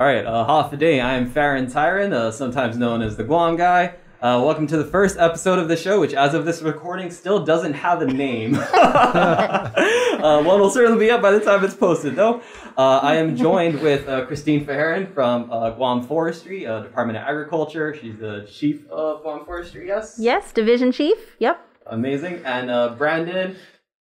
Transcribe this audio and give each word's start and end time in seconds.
All 0.00 0.06
right, 0.06 0.24
uh, 0.24 0.46
half 0.46 0.72
a 0.72 0.76
day. 0.76 1.00
I 1.00 1.14
am 1.14 1.28
Farron 1.28 1.66
Taijeron, 1.66 2.12
uh, 2.12 2.30
sometimes 2.30 2.78
known 2.78 3.02
as 3.02 3.16
the 3.16 3.24
Guam 3.24 3.56
Guy. 3.56 3.94
Uh, 4.22 4.40
welcome 4.44 4.64
to 4.68 4.76
the 4.76 4.84
first 4.84 5.18
episode 5.18 5.58
of 5.58 5.66
the 5.66 5.76
show, 5.76 5.98
which, 5.98 6.14
as 6.14 6.34
of 6.34 6.44
this 6.44 6.62
recording, 6.62 7.10
still 7.10 7.44
doesn't 7.44 7.72
have 7.72 8.00
a 8.00 8.06
name. 8.06 8.54
uh, 8.72 10.40
one 10.44 10.60
will 10.60 10.70
certainly 10.70 11.04
be 11.04 11.10
up 11.10 11.20
by 11.20 11.32
the 11.32 11.40
time 11.40 11.64
it's 11.64 11.74
posted, 11.74 12.14
though. 12.14 12.40
Uh, 12.76 13.00
I 13.02 13.16
am 13.16 13.34
joined 13.34 13.80
with 13.80 14.08
uh, 14.08 14.24
Christine 14.26 14.64
Fejeran 14.64 15.12
from 15.12 15.50
uh, 15.50 15.70
Guam 15.70 16.06
Forestry, 16.06 16.64
uh, 16.64 16.78
Department 16.78 17.18
of 17.18 17.24
Agriculture. 17.24 17.92
She's 18.00 18.18
the 18.18 18.46
chief 18.48 18.88
of 18.92 19.22
Guam 19.22 19.44
Forestry, 19.44 19.88
yes? 19.88 20.14
Yes, 20.16 20.52
division 20.52 20.92
chief. 20.92 21.18
Yep. 21.40 21.60
Amazing. 21.86 22.42
And 22.44 22.70
uh, 22.70 22.90
Brandon 22.90 23.56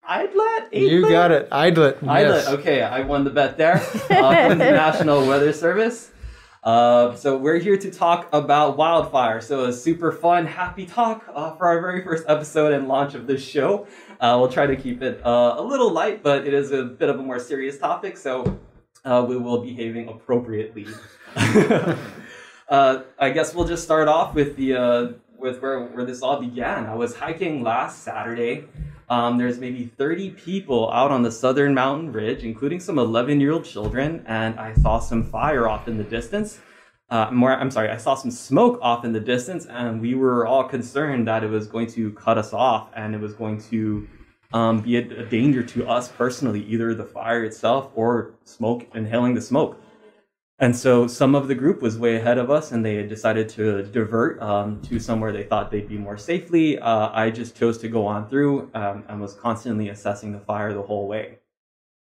Aydlett? 0.07 0.71
You 0.71 1.01
got 1.09 1.31
it. 1.31 1.49
Aydlett. 1.49 2.01
Islet. 2.03 2.43
Yes. 2.43 2.47
Okay, 2.47 2.81
I 2.81 3.01
won 3.01 3.23
the 3.23 3.29
bet 3.29 3.57
there. 3.57 3.75
Uh, 4.09 4.49
from 4.49 4.57
the 4.57 4.71
National 4.71 5.27
Weather 5.27 5.51
Service. 5.51 6.11
Uh, 6.63 7.15
so 7.15 7.37
we're 7.37 7.57
here 7.57 7.77
to 7.77 7.91
talk 7.91 8.27
about 8.33 8.77
wildfire. 8.77 9.41
So 9.41 9.65
a 9.65 9.73
super 9.73 10.11
fun, 10.11 10.46
happy 10.46 10.85
talk 10.85 11.25
uh, 11.33 11.55
for 11.55 11.68
our 11.68 11.82
very 11.82 12.04
first 12.04 12.25
episode 12.27 12.73
and 12.73 12.87
launch 12.87 13.15
of 13.15 13.27
this 13.27 13.43
show. 13.43 13.87
Uh, 14.19 14.37
we'll 14.39 14.51
try 14.51 14.65
to 14.65 14.75
keep 14.75 15.01
it 15.01 15.25
uh, 15.25 15.55
a 15.57 15.61
little 15.61 15.91
light, 15.91 16.24
but 16.24 16.47
it 16.47 16.54
is 16.54 16.71
a 16.71 16.83
bit 16.83 17.10
of 17.10 17.19
a 17.19 17.24
more 17.24 17.39
serious 17.39 17.77
topic, 17.77 18.18
so 18.18 18.60
uh, 19.05 19.25
we 19.27 19.37
will 19.37 19.60
be 19.60 19.69
behaving 19.69 20.10
appropriately. 20.10 20.87
uh, 21.35 23.01
I 23.19 23.29
guess 23.29 23.54
we'll 23.54 23.68
just 23.68 23.83
start 23.83 24.07
off 24.07 24.33
with 24.33 24.55
the 24.55 24.75
uh, 24.75 25.07
with 25.37 25.61
where 25.61 25.85
where 25.85 26.05
this 26.05 26.21
all 26.21 26.41
began. 26.41 26.85
I 26.85 26.96
was 26.96 27.15
hiking 27.15 27.61
last 27.61 28.04
Saturday. 28.04 28.65
Um, 29.10 29.38
there's 29.38 29.57
maybe 29.57 29.86
30 29.86 30.32
people 30.32 30.92
out 30.92 31.11
on 31.11 31.24
the 31.24 31.32
southern 31.32 31.74
mountain 31.74 32.11
ridge, 32.11 32.44
including 32.44 32.80
some 32.80 33.00
11 33.00 33.39
year 33.39 33.53
old 33.53 33.64
children, 33.64 34.23
and 34.28 34.59
I 34.59 34.73
saw 34.73 35.00
some 35.00 35.23
fire 35.23 35.67
off 35.67 35.88
in 35.88 35.97
the 35.97 36.03
distance. 36.03 36.59
Uh, 37.09 37.31
more, 37.31 37.53
I'm 37.53 37.72
sorry, 37.72 37.89
I 37.89 37.95
saw 37.95 38.16
some 38.16 38.31
smoke 38.31 38.80
off 38.81 39.06
in 39.06 39.14
the 39.14 39.22
distance, 39.22 39.66
and 39.66 40.02
we 40.02 40.14
were 40.14 40.45
all 40.45 40.66
concerned 40.66 41.25
that 41.27 41.41
it 41.41 41.49
was 41.49 41.67
going 41.67 41.88
to 41.91 42.11
cut 42.14 42.38
us 42.38 42.52
off 42.52 42.89
and 42.95 43.16
it 43.16 43.22
was 43.22 43.33
going 43.33 43.61
to 43.69 44.08
um, 44.53 44.81
be 44.81 44.97
a, 44.97 45.21
a 45.21 45.25
danger 45.25 45.64
to 45.64 45.88
us 45.88 46.09
personally, 46.09 46.64
either 46.66 46.94
the 46.94 47.05
fire 47.05 47.45
itself 47.45 47.92
or 47.95 48.33
smoke, 48.44 48.88
inhaling 48.94 49.33
the 49.36 49.42
smoke. 49.42 49.81
And 50.59 50.75
so 50.75 51.05
some 51.05 51.36
of 51.36 51.47
the 51.47 51.53
group 51.53 51.83
was 51.83 52.00
way 52.00 52.16
ahead 52.16 52.39
of 52.39 52.50
us, 52.50 52.72
and 52.72 52.83
they 52.83 52.95
had 52.95 53.09
decided 53.09 53.47
to 53.50 53.83
divert 53.83 54.41
um, 54.41 54.81
to 54.83 54.99
somewhere 54.99 55.31
they 55.31 55.44
thought 55.44 55.69
they'd 55.69 55.88
be 55.88 55.99
more 55.99 56.17
safely. 56.17 56.80
Uh, 56.80 57.09
I 57.14 57.30
just 57.30 57.55
chose 57.55 57.77
to 57.80 57.88
go 57.88 58.08
on 58.08 58.27
through 58.27 58.72
um, 58.73 59.03
and 59.08 59.22
was 59.22 59.36
constantly 59.36 59.89
assessing 59.89 60.31
the 60.31 60.39
fire 60.39 60.73
the 60.73 60.81
whole 60.81 61.08
way. 61.08 61.38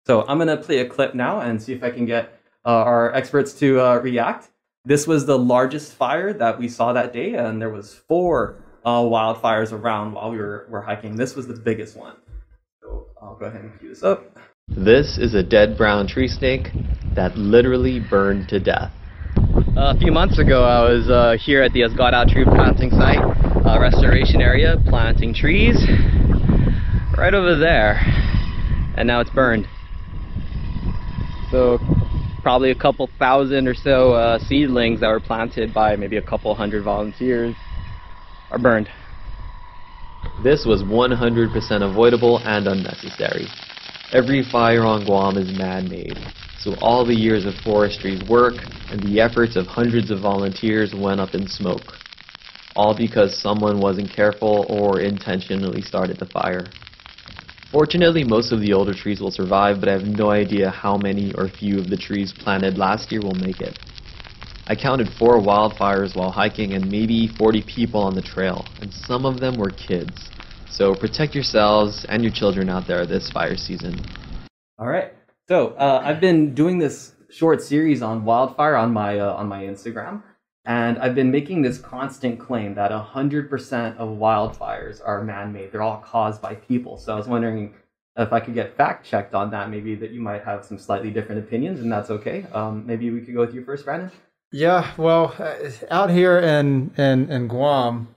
So 0.06 0.26
I'm 0.26 0.38
going 0.38 0.48
to 0.48 0.56
play 0.56 0.80
a 0.80 0.88
clip 0.88 1.14
now 1.14 1.42
and 1.42 1.62
see 1.62 1.74
if 1.74 1.84
I 1.84 1.92
can 1.92 2.06
get 2.06 2.40
uh, 2.66 2.70
our 2.70 3.14
experts 3.14 3.52
to 3.60 3.82
uh, 3.82 3.96
react. 3.98 4.50
This 4.86 5.06
was 5.06 5.26
the 5.26 5.38
largest 5.38 5.92
fire 5.92 6.32
that 6.32 6.58
we 6.58 6.70
saw 6.70 6.94
that 6.94 7.12
day, 7.12 7.34
and 7.34 7.62
there 7.62 7.70
was 7.70 7.94
four 7.94 8.64
uh, 8.86 9.02
wildfires 9.02 9.74
around 9.74 10.14
while 10.14 10.32
we 10.32 10.38
were, 10.38 10.66
were 10.70 10.82
hiking. 10.82 11.18
This 11.18 11.36
was 11.36 11.48
the 11.48 11.54
biggest 11.54 11.98
one. 11.98 12.16
So 12.82 13.08
I'll 13.22 13.36
go 13.36 13.48
ahead 13.48 13.62
and 13.62 13.78
cue 13.78 13.90
this 13.90 14.04
up. 14.04 14.38
This 14.78 15.18
is 15.18 15.34
a 15.34 15.42
dead 15.42 15.76
brown 15.76 16.08
tree 16.08 16.28
snake 16.28 16.68
that 17.16 17.36
literally 17.36 18.00
burned 18.00 18.48
to 18.50 18.60
death. 18.60 18.92
A 19.76 19.98
few 19.98 20.12
months 20.12 20.38
ago, 20.38 20.64
I 20.64 20.84
was 20.84 21.10
uh, 21.10 21.36
here 21.44 21.64
at 21.64 21.74
the 21.74 21.82
Asgada 21.82 22.32
tree 22.32 22.46
planting 22.46 22.92
site, 22.92 23.18
uh, 23.66 23.80
restoration 23.80 24.40
area, 24.40 24.76
planting 24.88 25.34
trees 25.34 25.84
right 27.18 27.34
over 27.34 27.56
there, 27.56 27.96
and 28.96 29.08
now 29.08 29.20
it's 29.20 29.32
burned. 29.32 29.68
So, 31.50 31.80
probably 32.44 32.70
a 32.70 32.76
couple 32.76 33.10
thousand 33.18 33.68
or 33.68 33.74
so 33.74 34.14
uh, 34.14 34.38
seedlings 34.38 35.00
that 35.00 35.08
were 35.08 35.20
planted 35.20 35.74
by 35.74 35.96
maybe 35.96 36.18
a 36.18 36.22
couple 36.22 36.54
hundred 36.54 36.84
volunteers 36.84 37.56
are 38.52 38.60
burned. 38.60 38.90
This 40.44 40.66
was 40.68 40.84
100% 40.84 41.90
avoidable 41.90 42.40
and 42.44 42.68
unnecessary. 42.68 43.48
Every 44.14 44.42
fire 44.42 44.86
on 44.86 45.04
Guam 45.04 45.38
is 45.38 45.58
man-made, 45.58 46.18
so 46.60 46.76
all 46.76 47.06
the 47.06 47.14
years 47.14 47.46
of 47.46 47.54
forestry's 47.56 48.24
work 48.30 48.54
and 48.90 49.04
the 49.04 49.20
efforts 49.20 49.58
of 49.58 49.68
hundreds 49.68 50.12
of 50.12 50.22
volunteers 50.22 50.96
went 50.96 51.20
up 51.20 51.36
in 51.36 51.46
smoke. 51.46 51.92
All 52.74 52.96
because 52.96 53.38
someone 53.42 53.82
wasn't 53.82 54.10
careful 54.10 54.66
or 54.70 55.02
intentionally 55.02 55.82
started 55.82 56.20
the 56.20 56.26
fire. 56.26 56.72
Fortunately, 57.70 58.24
most 58.24 58.54
of 58.54 58.62
the 58.62 58.72
older 58.72 58.94
trees 58.94 59.20
will 59.20 59.30
survive, 59.30 59.82
but 59.82 59.90
I 59.90 59.94
have 59.94 60.08
no 60.08 60.30
idea 60.30 60.70
how 60.70 60.98
many 60.98 61.34
or 61.34 61.50
few 61.50 61.78
of 61.78 61.90
the 61.90 61.98
trees 61.98 62.34
planted 62.40 62.78
last 62.78 63.12
year 63.12 63.22
will 63.22 63.36
make 63.36 63.60
it. 63.60 63.78
I 64.68 64.76
counted 64.76 65.10
four 65.20 65.42
wildfires 65.42 66.16
while 66.16 66.32
hiking 66.32 66.76
and 66.76 66.90
maybe 66.90 67.28
40 67.38 67.62
people 67.64 68.00
on 68.00 68.16
the 68.16 68.22
trail, 68.22 68.66
and 68.80 68.90
some 68.94 69.26
of 69.26 69.42
them 69.42 69.58
were 69.58 69.72
kids. 69.72 70.30
So 70.70 70.94
protect 70.96 71.34
yourselves 71.34 72.06
and 72.10 72.24
your 72.24 72.32
children 72.32 72.70
out 72.70 72.88
there 72.88 73.06
this 73.06 73.32
fire 73.32 73.58
season. 73.58 74.00
All 74.80 74.88
right. 74.88 75.14
So 75.48 75.70
uh, 75.70 76.02
I've 76.04 76.20
been 76.20 76.54
doing 76.54 76.78
this 76.78 77.14
short 77.30 77.62
series 77.62 78.02
on 78.02 78.26
wildfire 78.26 78.76
on 78.76 78.94
my 78.94 79.20
uh, 79.20 79.34
on 79.34 79.48
my 79.48 79.64
Instagram, 79.64 80.22
and 80.66 80.98
I've 81.00 81.16
been 81.16 81.32
making 81.32 81.62
this 81.62 81.78
constant 81.78 82.40
claim 82.40 82.76
that 82.76 82.92
hundred 82.92 83.50
percent 83.50 83.98
of 83.98 84.18
wildfires 84.18 85.02
are 85.06 85.24
man-made. 85.24 85.72
They're 85.72 85.82
all 85.82 86.00
caused 86.00 86.42
by 86.42 86.56
people. 86.56 86.98
So 86.98 87.14
I 87.14 87.18
was 87.18 87.28
wondering 87.28 87.74
if 88.18 88.34
I 88.34 88.40
could 88.40 88.54
get 88.54 88.76
fact 88.76 89.06
checked 89.06 89.34
on 89.34 89.52
that. 89.52 89.70
Maybe 89.70 89.96
that 89.96 90.12
you 90.12 90.22
might 90.22 90.44
have 90.44 90.66
some 90.66 90.78
slightly 90.78 91.12
different 91.12 91.40
opinions, 91.40 91.80
and 91.80 91.92
that's 91.92 92.10
okay. 92.10 92.46
Um, 92.54 92.86
maybe 92.86 93.10
we 93.10 93.22
could 93.22 93.34
go 93.34 93.42
with 93.42 93.54
you 93.56 93.64
first, 93.64 93.86
Brandon. 93.86 94.12
Yeah. 94.52 94.92
Well, 94.98 95.34
uh, 95.40 95.56
out 95.90 96.10
here 96.10 96.40
in 96.40 96.92
in, 96.98 97.32
in 97.32 97.48
Guam, 97.48 98.16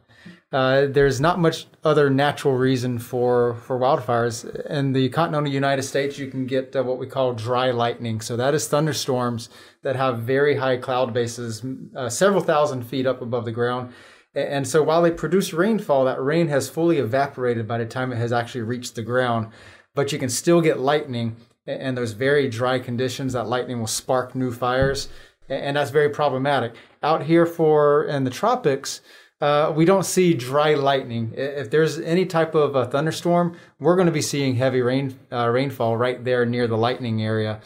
uh, 0.53 0.87
there's 0.87 1.21
not 1.21 1.39
much 1.39 1.67
other 1.85 2.11
natural 2.11 2.55
reason 2.57 2.99
for 2.99 3.55
for 3.55 3.79
wildfires. 3.79 4.45
In 4.67 4.93
the 4.93 5.09
continental 5.11 5.53
United 5.53 5.83
States, 5.83 6.19
you 6.19 6.29
can 6.29 6.47
get 6.47 6.75
uh, 6.75 6.83
what 6.83 6.99
we 6.99 7.07
call 7.07 7.35
dry 7.35 7.71
lightning. 7.71 8.21
So 8.21 8.37
that 8.37 8.55
is 8.55 8.67
thunderstorms 8.67 9.49
that 9.83 9.97
have 9.97 10.21
very 10.21 10.57
high 10.57 10.77
cloud 10.77 11.15
bases, 11.15 11.65
uh, 11.97 12.09
several 12.09 12.43
thousand 12.43 12.83
feet 12.83 13.07
up 13.07 13.23
above 13.23 13.45
the 13.45 13.53
ground. 13.53 13.93
And 14.35 14.67
so 14.67 14.83
while 14.83 15.03
they 15.03 15.11
produce 15.11 15.53
rainfall, 15.53 16.05
that 16.05 16.23
rain 16.23 16.49
has 16.49 16.69
fully 16.69 16.99
evaporated 16.99 17.67
by 17.67 17.79
the 17.79 17.87
time 17.87 18.13
it 18.13 18.17
has 18.17 18.33
actually 18.33 18.63
reached 18.63 18.95
the 18.95 19.03
ground. 19.03 19.49
But 19.95 20.13
you 20.13 20.19
can 20.19 20.29
still 20.29 20.61
get 20.61 20.79
lightning, 20.79 21.37
and 21.67 21.97
those 21.97 22.13
very 22.13 22.49
dry 22.49 22.79
conditions, 22.79 23.33
that 23.33 23.49
lightning 23.49 23.81
will 23.81 23.89
spark 23.89 24.37
new 24.37 24.53
fires, 24.53 25.09
and 25.49 25.77
that's 25.77 25.91
very 25.91 26.11
problematic. 26.11 26.75
Out 27.03 27.25
here 27.25 27.45
for 27.45 28.05
in 28.05 28.23
the 28.23 28.31
tropics, 28.31 29.01
uh, 29.41 29.73
we 29.75 29.85
don't 29.85 30.05
see 30.05 30.35
dry 30.35 30.75
lightning. 30.75 31.33
If 31.35 31.71
there's 31.71 31.99
any 31.99 32.27
type 32.27 32.55
of 32.55 32.77
a 32.77 32.87
thunderstorm, 32.87 33.57
we're 33.79 33.97
going 33.97 34.07
to 34.07 34.13
be 34.13 34.23
seeing 34.23 34.57
heavy 34.57 34.83
rain 34.83 35.19
uh, 35.33 35.49
rainfall 35.49 35.97
right 35.97 36.23
there 36.25 36.45
near 36.45 36.67
the 36.67 36.77
lightning 36.77 37.23
area. 37.23 37.61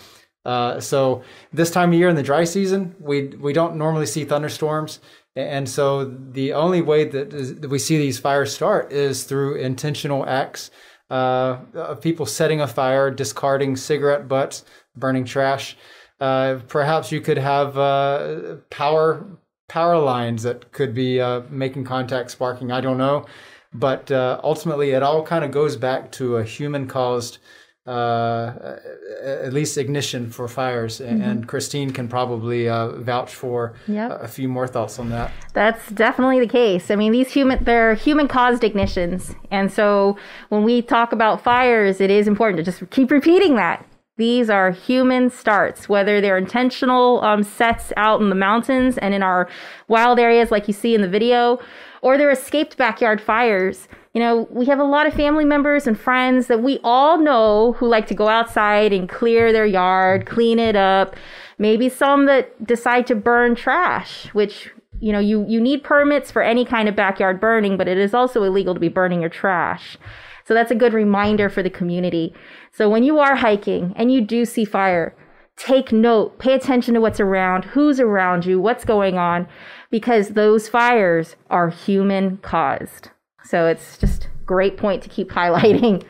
Uh, 0.45 0.79
so 0.79 1.23
this 1.53 1.71
time 1.71 1.93
of 1.93 1.99
year 1.99 2.09
in 2.09 2.17
the 2.17 2.23
dry 2.23 2.45
season, 2.45 2.95
we 3.01 3.29
we 3.29 3.53
don't 3.53 3.77
normally 3.77 4.07
see 4.07 4.25
thunderstorms, 4.25 5.01
and 5.35 5.69
so 5.69 6.05
the 6.05 6.53
only 6.53 6.83
way 6.83 7.05
that, 7.05 7.33
is, 7.33 7.59
that 7.61 7.69
we 7.69 7.79
see 7.79 7.97
these 7.99 8.19
fires 8.19 8.55
start 8.55 8.93
is 8.93 9.25
through 9.25 9.57
intentional 9.57 10.25
acts 10.29 10.71
uh, 11.11 11.59
of 11.75 12.01
people 12.01 12.27
setting 12.27 12.61
a 12.61 12.67
fire, 12.67 13.11
discarding 13.11 13.75
cigarette 13.75 14.29
butts, 14.29 14.65
burning 14.95 15.25
trash. 15.25 15.77
Uh, 16.21 16.61
perhaps 16.69 17.11
you 17.11 17.21
could 17.21 17.39
have 17.39 17.77
uh, 17.77 18.57
power 18.71 19.27
power 19.69 19.99
lines 19.99 20.43
that 20.43 20.73
could 20.73 20.95
be 20.95 21.21
uh, 21.21 21.43
making 21.51 21.85
contact, 21.85 22.31
sparking. 22.31 22.71
I 22.73 22.81
don't 22.81 22.99
know, 22.99 23.25
but 23.73 24.11
uh, 24.11 24.41
ultimately, 24.45 24.91
it 24.91 25.03
all 25.03 25.23
kind 25.23 25.45
of 25.45 25.51
goes 25.51 25.77
back 25.77 26.13
to 26.13 26.37
a 26.37 26.45
human 26.45 26.87
caused. 26.87 27.39
Uh, 27.87 28.79
at 29.23 29.53
least 29.53 29.77
ignition 29.77 30.31
for 30.31 30.49
fires, 30.49 31.03
A- 31.03 31.07
and 31.07 31.47
Christine 31.47 31.91
can 31.91 32.09
probably 32.09 32.67
uh, 32.67 32.93
vouch 32.93 33.35
for 33.35 33.75
Yep. 33.89 34.11
a, 34.11 34.15
a 34.21 34.29
few 34.29 34.49
more 34.49 34.67
thoughts 34.67 34.99
on 34.99 35.11
that. 35.11 35.31
That's 35.53 35.91
definitely 35.91 36.41
the 36.41 36.47
case. 36.47 36.91
I 36.91 36.97
mean, 36.97 37.13
these 37.13 37.31
human 37.31 37.63
they're 37.63 37.93
human 37.95 38.27
caused 38.27 38.63
ignitions. 38.63 39.37
And 39.51 39.71
so 39.71 40.17
when 40.49 40.63
we 40.63 40.81
talk 40.81 41.13
about 41.13 41.43
fires, 41.45 42.01
it 42.01 42.09
is 42.11 42.27
important 42.27 42.57
to 42.57 42.63
just 42.65 42.89
keep 42.91 43.11
repeating 43.11 43.57
that. 43.57 43.85
These 44.17 44.49
are 44.49 44.71
human 44.71 45.29
starts, 45.29 45.89
whether 45.89 46.21
they're 46.21 46.39
intentional 46.39 47.21
um, 47.25 47.43
sets 47.43 47.93
out 47.97 48.21
in 48.21 48.29
the 48.29 48.37
mountains 48.37 48.97
and 48.99 49.13
in 49.13 49.25
our 49.25 49.49
wild 49.89 50.21
areas, 50.21 50.53
like 50.53 50.69
you 50.69 50.75
see 50.75 50.95
in 50.95 51.01
the 51.01 51.09
video, 51.09 51.59
or 52.01 52.17
they're 52.17 52.31
escaped 52.31 52.77
backyard 52.77 53.21
fires. 53.21 53.89
You 54.13 54.21
know, 54.21 54.47
we 54.51 54.67
have 54.67 54.79
a 54.79 54.85
lot 54.85 55.09
of 55.09 55.15
family 55.15 55.45
members 55.45 55.89
and 55.89 55.99
friends 55.99 56.47
that 56.47 56.63
we 56.63 56.79
all 56.85 57.19
know 57.19 57.73
who 57.73 57.89
like 57.89 58.07
to 58.07 58.15
go 58.15 58.29
outside 58.29 58.93
and 58.93 59.09
clear 59.09 59.53
their 59.53 59.67
yard, 59.67 60.27
clean 60.27 60.61
it 60.61 60.77
up. 60.77 61.17
Maybe 61.59 61.89
some 61.89 62.27
that 62.27 62.65
decide 62.65 63.09
to 63.09 63.17
burn 63.17 63.57
trash, 63.57 64.27
which 64.33 64.71
you 65.01 65.13
know 65.13 65.19
you 65.19 65.45
you 65.49 65.61
need 65.61 65.83
permits 65.83 66.31
for 66.31 66.41
any 66.41 66.65
kind 66.65 66.89
of 66.89 66.95
backyard 66.95 67.41
burning 67.41 67.77
but 67.77 67.89
it 67.89 67.99
is 67.99 68.15
also 68.15 68.43
illegal 68.45 68.75
to 68.75 68.81
be 68.81 68.89
burning 68.89 69.21
your 69.21 69.29
trash 69.29 69.99
so 70.47 70.55
that's 70.55 70.71
a 70.71 70.75
good 70.75 70.93
reminder 70.93 71.49
for 71.49 71.63
the 71.63 71.71
community 71.71 72.33
so 72.77 72.91
when 72.91 73.05
you 73.05 73.19
are 73.19 73.37
hiking 73.37 73.93
and 73.97 74.13
you 74.13 74.21
do 74.21 74.45
see 74.45 74.65
fire 74.65 75.15
take 75.57 75.93
note, 75.93 76.39
pay 76.39 76.55
attention 76.55 76.95
to 76.95 77.01
what's 77.01 77.21
around, 77.21 77.65
who's 77.65 78.01
around 78.01 78.45
you, 78.45 78.61
what's 78.61 78.85
going 78.85 79.17
on, 79.17 79.47
because 79.91 80.31
those 80.31 80.69
fires 80.69 81.37
are 81.51 81.71
human 81.71 82.39
caused. 82.39 83.11
So 83.45 83.67
it's 83.67 83.99
just 83.99 84.29
great 84.45 84.77
point 84.77 85.03
to 85.05 85.09
keep 85.09 85.29
highlighting. 85.41 86.05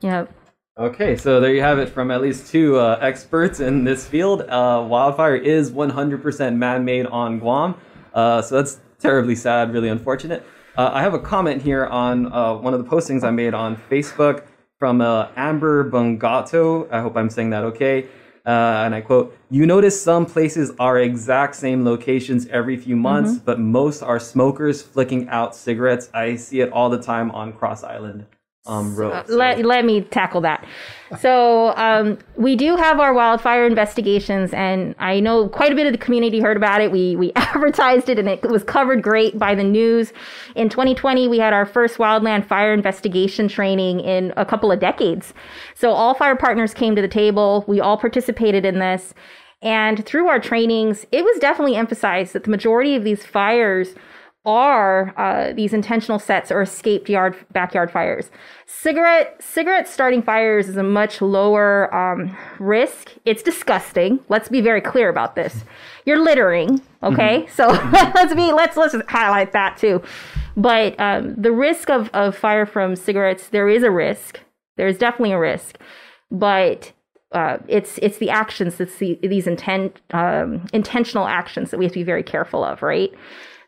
Yeah. 0.00 0.26
Okay, 0.78 1.16
so 1.16 1.40
there 1.40 1.54
you 1.54 1.60
have 1.60 1.78
it 1.78 1.88
from 1.88 2.10
at 2.10 2.22
least 2.22 2.50
two 2.50 2.78
uh, 2.78 2.98
experts 3.00 3.60
in 3.60 3.84
this 3.84 4.06
field. 4.06 4.42
Uh, 4.42 4.84
wildfire 4.88 5.36
is 5.36 5.70
100% 5.70 6.56
man 6.56 6.84
made 6.84 7.06
on 7.06 7.38
Guam. 7.38 7.74
Uh, 8.14 8.40
so 8.40 8.56
that's 8.56 8.80
terribly 8.98 9.34
sad, 9.34 9.72
really 9.72 9.88
unfortunate. 9.88 10.44
Uh, 10.76 10.90
I 10.92 11.02
have 11.02 11.12
a 11.12 11.18
comment 11.18 11.60
here 11.62 11.86
on 11.86 12.32
uh, 12.32 12.54
one 12.54 12.72
of 12.72 12.82
the 12.82 12.88
postings 12.88 13.22
I 13.22 13.30
made 13.30 13.52
on 13.52 13.76
Facebook 13.90 14.44
from 14.82 15.00
uh, 15.00 15.28
Amber 15.36 15.88
Bungato. 15.88 16.90
I 16.90 17.02
hope 17.02 17.16
I'm 17.16 17.30
saying 17.30 17.50
that 17.50 17.62
okay. 17.62 18.08
and 18.44 18.92
I 18.96 19.00
quote, 19.00 19.32
You 19.48 19.64
notice 19.64 20.02
some 20.02 20.26
places 20.26 20.72
are 20.80 20.98
exact 20.98 21.54
same 21.54 21.84
locations 21.84 22.48
every 22.48 22.76
few 22.76 22.96
months, 22.96 23.38
but 23.38 23.60
most 23.60 24.02
are 24.02 24.18
smokers 24.18 24.82
flicking 24.82 25.28
out 25.28 25.54
cigarettes. 25.54 26.10
I 26.12 26.34
see 26.34 26.62
it 26.62 26.72
all 26.72 26.90
the 26.90 27.00
time 27.00 27.30
on 27.30 27.52
Cross 27.52 27.84
Island 27.84 28.26
um, 28.66 28.94
Road. 28.94 29.26
So- 29.26 29.34
let, 29.34 29.64
let 29.64 29.84
me 29.84 30.02
tackle 30.02 30.40
that. 30.42 30.66
So 31.20 31.76
um, 31.76 32.18
we 32.36 32.56
do 32.56 32.76
have 32.76 32.98
our 32.98 33.12
wildfire 33.12 33.66
investigations, 33.66 34.54
and 34.54 34.94
I 34.98 35.20
know 35.20 35.48
quite 35.48 35.72
a 35.72 35.74
bit 35.74 35.86
of 35.86 35.92
the 35.92 35.98
community 35.98 36.40
heard 36.40 36.56
about 36.56 36.80
it. 36.80 36.90
We 36.90 37.16
we 37.16 37.32
advertised 37.36 38.08
it, 38.08 38.18
and 38.18 38.28
it 38.28 38.42
was 38.48 38.62
covered 38.64 39.02
great 39.02 39.38
by 39.38 39.54
the 39.54 39.64
news. 39.64 40.12
In 40.54 40.68
2020, 40.68 41.28
we 41.28 41.38
had 41.38 41.52
our 41.52 41.66
first 41.66 41.98
wildland 41.98 42.46
fire 42.46 42.72
investigation 42.72 43.48
training 43.48 44.00
in 44.00 44.32
a 44.36 44.46
couple 44.46 44.72
of 44.72 44.80
decades. 44.80 45.34
So 45.74 45.90
all 45.90 46.14
fire 46.14 46.36
partners 46.36 46.72
came 46.72 46.96
to 46.96 47.02
the 47.02 47.08
table. 47.08 47.64
We 47.68 47.80
all 47.80 47.98
participated 47.98 48.64
in 48.64 48.78
this. 48.78 49.12
And 49.60 50.04
through 50.04 50.28
our 50.28 50.40
trainings, 50.40 51.06
it 51.12 51.24
was 51.24 51.38
definitely 51.38 51.76
emphasized 51.76 52.32
that 52.32 52.44
the 52.44 52.50
majority 52.50 52.96
of 52.96 53.04
these 53.04 53.24
fires 53.24 53.94
are 54.44 55.14
uh, 55.16 55.52
these 55.52 55.72
intentional 55.72 56.18
sets 56.18 56.50
or 56.50 56.62
escaped 56.62 57.08
yard 57.08 57.36
backyard 57.52 57.90
fires. 57.90 58.30
Cigarette 58.66 59.40
cigarette 59.40 59.86
starting 59.88 60.22
fires 60.22 60.68
is 60.68 60.76
a 60.76 60.82
much 60.82 61.22
lower 61.22 61.94
um, 61.94 62.36
risk. 62.58 63.12
It's 63.24 63.42
disgusting. 63.42 64.18
Let's 64.28 64.48
be 64.48 64.60
very 64.60 64.80
clear 64.80 65.08
about 65.08 65.36
this. 65.36 65.64
You're 66.04 66.18
littering, 66.18 66.80
okay? 67.02 67.46
So 67.54 67.68
let's 68.14 68.34
be 68.34 68.52
let's 68.52 68.76
let's 68.76 68.94
just 68.94 69.08
highlight 69.08 69.52
that 69.52 69.76
too. 69.76 70.02
But 70.56 70.98
um, 70.98 71.34
the 71.36 71.52
risk 71.52 71.88
of 71.88 72.10
of 72.12 72.36
fire 72.36 72.66
from 72.66 72.96
cigarettes, 72.96 73.48
there 73.48 73.68
is 73.68 73.82
a 73.84 73.90
risk. 73.90 74.40
There 74.76 74.88
is 74.88 74.98
definitely 74.98 75.32
a 75.32 75.38
risk, 75.38 75.78
but 76.30 76.92
uh, 77.32 77.58
it's 77.68 77.98
it's 77.98 78.18
the 78.18 78.30
actions, 78.30 78.80
it's 78.80 78.96
the, 78.96 79.18
these 79.22 79.46
intent 79.46 80.00
um, 80.10 80.66
intentional 80.72 81.26
actions 81.26 81.70
that 81.70 81.78
we 81.78 81.84
have 81.84 81.92
to 81.92 81.98
be 81.98 82.04
very 82.04 82.22
careful 82.22 82.64
of, 82.64 82.82
right? 82.82 83.12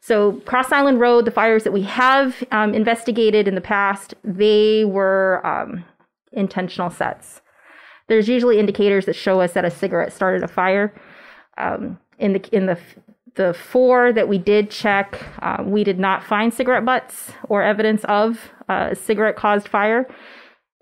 So 0.05 0.33
Cross 0.45 0.71
Island 0.71 1.01
Road, 1.01 1.25
the 1.25 1.31
fires 1.31 1.65
that 1.65 1.73
we 1.73 1.81
have 1.85 2.45
um, 2.53 2.75
investigated 2.75 3.49
in 3.49 3.55
the 3.55 3.63
past, 3.63 4.13
they 4.23 4.85
were 4.85 5.41
um, 5.47 5.83
intentional 6.31 6.91
sets. 6.91 7.41
There's 8.07 8.29
usually 8.29 8.59
indicators 8.59 9.07
that 9.07 9.17
show 9.17 9.41
us 9.41 9.55
that 9.55 9.65
a 9.65 9.71
cigarette 9.71 10.13
started 10.13 10.43
a 10.43 10.49
fire. 10.49 10.93
Um, 11.57 11.99
in 12.19 12.35
the 12.35 12.49
in 12.55 12.67
the 12.67 12.79
the 13.37 13.55
four 13.55 14.13
that 14.13 14.29
we 14.29 14.37
did 14.37 14.71
check, 14.71 15.25
uh, 15.41 15.63
we 15.65 15.85
did 15.85 15.99
not 15.99 16.23
find 16.23 16.53
cigarette 16.53 16.85
butts 16.85 17.33
or 17.49 17.63
evidence 17.63 18.05
of 18.05 18.51
uh, 18.69 18.89
a 18.91 18.95
cigarette 18.95 19.37
caused 19.37 19.69
fire. 19.69 20.07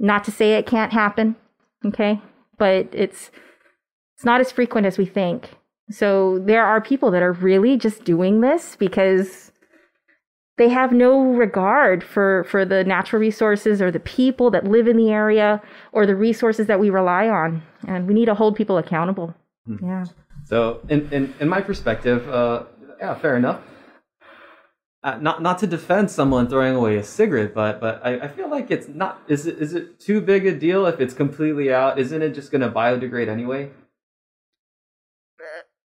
Not 0.01 0.25
to 0.25 0.33
say 0.33 0.55
it 0.55 0.67
can't 0.67 0.93
happen, 0.93 1.37
okay, 1.87 2.21
but 2.59 2.89
it's 2.91 3.31
it's 4.17 4.25
not 4.25 4.41
as 4.41 4.51
frequent 4.51 4.85
as 4.85 4.99
we 4.99 5.07
think. 5.07 5.51
So 5.91 6.39
there 6.39 6.65
are 6.65 6.81
people 6.81 7.11
that 7.11 7.23
are 7.23 7.33
really 7.33 7.77
just 7.77 8.05
doing 8.05 8.41
this 8.41 8.77
because 8.77 9.53
they 10.59 10.69
have 10.69 10.93
no 10.93 11.21
regard 11.21 12.05
for 12.05 12.45
for 12.45 12.65
the 12.65 12.85
natural 12.85 13.21
resources 13.21 13.83
or 13.83 13.91
the 13.91 14.01
people 14.01 14.51
that 14.51 14.65
live 14.65 14.87
in 14.87 14.97
the 14.97 15.11
area 15.11 15.61
or 15.93 16.07
the 16.07 16.15
resources 16.15 16.67
that 16.67 16.79
we 16.79 16.91
rely 16.91 17.29
on 17.29 17.63
and 17.87 18.07
we 18.07 18.15
need 18.15 18.27
to 18.27 18.35
hold 18.35 18.55
people 18.55 18.79
accountable 18.79 19.35
yeah 19.83 20.05
So, 20.45 20.81
in, 20.89 21.09
in, 21.13 21.35
in 21.41 21.49
my 21.49 21.61
perspective, 21.61 22.29
uh, 22.29 22.65
yeah, 22.99 23.15
fair 23.15 23.37
enough. 23.37 23.61
Uh, 25.05 25.17
not 25.21 25.41
not 25.43 25.59
to 25.59 25.67
defend 25.67 26.11
someone 26.11 26.49
throwing 26.49 26.75
away 26.77 26.97
a 26.97 27.03
cigarette, 27.03 27.55
but 27.55 27.81
but 27.81 28.01
I, 28.05 28.21
I 28.27 28.29
feel 28.29 28.49
like 28.51 28.71
it's 28.71 28.89
not. 28.89 29.21
Is 29.29 29.47
it 29.47 29.59
is 29.59 29.73
it 29.75 29.99
too 29.99 30.21
big 30.21 30.47
a 30.47 30.55
deal 30.55 30.87
if 30.87 31.01
it's 31.01 31.15
completely 31.15 31.73
out? 31.73 31.99
Isn't 31.99 32.23
it 32.23 32.35
just 32.35 32.51
going 32.53 32.61
to 32.61 32.71
biodegrade 32.71 33.29
anyway? 33.29 33.71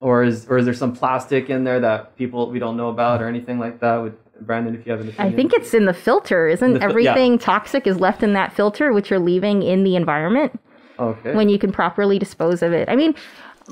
Or 0.00 0.22
is 0.22 0.46
or 0.48 0.58
is 0.58 0.64
there 0.64 0.74
some 0.74 0.94
plastic 0.94 1.50
in 1.50 1.64
there 1.64 1.80
that 1.80 2.16
people 2.16 2.50
we 2.50 2.58
don't 2.58 2.76
know 2.76 2.88
about 2.88 3.20
or 3.20 3.28
anything 3.28 3.58
like 3.58 3.80
that? 3.80 3.96
Would 3.96 4.16
Brandon, 4.40 4.74
if 4.74 4.86
you 4.86 4.92
have 4.92 5.02
an 5.02 5.10
opinion? 5.10 5.34
i 5.34 5.36
think 5.36 5.52
it's 5.52 5.74
in 5.74 5.84
the 5.84 5.92
filter 5.92 6.48
isn't 6.48 6.74
The 6.74 6.82
everything 6.82 7.38
toxic 7.38 7.86
is 7.86 8.00
left 8.00 8.22
in 8.22 8.32
that 8.32 8.52
filter 8.54 8.92
which 8.92 9.10
you're 9.10 9.18
leaving 9.18 9.62
in 9.62 9.84
the 9.84 9.96
environment 9.96 10.58
okay. 11.00 11.34
when 11.34 11.48
you 11.48 11.58
can 11.58 11.72
properly 11.72 12.18
dispose 12.18 12.62
of 12.62 12.72
it. 12.72 12.88
I 12.88 12.96
mean, 12.96 13.14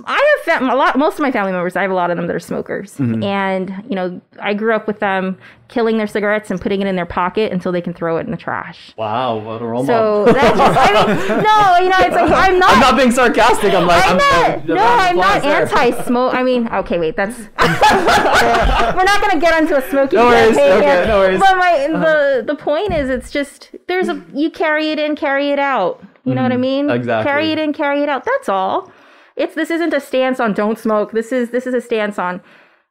I 0.06 0.36
have 0.46 0.62
a 0.62 0.74
lot. 0.74 0.96
Most 0.98 1.14
of 1.14 1.20
my 1.20 1.30
family 1.32 1.52
members, 1.52 1.76
I 1.76 1.82
have 1.82 1.90
a 1.90 1.94
lot 1.94 2.10
of 2.10 2.16
them 2.16 2.26
that 2.26 2.34
are 2.36 2.40
smokers, 2.40 2.96
Mm-hmm. 2.96 3.22
and 3.22 3.84
you 3.88 3.94
know, 3.96 4.20
I 4.40 4.54
grew 4.54 4.74
up 4.74 4.86
with 4.86 5.00
them 5.00 5.38
killing 5.68 5.98
their 5.98 6.06
cigarettes 6.06 6.50
and 6.50 6.60
putting 6.60 6.80
it 6.80 6.86
in 6.86 6.96
their 6.96 7.04
pocket 7.06 7.52
until 7.52 7.72
they 7.72 7.80
can 7.82 7.92
throw 7.92 8.16
it 8.16 8.24
in 8.24 8.30
the 8.30 8.36
trash. 8.38 8.92
wow, 8.96 9.36
what 9.36 9.60
a 9.60 9.66
role 9.66 9.84
So 9.84 10.24
model. 10.26 10.32
that's 10.34 10.56
just, 10.56 10.78
I 10.78 11.06
mean, 11.06 11.16
no, 11.44 11.78
you 11.84 11.88
know, 11.90 11.98
it's 12.06 12.14
like 12.14 12.30
I'm 12.50 12.58
not. 12.58 12.70
I'm 12.74 12.80
not 12.80 12.96
being 12.96 13.10
sarcastic. 13.12 13.74
I'm 13.74 13.86
like 13.86 14.02
I'm 14.06 14.16
not. 14.16 14.50
I'm, 14.60 14.66
no, 14.66 14.76
I'm 14.84 15.16
not 15.16 15.42
there. 15.42 15.62
anti-smoke. 15.62 16.34
I 16.34 16.42
mean, 16.42 16.68
okay, 16.68 16.98
wait, 16.98 17.16
that's. 17.16 17.36
We're 17.58 19.04
not 19.04 19.20
gonna 19.20 19.40
get 19.40 19.54
onto 19.54 19.74
a 19.74 19.82
smoking 19.90 20.18
No 20.18 20.26
worries, 20.26 20.56
campaign 20.56 20.72
okay, 20.78 20.86
here. 20.96 21.06
no 21.06 21.18
worries. 21.18 21.40
But 21.40 21.56
my 21.56 21.86
the 21.92 22.44
the 22.46 22.54
point 22.56 22.92
is, 22.92 23.10
it's 23.10 23.30
just 23.30 23.70
there's 23.86 24.08
a 24.08 24.22
you 24.32 24.50
carry 24.50 24.90
it 24.90 24.98
in, 24.98 25.16
carry 25.16 25.50
it 25.50 25.58
out. 25.58 26.02
You 26.24 26.34
know 26.34 26.42
what 26.42 26.52
I 26.52 26.56
mean? 26.58 26.86
Mm-hmm. 26.88 26.96
exactly. 26.96 27.30
Carry 27.30 27.52
it 27.52 27.58
in, 27.58 27.72
carry 27.72 28.02
it 28.02 28.08
out. 28.08 28.24
That's 28.24 28.48
all. 28.48 28.90
It's 29.38 29.54
this 29.54 29.70
isn't 29.70 29.94
a 29.94 30.00
stance 30.00 30.40
on 30.40 30.52
don't 30.52 30.78
smoke. 30.78 31.12
This 31.12 31.32
is 31.32 31.50
this 31.50 31.66
is 31.66 31.74
a 31.74 31.80
stance 31.80 32.18
on 32.18 32.40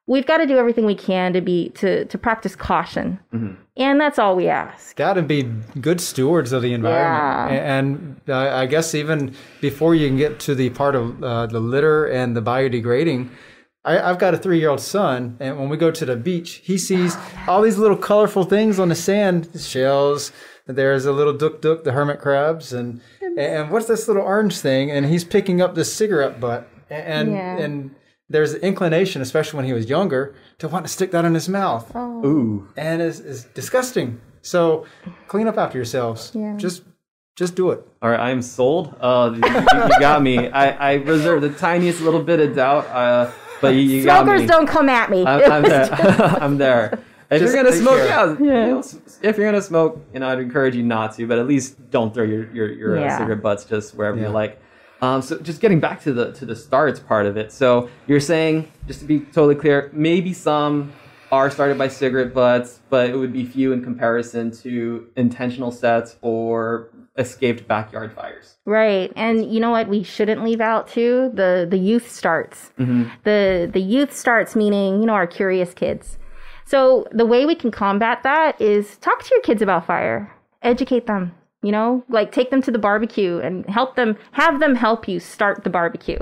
we've 0.09 0.25
got 0.25 0.37
to 0.37 0.45
do 0.47 0.57
everything 0.57 0.85
we 0.85 0.95
can 0.95 1.33
to 1.33 1.41
be 1.41 1.69
to 1.69 2.05
to 2.05 2.17
practice 2.17 2.55
caution, 2.55 3.19
Mm-hmm. 3.33 3.53
and 3.75 3.99
that's 3.99 4.17
all 4.17 4.35
we 4.35 4.47
ask. 4.47 4.95
Got 4.95 5.13
to 5.15 5.21
be 5.21 5.43
good 5.81 5.99
stewards 5.99 6.53
of 6.53 6.61
the 6.61 6.73
environment. 6.73 7.53
Yeah. 7.53 7.75
And 7.77 8.21
uh, 8.29 8.55
I 8.55 8.65
guess 8.67 8.95
even 8.95 9.35
before 9.61 9.95
you 9.95 10.07
can 10.07 10.17
get 10.17 10.39
to 10.41 10.55
the 10.55 10.69
part 10.69 10.95
of 10.95 11.21
uh, 11.23 11.45
the 11.47 11.59
litter 11.59 12.05
and 12.05 12.35
the 12.37 12.41
biodegrading, 12.41 13.29
I, 13.83 13.99
I've 13.99 14.17
got 14.17 14.33
a 14.33 14.37
three 14.37 14.59
year 14.59 14.69
old 14.69 14.79
son, 14.81 15.35
and 15.41 15.59
when 15.59 15.67
we 15.69 15.75
go 15.77 15.91
to 15.91 16.05
the 16.05 16.15
beach, 16.15 16.61
he 16.63 16.77
sees 16.77 17.17
all 17.47 17.61
these 17.61 17.77
little 17.77 17.97
colorful 17.97 18.43
things 18.45 18.79
on 18.79 18.87
the 18.89 18.95
sand 18.95 19.49
shells. 19.59 20.31
There's 20.69 21.05
a 21.05 21.11
little 21.13 21.33
duk 21.33 21.61
duk, 21.61 21.83
the 21.83 21.91
hermit 21.93 22.19
crabs, 22.19 22.73
and 22.73 23.01
and 23.37 23.71
what's 23.71 23.85
this 23.87 24.07
little 24.07 24.23
orange 24.23 24.59
thing? 24.59 24.91
And 24.91 25.05
he's 25.05 25.23
picking 25.23 25.61
up 25.61 25.75
this 25.75 25.93
cigarette 25.93 26.39
butt, 26.39 26.67
and 26.89 27.31
Yeah. 27.31 27.57
and 27.57 27.95
there's 28.29 28.53
an 28.53 28.61
inclination, 28.61 29.21
especially 29.21 29.57
when 29.57 29.65
he 29.65 29.73
was 29.73 29.89
younger, 29.89 30.35
to 30.59 30.67
want 30.67 30.85
to 30.85 30.91
stick 30.91 31.11
that 31.11 31.23
in 31.23 31.33
his 31.33 31.47
mouth 31.47 31.95
Ooh. 31.95 32.67
and 32.75 33.01
it's, 33.01 33.19
is 33.19 33.45
disgusting. 33.53 34.19
So 34.41 34.85
clean 35.27 35.47
up 35.47 35.57
after 35.57 35.77
yourselves. 35.77 36.31
Yeah. 36.33 36.55
Just 36.57 36.83
just 37.35 37.55
do 37.55 37.69
it. 37.71 37.85
All 38.01 38.09
right, 38.09 38.19
I 38.19 38.31
am 38.31 38.41
sold. 38.41 38.95
Uh, 38.99 39.31
you, 39.35 39.41
you 39.45 39.99
got 39.99 40.21
me. 40.23 40.47
I, 40.49 40.91
I 40.91 40.93
reserve 40.95 41.41
the 41.41 41.49
tiniest 41.51 42.01
little 42.01 42.23
bit 42.23 42.39
of 42.39 42.55
doubt, 42.55 42.87
uh, 42.87 43.31
but 43.61 43.75
you, 43.75 43.81
you 43.81 44.03
got 44.05 44.23
Smokers 44.25 44.47
don't 44.47 44.65
come 44.67 44.89
at 44.89 45.11
me. 45.11 45.23
I'm, 45.23 45.51
I'm 45.51 45.61
there. 45.63 45.93
I'm 46.41 46.57
there. 46.57 46.99
If 47.29 47.41
you're 47.41 47.53
gonna 47.53 47.71
smoke, 47.73 47.97
care. 47.97 48.07
yeah, 48.07 48.35
you 48.39 48.45
know, 48.71 48.83
if 49.21 49.37
you're 49.37 49.45
gonna 49.45 49.61
smoke, 49.61 49.99
you 50.13 50.19
know, 50.19 50.29
I'd 50.29 50.39
encourage 50.39 50.75
you 50.75 50.83
not 50.83 51.15
to, 51.17 51.27
but 51.27 51.37
at 51.39 51.47
least 51.47 51.89
don't 51.91 52.13
throw 52.13 52.23
your 52.23 52.49
your, 52.53 52.71
your 52.71 52.97
uh, 52.97 53.01
Yeah. 53.01 53.17
cigarette 53.17 53.41
butts 53.41 53.65
just 53.65 53.95
wherever 53.95 54.17
Yeah. 54.17 54.27
you 54.27 54.29
like. 54.29 54.61
Um, 55.01 55.21
so 55.21 55.37
just 55.39 55.61
getting 55.61 55.79
back 55.79 56.01
to 56.03 56.13
the 56.13 56.31
to 56.33 56.45
the 56.45 56.55
starts 56.55 56.99
part 56.99 57.25
of 57.25 57.35
it. 57.37 57.51
So 57.51 57.89
you're 58.07 58.19
saying, 58.19 58.71
just 58.87 58.99
to 59.01 59.05
be 59.05 59.19
totally 59.19 59.55
clear, 59.55 59.89
maybe 59.93 60.33
some 60.33 60.91
are 61.31 61.49
started 61.51 61.77
by 61.77 61.89
cigarette 61.89 62.33
butts, 62.33 62.79
but 62.89 63.09
it 63.09 63.15
would 63.17 63.33
be 63.33 63.43
few 63.45 63.73
in 63.73 63.83
comparison 63.83 64.49
to 64.49 65.05
intentional 65.17 65.71
sets 65.71 66.15
or 66.21 66.89
escaped 67.17 67.67
backyard 67.67 68.13
fires. 68.13 68.55
Right. 68.65 69.11
And 69.17 69.51
you 69.53 69.59
know 69.59 69.71
what 69.71 69.87
we 69.89 70.01
shouldn't 70.03 70.43
leave 70.43 70.61
out 70.61 70.87
too? 70.87 71.29
The 71.33 71.67
the 71.69 71.77
youth 71.77 72.09
starts. 72.09 72.71
The 72.77 73.69
the 73.71 73.81
youth 73.81 74.15
starts 74.15 74.55
meaning, 74.55 75.01
you 75.01 75.05
know, 75.07 75.13
our 75.13 75.27
curious 75.27 75.73
kids. 75.73 76.17
So 76.67 77.07
the 77.11 77.25
way 77.25 77.45
we 77.45 77.55
can 77.55 77.71
combat 77.71 78.23
that 78.23 78.59
is 78.59 78.97
talk 78.97 79.23
to 79.23 79.29
your 79.33 79.41
kids 79.41 79.61
about 79.61 79.85
fire. 79.85 80.33
Educate 80.61 81.07
them. 81.07 81.33
You 81.63 81.71
know, 81.71 82.03
like 82.07 82.31
take 82.31 82.51
them 82.51 82.61
to 82.61 82.71
the 82.71 82.77
barbecue 82.77 83.39
and 83.39 83.65
help 83.67 83.95
them 83.95 84.15
have 84.33 84.59
them 84.59 84.75
help 84.75 85.07
you 85.07 85.19
start 85.19 85.63
the 85.63 85.69
barbecue. 85.69 86.19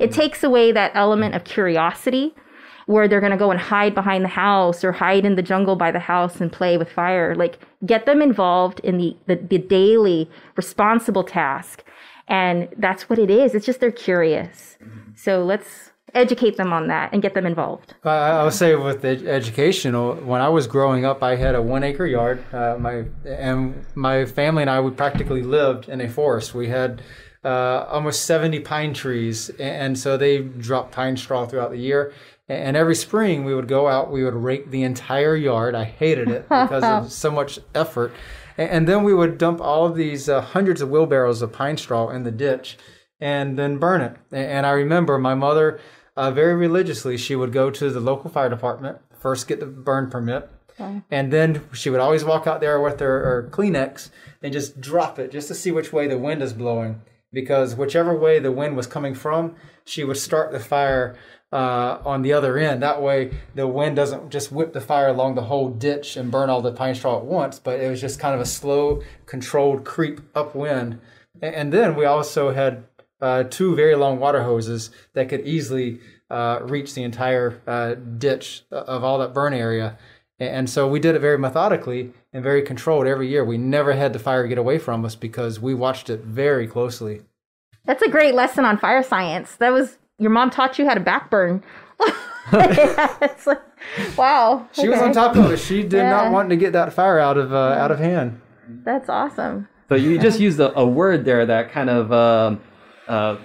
It 0.00 0.10
mm. 0.10 0.14
takes 0.14 0.42
away 0.42 0.72
that 0.72 0.92
element 0.94 1.34
of 1.34 1.44
curiosity 1.44 2.34
where 2.86 3.06
they're 3.06 3.20
going 3.20 3.32
to 3.32 3.38
go 3.38 3.50
and 3.50 3.60
hide 3.60 3.94
behind 3.94 4.24
the 4.24 4.28
house 4.28 4.82
or 4.82 4.90
hide 4.92 5.24
in 5.24 5.36
the 5.36 5.42
jungle 5.42 5.76
by 5.76 5.92
the 5.92 6.00
house 6.00 6.40
and 6.40 6.50
play 6.50 6.76
with 6.76 6.90
fire. 6.90 7.34
Like 7.36 7.60
get 7.86 8.06
them 8.06 8.20
involved 8.20 8.80
in 8.80 8.98
the, 8.98 9.16
the, 9.26 9.36
the 9.36 9.58
daily 9.58 10.28
responsible 10.56 11.22
task 11.22 11.84
And 12.26 12.68
that's 12.78 13.08
what 13.08 13.18
it 13.18 13.30
is. 13.30 13.54
It's 13.54 13.66
just 13.66 13.80
they're 13.80 13.90
curious. 13.92 14.78
Mm-hmm. 14.82 15.12
So 15.14 15.44
let's 15.44 15.91
educate 16.14 16.56
them 16.56 16.72
on 16.72 16.88
that 16.88 17.12
and 17.12 17.22
get 17.22 17.34
them 17.34 17.46
involved. 17.46 17.94
I, 18.04 18.10
I 18.10 18.44
would 18.44 18.52
say 18.52 18.74
with 18.74 19.02
the 19.02 19.28
education, 19.28 19.94
uh, 19.94 20.12
when 20.14 20.40
I 20.40 20.48
was 20.48 20.66
growing 20.66 21.04
up, 21.04 21.22
I 21.22 21.36
had 21.36 21.54
a 21.54 21.62
one 21.62 21.82
acre 21.82 22.06
yard. 22.06 22.44
Uh, 22.52 22.76
my 22.78 23.04
and 23.24 23.84
my 23.94 24.24
family 24.24 24.62
and 24.62 24.70
I, 24.70 24.80
we 24.80 24.90
practically 24.90 25.42
lived 25.42 25.88
in 25.88 26.00
a 26.00 26.08
forest. 26.08 26.54
We 26.54 26.68
had 26.68 27.02
uh, 27.44 27.86
almost 27.88 28.24
70 28.24 28.60
pine 28.60 28.94
trees, 28.94 29.50
and 29.58 29.98
so 29.98 30.16
they 30.16 30.38
dropped 30.38 30.92
pine 30.92 31.16
straw 31.16 31.46
throughout 31.46 31.70
the 31.70 31.78
year. 31.78 32.12
And 32.48 32.76
every 32.76 32.94
spring, 32.94 33.44
we 33.44 33.54
would 33.54 33.68
go 33.68 33.88
out, 33.88 34.10
we 34.10 34.24
would 34.24 34.34
rake 34.34 34.70
the 34.70 34.82
entire 34.82 35.36
yard. 35.36 35.74
I 35.74 35.84
hated 35.84 36.28
it 36.28 36.42
because 36.48 36.84
of 36.84 37.10
so 37.10 37.30
much 37.30 37.58
effort. 37.74 38.12
And 38.58 38.86
then 38.86 39.02
we 39.04 39.14
would 39.14 39.38
dump 39.38 39.60
all 39.60 39.86
of 39.86 39.96
these 39.96 40.28
uh, 40.28 40.40
hundreds 40.40 40.82
of 40.82 40.90
wheelbarrows 40.90 41.40
of 41.40 41.52
pine 41.52 41.78
straw 41.78 42.10
in 42.10 42.24
the 42.24 42.30
ditch 42.30 42.76
and 43.20 43.58
then 43.58 43.78
burn 43.78 44.00
it. 44.00 44.16
And 44.32 44.66
I 44.66 44.72
remember 44.72 45.16
my 45.18 45.34
mother, 45.34 45.80
uh, 46.16 46.30
very 46.30 46.54
religiously, 46.54 47.16
she 47.16 47.34
would 47.34 47.52
go 47.52 47.70
to 47.70 47.90
the 47.90 48.00
local 48.00 48.30
fire 48.30 48.48
department, 48.48 48.98
first 49.18 49.48
get 49.48 49.60
the 49.60 49.66
burn 49.66 50.10
permit, 50.10 50.50
and 51.10 51.32
then 51.32 51.62
she 51.72 51.90
would 51.90 52.00
always 52.00 52.24
walk 52.24 52.46
out 52.46 52.60
there 52.60 52.80
with 52.80 52.98
her, 53.00 53.24
her 53.24 53.48
Kleenex 53.50 54.10
and 54.42 54.52
just 54.52 54.80
drop 54.80 55.18
it 55.18 55.30
just 55.30 55.48
to 55.48 55.54
see 55.54 55.70
which 55.70 55.92
way 55.92 56.06
the 56.06 56.18
wind 56.18 56.42
is 56.42 56.52
blowing. 56.52 57.02
Because 57.32 57.74
whichever 57.74 58.14
way 58.16 58.38
the 58.38 58.52
wind 58.52 58.76
was 58.76 58.86
coming 58.86 59.14
from, 59.14 59.54
she 59.84 60.04
would 60.04 60.18
start 60.18 60.52
the 60.52 60.60
fire 60.60 61.16
uh, 61.50 61.98
on 62.04 62.22
the 62.22 62.32
other 62.32 62.58
end. 62.58 62.82
That 62.82 63.00
way, 63.00 63.32
the 63.54 63.66
wind 63.66 63.96
doesn't 63.96 64.30
just 64.30 64.52
whip 64.52 64.72
the 64.72 64.80
fire 64.80 65.08
along 65.08 65.34
the 65.34 65.42
whole 65.42 65.70
ditch 65.70 66.16
and 66.16 66.30
burn 66.30 66.50
all 66.50 66.60
the 66.60 66.72
pine 66.72 66.94
straw 66.94 67.18
at 67.18 67.24
once, 67.24 67.58
but 67.58 67.80
it 67.80 67.88
was 67.88 68.00
just 68.00 68.18
kind 68.18 68.34
of 68.34 68.40
a 68.40 68.46
slow, 68.46 69.02
controlled 69.26 69.84
creep 69.84 70.20
upwind. 70.34 71.00
And 71.40 71.72
then 71.72 71.94
we 71.94 72.04
also 72.04 72.52
had 72.52 72.84
uh, 73.22 73.44
two 73.44 73.74
very 73.74 73.94
long 73.94 74.18
water 74.18 74.42
hoses 74.42 74.90
that 75.14 75.28
could 75.30 75.40
easily 75.46 76.00
uh, 76.28 76.58
reach 76.62 76.94
the 76.94 77.02
entire 77.02 77.60
uh, 77.66 77.94
ditch 77.94 78.64
of 78.70 79.02
all 79.04 79.18
that 79.18 79.32
burn 79.32 79.54
area. 79.54 79.96
And 80.38 80.68
so 80.68 80.88
we 80.88 80.98
did 80.98 81.14
it 81.14 81.20
very 81.20 81.38
methodically 81.38 82.12
and 82.32 82.42
very 82.42 82.62
controlled 82.62 83.06
every 83.06 83.28
year. 83.28 83.44
We 83.44 83.58
never 83.58 83.92
had 83.92 84.12
the 84.12 84.18
fire 84.18 84.46
get 84.48 84.58
away 84.58 84.78
from 84.78 85.04
us 85.04 85.14
because 85.14 85.60
we 85.60 85.72
watched 85.72 86.10
it 86.10 86.20
very 86.24 86.66
closely. 86.66 87.22
That's 87.84 88.02
a 88.02 88.08
great 88.08 88.34
lesson 88.34 88.64
on 88.64 88.76
fire 88.78 89.02
science. 89.02 89.56
That 89.56 89.72
was 89.72 89.98
your 90.18 90.30
mom 90.30 90.50
taught 90.50 90.78
you 90.78 90.86
how 90.86 90.94
to 90.94 91.00
backburn. 91.00 91.62
it's 92.52 93.46
like, 93.46 93.60
wow. 94.16 94.68
She 94.72 94.88
was 94.88 95.00
on 95.00 95.12
top 95.12 95.36
of 95.36 95.50
it. 95.50 95.58
She 95.58 95.82
did 95.82 95.94
Yeah. 95.98 96.10
not 96.10 96.32
want 96.32 96.50
to 96.50 96.56
get 96.56 96.72
that 96.72 96.92
fire 96.92 97.18
out 97.18 97.36
of 97.38 97.52
uh, 97.52 97.56
out 97.56 97.90
of 97.90 97.98
hand. 97.98 98.40
That's 98.84 99.08
awesome. 99.08 99.68
So 99.88 99.96
you 99.96 100.18
just 100.18 100.40
used 100.40 100.58
a, 100.60 100.76
a 100.78 100.86
word 100.86 101.24
there 101.24 101.44
that 101.46 101.70
kind 101.70 101.90
of 101.90 102.12
um 102.12 102.60
uh, 103.08 103.36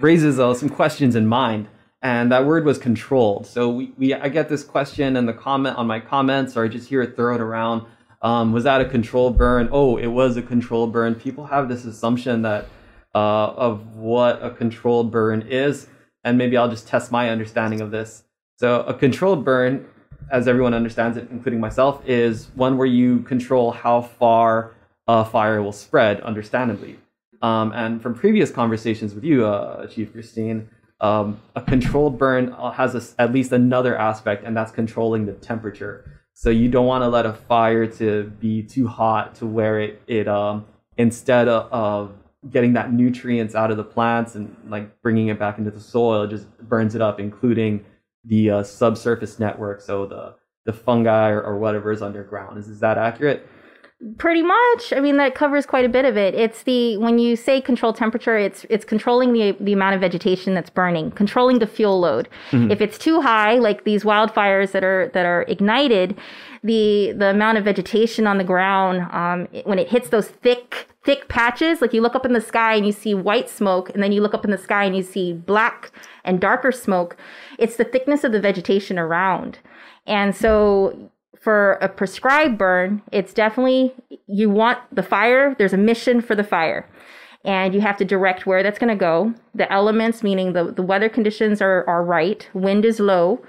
raises 0.00 0.38
uh, 0.38 0.54
some 0.54 0.68
questions 0.68 1.16
in 1.16 1.26
mind, 1.26 1.68
and 2.02 2.30
that 2.32 2.44
word 2.44 2.64
was 2.64 2.78
controlled. 2.78 3.46
So 3.46 3.70
we, 3.70 3.92
we 3.96 4.14
I 4.14 4.28
get 4.28 4.48
this 4.48 4.64
question 4.64 5.16
and 5.16 5.28
the 5.28 5.32
comment 5.32 5.76
on 5.76 5.86
my 5.86 6.00
comments, 6.00 6.56
or 6.56 6.64
I 6.64 6.68
just 6.68 6.88
hear 6.88 7.02
it 7.02 7.16
thrown 7.16 7.40
around. 7.40 7.86
Um, 8.22 8.52
was 8.52 8.64
that 8.64 8.80
a 8.80 8.86
controlled 8.86 9.36
burn? 9.36 9.68
Oh, 9.70 9.96
it 9.96 10.06
was 10.06 10.36
a 10.36 10.42
controlled 10.42 10.92
burn. 10.92 11.14
People 11.14 11.46
have 11.46 11.68
this 11.68 11.84
assumption 11.84 12.42
that 12.42 12.66
uh, 13.14 13.18
of 13.18 13.94
what 13.96 14.42
a 14.42 14.50
controlled 14.50 15.10
burn 15.10 15.42
is, 15.42 15.88
and 16.24 16.38
maybe 16.38 16.56
I'll 16.56 16.70
just 16.70 16.88
test 16.88 17.12
my 17.12 17.30
understanding 17.30 17.80
of 17.80 17.90
this. 17.90 18.24
So 18.58 18.82
a 18.82 18.94
controlled 18.94 19.44
burn, 19.44 19.86
as 20.30 20.48
everyone 20.48 20.74
understands 20.74 21.16
it, 21.16 21.28
including 21.30 21.60
myself, 21.60 22.02
is 22.06 22.46
one 22.54 22.78
where 22.78 22.86
you 22.86 23.20
control 23.20 23.72
how 23.72 24.02
far 24.02 24.74
a 25.06 25.24
fire 25.24 25.62
will 25.62 25.72
spread, 25.72 26.20
understandably. 26.22 26.98
Um, 27.42 27.72
and 27.72 28.00
from 28.00 28.14
previous 28.14 28.50
conversations 28.50 29.14
with 29.14 29.24
you, 29.24 29.46
uh, 29.46 29.86
Chief 29.86 30.12
Christine, 30.12 30.68
um, 31.00 31.40
a 31.54 31.60
controlled 31.62 32.18
burn 32.18 32.52
has 32.74 32.94
a 32.94 33.20
at 33.20 33.32
least 33.32 33.52
another 33.52 33.96
aspect, 33.96 34.44
and 34.44 34.56
that's 34.56 34.72
controlling 34.72 35.26
the 35.26 35.32
temperature. 35.32 36.22
So 36.32 36.50
you 36.50 36.68
don't 36.68 36.86
want 36.86 37.02
to 37.02 37.08
let 37.08 37.26
a 37.26 37.32
fire 37.32 37.86
to 37.86 38.24
be 38.40 38.62
too 38.62 38.86
hot 38.86 39.34
to 39.36 39.46
where 39.46 39.80
it 39.80 40.02
it 40.06 40.28
um, 40.28 40.66
instead 40.96 41.48
of, 41.48 41.72
of 41.72 42.12
getting 42.50 42.74
that 42.74 42.92
nutrients 42.92 43.54
out 43.54 43.70
of 43.70 43.76
the 43.76 43.84
plants 43.84 44.34
and 44.34 44.56
like 44.68 45.00
bringing 45.02 45.28
it 45.28 45.38
back 45.38 45.58
into 45.58 45.70
the 45.70 45.80
soil, 45.80 46.22
it 46.22 46.30
just 46.30 46.46
burns 46.58 46.94
it 46.94 47.00
up, 47.00 47.20
including 47.20 47.84
the 48.24 48.50
uh, 48.50 48.62
subsurface 48.62 49.38
network, 49.38 49.80
so 49.80 50.06
the 50.06 50.34
the 50.64 50.72
fungi 50.72 51.28
or, 51.28 51.42
or 51.42 51.58
whatever 51.58 51.92
is 51.92 52.02
underground. 52.02 52.58
Is 52.58 52.68
is 52.68 52.80
that 52.80 52.98
accurate? 52.98 53.46
Pretty 54.18 54.42
much. 54.42 54.92
I 54.92 55.00
mean, 55.00 55.16
that 55.16 55.34
covers 55.34 55.64
quite 55.64 55.84
a 55.84 55.88
bit 55.88 56.04
of 56.04 56.16
it. 56.16 56.34
It's 56.34 56.64
the 56.64 56.98
when 56.98 57.18
you 57.18 57.36
say 57.36 57.60
control 57.60 57.92
temperature, 57.92 58.36
it's 58.36 58.66
it's 58.68 58.84
controlling 58.84 59.32
the 59.32 59.56
the 59.60 59.72
amount 59.72 59.94
of 59.94 60.00
vegetation 60.00 60.52
that's 60.52 60.68
burning, 60.68 61.10
controlling 61.12 61.58
the 61.60 61.66
fuel 61.66 62.00
load. 62.00 62.28
If 62.70 62.80
it's 62.80 62.98
too 62.98 63.22
high, 63.22 63.54
like 63.54 63.84
these 63.84 64.02
wildfires 64.04 64.72
that 64.72 64.84
are 64.84 65.10
that 65.14 65.24
are 65.24 65.42
ignited, 65.48 66.18
the 66.62 67.12
the 67.16 67.30
amount 67.30 67.56
of 67.56 67.64
vegetation 67.64 68.26
on 68.26 68.36
the 68.36 68.44
ground 68.44 69.06
um, 69.12 69.48
when 69.64 69.78
it 69.78 69.88
hits 69.88 70.10
those 70.10 70.28
thick 70.28 70.88
thick 71.04 71.28
patches, 71.28 71.80
like 71.80 71.94
you 71.94 72.02
look 72.02 72.16
up 72.16 72.26
in 72.26 72.32
the 72.32 72.40
sky 72.40 72.74
and 72.74 72.84
you 72.84 72.92
see 72.92 73.14
white 73.14 73.48
smoke, 73.48 73.90
and 73.90 74.02
then 74.02 74.10
you 74.12 74.20
look 74.20 74.34
up 74.34 74.44
in 74.44 74.50
the 74.50 74.58
sky 74.58 74.84
and 74.84 74.96
you 74.96 75.02
see 75.02 75.32
black 75.32 75.92
and 76.24 76.40
darker 76.40 76.72
smoke. 76.72 77.16
It's 77.58 77.76
the 77.76 77.84
thickness 77.84 78.24
of 78.24 78.32
the 78.32 78.40
vegetation 78.40 78.98
around, 78.98 79.60
and 80.06 80.36
so 80.36 81.10
for 81.44 81.72
a 81.82 81.88
prescribed 81.88 82.56
burn, 82.56 83.02
it's 83.12 83.34
definitely 83.34 83.94
you 84.26 84.48
want 84.48 84.78
the 84.90 85.02
fire. 85.02 85.54
There's 85.58 85.74
a 85.74 85.76
mission 85.90 86.22
for 86.22 86.34
the 86.34 86.42
fire, 86.42 86.88
and 87.44 87.74
you 87.74 87.82
have 87.82 87.98
to 87.98 88.04
direct 88.04 88.46
where 88.46 88.62
that's 88.62 88.78
going 88.78 88.88
to 88.88 88.96
go. 88.96 89.34
The 89.54 89.70
elements, 89.70 90.22
meaning 90.22 90.54
the, 90.54 90.72
the 90.72 90.82
weather 90.82 91.10
conditions, 91.10 91.60
are 91.60 91.84
are 91.86 92.02
right. 92.02 92.48
Wind 92.54 92.84
is 92.86 92.98
low, 92.98 93.44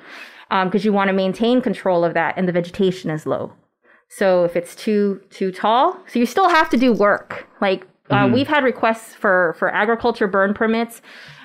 because 0.49 0.83
you 0.83 0.91
want 0.91 1.07
to 1.07 1.13
maintain 1.13 1.61
control 1.61 2.03
of 2.03 2.13
that, 2.13 2.37
and 2.37 2.47
the 2.47 2.51
vegetation 2.51 3.09
is 3.09 3.25
low. 3.25 3.53
So 4.09 4.43
if 4.43 4.55
it's 4.55 4.75
too 4.75 5.21
too 5.29 5.51
tall, 5.51 5.97
so 6.11 6.19
you 6.19 6.25
still 6.25 6.49
have 6.49 6.69
to 6.71 6.77
do 6.77 6.91
work. 6.91 7.47
Like 7.61 7.87
uh, 8.09 8.29
we've 8.31 8.47
had 8.47 8.63
requests 8.63 9.15
for 9.15 9.55
for 9.57 9.73
agriculture 9.73 10.27
burn 10.27 10.53
permits, 10.53 11.01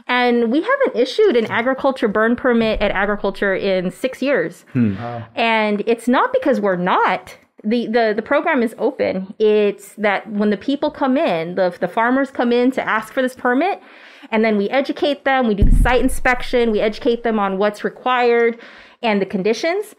and 0.06 0.50
we 0.50 0.62
haven't 0.62 0.96
issued 0.96 1.36
an 1.36 1.46
agriculture 1.46 2.08
burn 2.08 2.36
permit 2.36 2.80
at 2.80 2.90
agriculture 2.90 3.54
in 3.54 3.90
six 3.90 4.22
years. 4.22 4.64
Hmm. 4.72 4.96
And 5.34 5.82
it's 5.86 6.08
not 6.08 6.32
because 6.32 6.60
we're 6.60 6.76
not. 6.76 7.36
The, 7.62 7.86
the 7.88 8.14
the 8.16 8.22
program 8.22 8.62
is 8.62 8.74
open. 8.78 9.34
It's 9.38 9.94
that 9.96 10.30
when 10.30 10.48
the 10.48 10.56
people 10.56 10.90
come 10.90 11.18
in, 11.18 11.56
the 11.56 11.76
the 11.78 11.88
farmers 11.88 12.30
come 12.30 12.52
in 12.52 12.70
to 12.72 12.88
ask 12.88 13.12
for 13.12 13.20
this 13.20 13.36
permit, 13.36 13.82
and 14.30 14.42
then 14.42 14.56
we 14.56 14.70
educate 14.70 15.24
them. 15.26 15.46
We 15.46 15.54
do 15.54 15.64
the 15.64 15.76
site 15.76 16.00
inspection. 16.00 16.70
We 16.70 16.80
educate 16.80 17.22
them 17.22 17.38
on 17.38 17.58
what's 17.58 17.84
required 17.84 18.58
and 19.02 19.20
the 19.20 19.26
conditions 19.26 19.94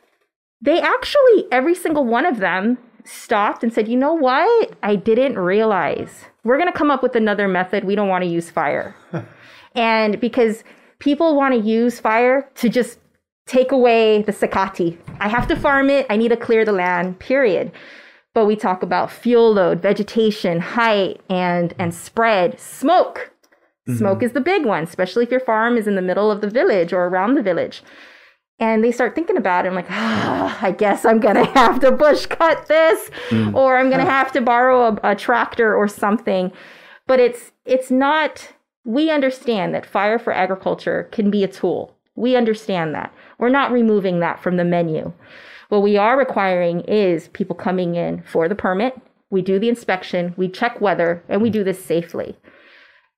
they 0.61 0.79
actually 0.79 1.45
every 1.51 1.75
single 1.75 2.05
one 2.05 2.25
of 2.25 2.37
them 2.37 2.77
stopped 3.03 3.63
and 3.63 3.73
said 3.73 3.87
you 3.87 3.97
know 3.97 4.13
what 4.13 4.71
i 4.83 4.95
didn't 4.95 5.37
realize 5.37 6.25
we're 6.43 6.57
going 6.57 6.71
to 6.71 6.77
come 6.77 6.91
up 6.91 7.01
with 7.01 7.15
another 7.15 7.47
method 7.47 7.83
we 7.83 7.95
don't 7.95 8.09
want 8.09 8.23
to 8.23 8.29
use 8.29 8.49
fire 8.49 8.95
and 9.75 10.19
because 10.19 10.63
people 10.99 11.35
want 11.35 11.53
to 11.53 11.59
use 11.59 11.99
fire 11.99 12.49
to 12.55 12.69
just 12.69 12.99
take 13.47 13.71
away 13.71 14.21
the 14.21 14.31
sakati 14.31 14.97
i 15.19 15.27
have 15.27 15.47
to 15.47 15.55
farm 15.55 15.89
it 15.89 16.05
i 16.09 16.15
need 16.15 16.29
to 16.29 16.37
clear 16.37 16.63
the 16.63 16.71
land 16.71 17.19
period 17.19 17.71
but 18.33 18.45
we 18.45 18.55
talk 18.55 18.83
about 18.83 19.11
fuel 19.11 19.53
load 19.53 19.81
vegetation 19.81 20.59
height 20.59 21.19
and 21.29 21.73
and 21.79 21.93
spread 21.93 22.59
smoke 22.59 23.31
smoke 23.97 24.23
is 24.23 24.31
the 24.31 24.39
big 24.39 24.65
one 24.65 24.83
especially 24.83 25.23
if 25.23 25.31
your 25.31 25.39
farm 25.39 25.75
is 25.75 25.87
in 25.87 25.95
the 25.95 26.01
middle 26.01 26.31
of 26.31 26.39
the 26.39 26.49
village 26.49 26.93
or 26.93 27.07
around 27.07 27.33
the 27.33 27.41
village 27.41 27.81
and 28.61 28.83
they 28.83 28.91
start 28.91 29.15
thinking 29.15 29.37
about 29.37 29.65
it. 29.65 29.69
I'm 29.69 29.75
like, 29.75 29.89
ah, 29.89 30.57
I 30.61 30.71
guess 30.71 31.03
I'm 31.03 31.19
gonna 31.19 31.45
have 31.55 31.79
to 31.81 31.91
bush 31.91 32.27
cut 32.27 32.67
this, 32.67 33.09
or 33.53 33.75
I'm 33.75 33.89
gonna 33.89 34.05
have 34.05 34.31
to 34.33 34.41
borrow 34.41 34.95
a, 35.03 35.11
a 35.11 35.15
tractor 35.15 35.75
or 35.75 35.87
something. 35.87 36.51
But 37.07 37.19
it's 37.19 37.51
it's 37.65 37.91
not. 37.91 38.53
We 38.83 39.11
understand 39.11 39.73
that 39.75 39.85
fire 39.85 40.17
for 40.17 40.33
agriculture 40.33 41.07
can 41.11 41.29
be 41.29 41.43
a 41.43 41.47
tool. 41.47 41.95
We 42.15 42.35
understand 42.35 42.93
that. 42.95 43.13
We're 43.37 43.49
not 43.49 43.71
removing 43.71 44.19
that 44.19 44.41
from 44.41 44.57
the 44.57 44.65
menu. 44.65 45.13
What 45.69 45.83
we 45.83 45.97
are 45.97 46.17
requiring 46.17 46.81
is 46.81 47.29
people 47.29 47.55
coming 47.55 47.95
in 47.95 48.23
for 48.23 48.49
the 48.49 48.55
permit. 48.55 48.99
We 49.29 49.41
do 49.41 49.59
the 49.59 49.69
inspection, 49.69 50.33
we 50.35 50.49
check 50.49 50.81
weather, 50.81 51.23
and 51.29 51.41
we 51.41 51.49
do 51.49 51.63
this 51.63 51.83
safely. 51.83 52.37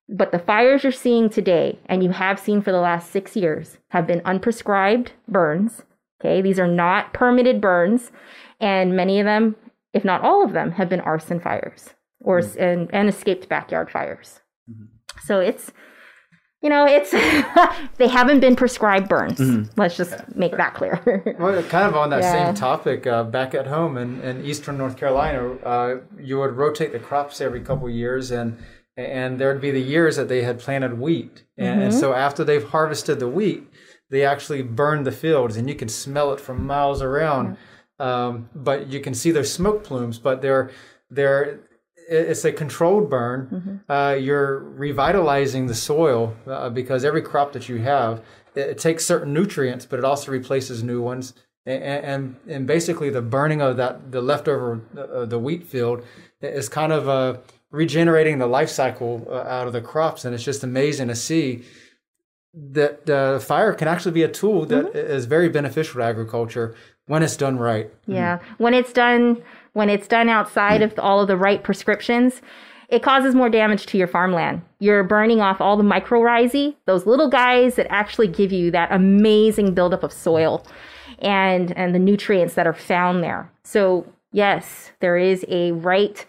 But 0.08 0.30
the 0.30 0.38
fires 0.38 0.84
you're 0.84 0.92
seeing 0.92 1.28
today, 1.28 1.80
and 1.86 2.04
you 2.04 2.10
have 2.10 2.38
seen 2.38 2.62
for 2.62 2.70
the 2.70 2.80
last 2.80 3.10
six 3.10 3.34
years, 3.34 3.78
have 3.88 4.06
been 4.06 4.20
unprescribed 4.20 5.08
burns. 5.26 5.82
Okay, 6.20 6.40
these 6.40 6.60
are 6.60 6.68
not 6.68 7.12
permitted 7.12 7.60
burns, 7.60 8.12
and 8.60 8.94
many 8.94 9.18
of 9.18 9.24
them, 9.24 9.56
if 9.92 10.04
not 10.04 10.20
all 10.20 10.44
of 10.44 10.52
them, 10.52 10.72
have 10.72 10.88
been 10.88 11.00
arson 11.00 11.40
fires 11.40 11.90
or 12.20 12.40
mm-hmm. 12.40 12.62
and, 12.62 12.90
and 12.94 13.08
escaped 13.08 13.48
backyard 13.48 13.90
fires. 13.90 14.40
Mm-hmm. 14.70 14.93
So 15.22 15.40
it's, 15.40 15.72
you 16.62 16.70
know, 16.70 16.86
it's 16.86 17.10
they 17.98 18.08
haven't 18.08 18.40
been 18.40 18.56
prescribed 18.56 19.08
burns. 19.08 19.40
Let's 19.76 19.96
just 19.96 20.14
make 20.34 20.56
that 20.56 20.74
clear. 20.74 20.94
Well, 21.38 21.62
kind 21.64 21.86
of 21.88 21.96
on 21.96 22.10
that 22.10 22.22
Yeah. 22.22 22.32
same 22.46 22.54
topic, 22.54 23.06
uh, 23.06 23.24
back 23.24 23.54
at 23.54 23.66
home 23.66 23.96
in, 23.98 24.20
in 24.22 24.44
eastern 24.44 24.78
North 24.78 24.96
Carolina, 24.96 25.54
uh, 25.64 25.96
you 26.18 26.38
would 26.38 26.56
rotate 26.56 26.92
the 26.92 26.98
crops 26.98 27.40
every 27.40 27.60
couple 27.60 27.86
of 27.88 27.94
years, 27.94 28.30
and 28.30 28.58
and 28.96 29.40
there'd 29.40 29.60
be 29.60 29.72
the 29.72 29.80
years 29.80 30.14
that 30.16 30.28
they 30.28 30.42
had 30.42 30.60
planted 30.60 30.98
wheat, 31.00 31.42
and, 31.58 31.82
and 31.82 31.94
so 31.94 32.12
after 32.14 32.44
they've 32.44 32.68
harvested 32.68 33.18
the 33.18 33.26
wheat, 33.28 33.66
they 34.08 34.24
actually 34.24 34.62
burn 34.62 35.02
the 35.02 35.10
fields, 35.10 35.56
and 35.56 35.68
you 35.68 35.74
can 35.74 35.88
smell 35.88 36.32
it 36.32 36.38
from 36.40 36.64
miles 36.64 37.02
around. 37.02 37.56
Um, 37.98 38.48
but 38.54 38.86
you 38.88 39.00
can 39.00 39.12
see 39.14 39.30
their 39.32 39.44
smoke 39.44 39.82
plumes, 39.84 40.18
but 40.20 40.42
they're 40.42 40.70
they're 41.10 41.60
it's 42.08 42.44
a 42.44 42.52
controlled 42.52 43.10
burn. 43.10 43.82
Uh, 43.88 44.16
you're 44.18 44.58
revitalizing 44.58 45.66
the 45.66 45.74
soil 45.74 46.34
uh, 46.46 46.68
because 46.70 47.04
every 47.04 47.22
crop 47.22 47.52
that 47.52 47.68
you 47.68 47.78
have 47.78 48.22
it, 48.54 48.60
it 48.60 48.78
takes 48.78 49.04
certain 49.04 49.32
nutrients, 49.32 49.86
but 49.86 49.98
it 49.98 50.04
also 50.04 50.30
replaces 50.32 50.82
new 50.82 51.00
ones. 51.00 51.34
And, 51.66 51.82
and 51.82 52.36
and 52.46 52.66
basically 52.66 53.08
the 53.08 53.22
burning 53.22 53.62
of 53.62 53.78
that 53.78 54.12
the 54.12 54.20
leftover 54.20 54.82
uh, 54.98 55.24
the 55.24 55.38
wheat 55.38 55.66
field 55.66 56.04
is 56.42 56.68
kind 56.68 56.92
of 56.92 57.08
uh, 57.08 57.38
regenerating 57.70 58.38
the 58.38 58.46
life 58.46 58.68
cycle 58.68 59.26
uh, 59.30 59.36
out 59.36 59.66
of 59.66 59.72
the 59.72 59.80
crops, 59.80 60.26
and 60.26 60.34
it's 60.34 60.44
just 60.44 60.62
amazing 60.62 61.08
to 61.08 61.14
see 61.14 61.64
that 62.52 63.08
uh, 63.10 63.38
fire 63.38 63.72
can 63.72 63.88
actually 63.88 64.12
be 64.12 64.22
a 64.22 64.28
tool 64.28 64.64
that 64.66 64.94
is 64.94 65.24
very 65.24 65.48
beneficial 65.48 66.00
to 66.00 66.04
agriculture 66.04 66.74
when 67.06 67.22
it's 67.22 67.36
done 67.36 67.58
right. 67.58 67.90
Yeah. 68.06 68.38
When 68.58 68.74
it's 68.74 68.92
done 68.92 69.42
when 69.74 69.90
it's 69.90 70.08
done 70.08 70.28
outside 70.28 70.82
of 70.82 70.98
all 70.98 71.20
of 71.20 71.28
the 71.28 71.36
right 71.36 71.62
prescriptions, 71.62 72.40
it 72.88 73.02
causes 73.02 73.34
more 73.34 73.48
damage 73.48 73.86
to 73.86 73.98
your 73.98 74.06
farmland. 74.06 74.62
You're 74.78 75.04
burning 75.04 75.40
off 75.40 75.60
all 75.60 75.76
the 75.76 75.82
mycorrhizae, 75.82 76.76
those 76.86 77.06
little 77.06 77.28
guys 77.28 77.74
that 77.76 77.90
actually 77.90 78.28
give 78.28 78.52
you 78.52 78.70
that 78.70 78.92
amazing 78.92 79.74
buildup 79.74 80.02
of 80.02 80.12
soil 80.12 80.66
and 81.18 81.76
and 81.76 81.94
the 81.94 81.98
nutrients 81.98 82.54
that 82.54 82.66
are 82.66 82.74
found 82.74 83.22
there. 83.22 83.50
So, 83.64 84.06
yes, 84.32 84.92
there 85.00 85.16
is 85.16 85.44
a 85.48 85.72
right 85.72 86.24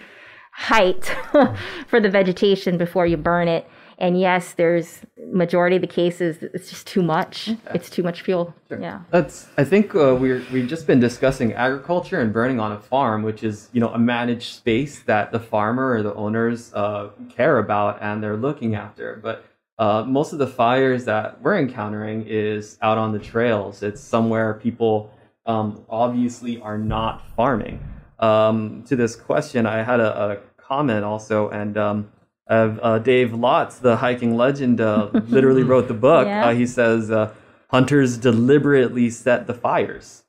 height 0.53 1.05
for 1.87 1.99
the 1.99 2.09
vegetation 2.09 2.77
before 2.77 3.05
you 3.05 3.17
burn 3.17 3.47
it. 3.47 3.67
And 3.97 4.19
yes, 4.19 4.53
there's 4.53 5.01
majority 5.17 5.77
of 5.77 5.81
the 5.81 5.87
cases 5.87 6.37
it's 6.41 6.69
just 6.69 6.87
too 6.87 7.01
much. 7.01 7.51
It's 7.73 7.89
too 7.89 8.03
much 8.03 8.21
fuel. 8.21 8.53
Yeah. 8.69 9.01
That's. 9.11 9.47
I 9.57 9.63
think 9.63 9.95
uh, 9.95 10.15
we're 10.19 10.43
we've 10.51 10.67
just 10.67 10.87
been 10.87 10.99
discussing 10.99 11.53
agriculture 11.53 12.19
and 12.19 12.33
burning 12.33 12.59
on 12.59 12.71
a 12.71 12.79
farm, 12.79 13.23
which 13.23 13.43
is 13.43 13.69
you 13.71 13.79
know 13.79 13.89
a 13.89 13.99
managed 13.99 14.53
space 14.55 15.01
that 15.03 15.31
the 15.31 15.39
farmer 15.39 15.91
or 15.91 16.03
the 16.03 16.13
owners 16.15 16.73
uh, 16.73 17.09
care 17.29 17.59
about 17.59 18.01
and 18.01 18.21
they're 18.21 18.37
looking 18.37 18.75
after. 18.75 19.19
But 19.21 19.45
uh, 19.77 20.03
most 20.07 20.33
of 20.33 20.39
the 20.39 20.47
fires 20.47 21.05
that 21.05 21.41
we're 21.41 21.57
encountering 21.57 22.25
is 22.27 22.77
out 22.81 22.97
on 22.97 23.11
the 23.11 23.19
trails. 23.19 23.83
It's 23.83 24.01
somewhere 24.01 24.53
people 24.53 25.11
um, 25.45 25.85
obviously 25.89 26.59
are 26.61 26.77
not 26.77 27.27
farming. 27.35 27.85
Um, 28.19 28.83
to 28.87 28.95
this 28.95 29.15
question, 29.15 29.65
I 29.65 29.83
had 29.83 29.99
a, 29.99 30.31
a 30.31 30.37
comment 30.57 31.03
also, 31.03 31.49
and 31.49 31.77
um, 31.77 31.97
of 31.97 32.14
uh, 32.47 32.99
Dave 32.99 33.29
Lotz, 33.31 33.79
the 33.79 33.97
hiking 33.97 34.35
legend, 34.37 34.79
uh, 34.81 35.09
literally 35.27 35.63
wrote 35.71 35.87
the 35.87 35.93
book. 35.93 36.27
Yeah. 36.27 36.47
Uh, 36.47 36.53
he 36.53 36.65
says 36.67 37.09
uh, 37.11 37.33
hunters 37.69 38.17
deliberately 38.17 39.09
set 39.09 39.47
the 39.47 39.53
fires. 39.53 40.23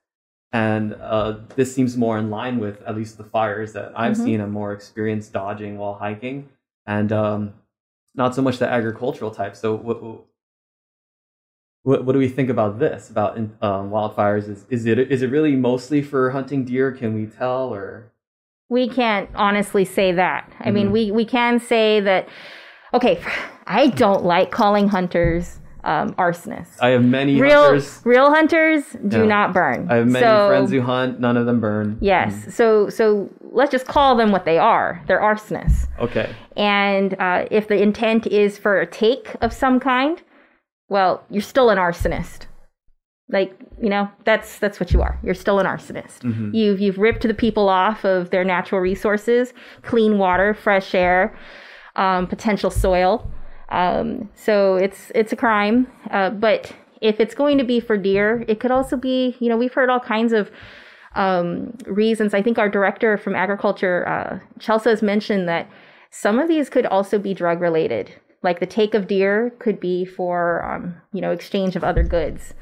And 0.52 0.94
uh, 0.94 1.38
this 1.54 1.74
seems 1.74 1.96
more 1.96 2.16
in 2.18 2.30
line 2.30 2.58
with 2.58 2.80
at 2.82 2.96
least 2.96 3.18
the 3.18 3.24
fires 3.24 3.72
that 3.74 3.92
I've 3.94 4.14
Mhm. 4.16 4.24
seen. 4.24 4.40
I'm 4.40 4.52
more 4.52 4.72
experienced 4.72 5.32
dodging 5.32 5.76
while 5.76 5.94
hiking, 5.94 6.48
and 6.86 7.12
um, 7.12 7.52
not 8.14 8.34
so 8.34 8.40
much 8.40 8.58
the 8.58 8.66
agricultural 8.68 9.32
type. 9.32 9.54
So, 9.56 9.74
what, 9.74 10.00
what, 11.82 12.04
what 12.04 12.12
do 12.14 12.18
we 12.18 12.28
think 12.28 12.48
about 12.48 12.78
this? 12.78 13.10
About 13.10 13.36
um, 13.36 13.90
wildfires? 13.90 14.48
Is, 14.48 14.64
is 14.70 14.86
it 14.86 14.98
is 14.98 15.20
it 15.22 15.30
really 15.30 15.56
mostly 15.56 16.00
for 16.00 16.30
hunting 16.30 16.64
deer? 16.64 16.90
Can 16.92 17.12
we 17.14 17.26
tell 17.26 17.74
or? 17.74 18.12
We 18.68 18.88
can't 18.88 19.28
honestly 19.34 19.84
say 19.84 20.12
that. 20.12 20.50
I 20.60 20.70
mean, 20.70 20.88
Mhm. 20.88 20.92
we, 20.92 21.10
we 21.12 21.24
can 21.24 21.58
say 21.60 22.00
that, 22.00 22.28
okay, 22.94 23.20
I 23.66 23.88
don't 23.88 24.24
like 24.24 24.50
calling 24.50 24.88
hunters 24.88 25.60
um, 25.84 26.14
arsonists. 26.14 26.82
I 26.82 26.88
have 26.88 27.04
many 27.04 27.40
real, 27.40 27.62
hunters. 27.62 28.00
real 28.04 28.30
hunters 28.30 28.82
do 29.06 29.18
Yeah. 29.20 29.24
not 29.26 29.52
burn. 29.54 29.86
I 29.88 29.96
have 29.96 30.08
many 30.08 30.24
So- 30.24 30.48
friends 30.48 30.72
who 30.72 30.80
hunt. 30.80 31.20
None 31.20 31.36
of 31.36 31.46
them 31.46 31.60
burn. 31.60 31.96
Yes. 32.00 32.52
So, 32.52 32.88
so 32.88 33.28
let's 33.52 33.70
just 33.70 33.86
call 33.86 34.16
them 34.16 34.32
what 34.32 34.44
they 34.44 34.58
are. 34.58 35.00
They're 35.06 35.20
arsonists. 35.20 35.86
Okay. 36.00 36.28
And 36.56 37.14
uh, 37.20 37.44
if 37.52 37.68
the 37.68 37.80
intent 37.80 38.26
is 38.26 38.58
for 38.58 38.80
a 38.80 38.86
take 38.86 39.36
of 39.40 39.52
some 39.52 39.78
kind, 39.78 40.20
well, 40.88 41.22
you're 41.30 41.40
still 41.40 41.70
an 41.70 41.78
arsonist. 41.78 42.46
Like 43.28 43.58
you 43.82 43.88
know, 43.88 44.08
that's 44.24 44.58
that's 44.58 44.78
what 44.78 44.92
you 44.92 45.02
are. 45.02 45.18
You're 45.22 45.34
still 45.34 45.58
an 45.58 45.66
arsonist. 45.66 46.22
You've 46.54 46.80
you've 46.80 46.98
ripped 46.98 47.22
the 47.22 47.34
people 47.34 47.68
off 47.68 48.04
of 48.04 48.30
their 48.30 48.44
natural 48.44 48.80
resources, 48.80 49.52
clean 49.82 50.18
water, 50.18 50.54
fresh 50.54 50.94
air, 50.94 51.36
um, 51.96 52.26
potential 52.26 52.70
soil. 52.70 53.30
Um, 53.70 54.30
so 54.34 54.76
it's 54.76 55.10
it's 55.14 55.32
a 55.32 55.36
crime. 55.36 55.88
Uh, 56.10 56.30
but 56.30 56.72
if 57.00 57.18
it's 57.20 57.34
going 57.34 57.58
to 57.58 57.64
be 57.64 57.80
for 57.80 57.96
deer, 57.96 58.44
it 58.48 58.60
could 58.60 58.70
also 58.70 58.96
be. 58.96 59.36
You 59.40 59.48
know, 59.48 59.56
we've 59.56 59.74
heard 59.74 59.90
all 59.90 60.00
kinds 60.00 60.32
of 60.32 60.50
um, 61.16 61.76
reasons. 61.86 62.32
I 62.32 62.42
think 62.42 62.58
our 62.58 62.68
director 62.68 63.18
from 63.18 63.34
agriculture, 63.34 64.06
uh, 64.08 64.38
Chelsea, 64.60 64.90
has 64.90 65.02
mentioned 65.02 65.48
that 65.48 65.68
some 66.10 66.38
of 66.38 66.48
these 66.48 66.70
could 66.70 66.86
also 66.86 67.18
be 67.18 67.34
drug 67.34 67.60
related. 67.60 68.12
Like 68.42 68.60
the 68.60 68.66
take 68.66 68.94
of 68.94 69.08
deer 69.08 69.52
could 69.58 69.80
be 69.80 70.04
for, 70.04 70.64
um, 70.64 70.94
you 71.12 71.20
know, 71.20 71.32
exchange 71.32 71.74
of 71.74 71.82
other 71.82 72.04
goods. 72.04 72.54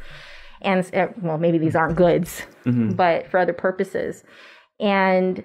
And, 0.64 0.88
uh, 0.94 1.08
well, 1.20 1.38
maybe 1.38 1.58
these 1.58 1.76
aren't 1.76 1.96
goods, 1.96 2.42
but 2.64 3.28
for 3.30 3.38
other 3.38 3.52
purposes. 3.52 4.24
And 4.80 5.44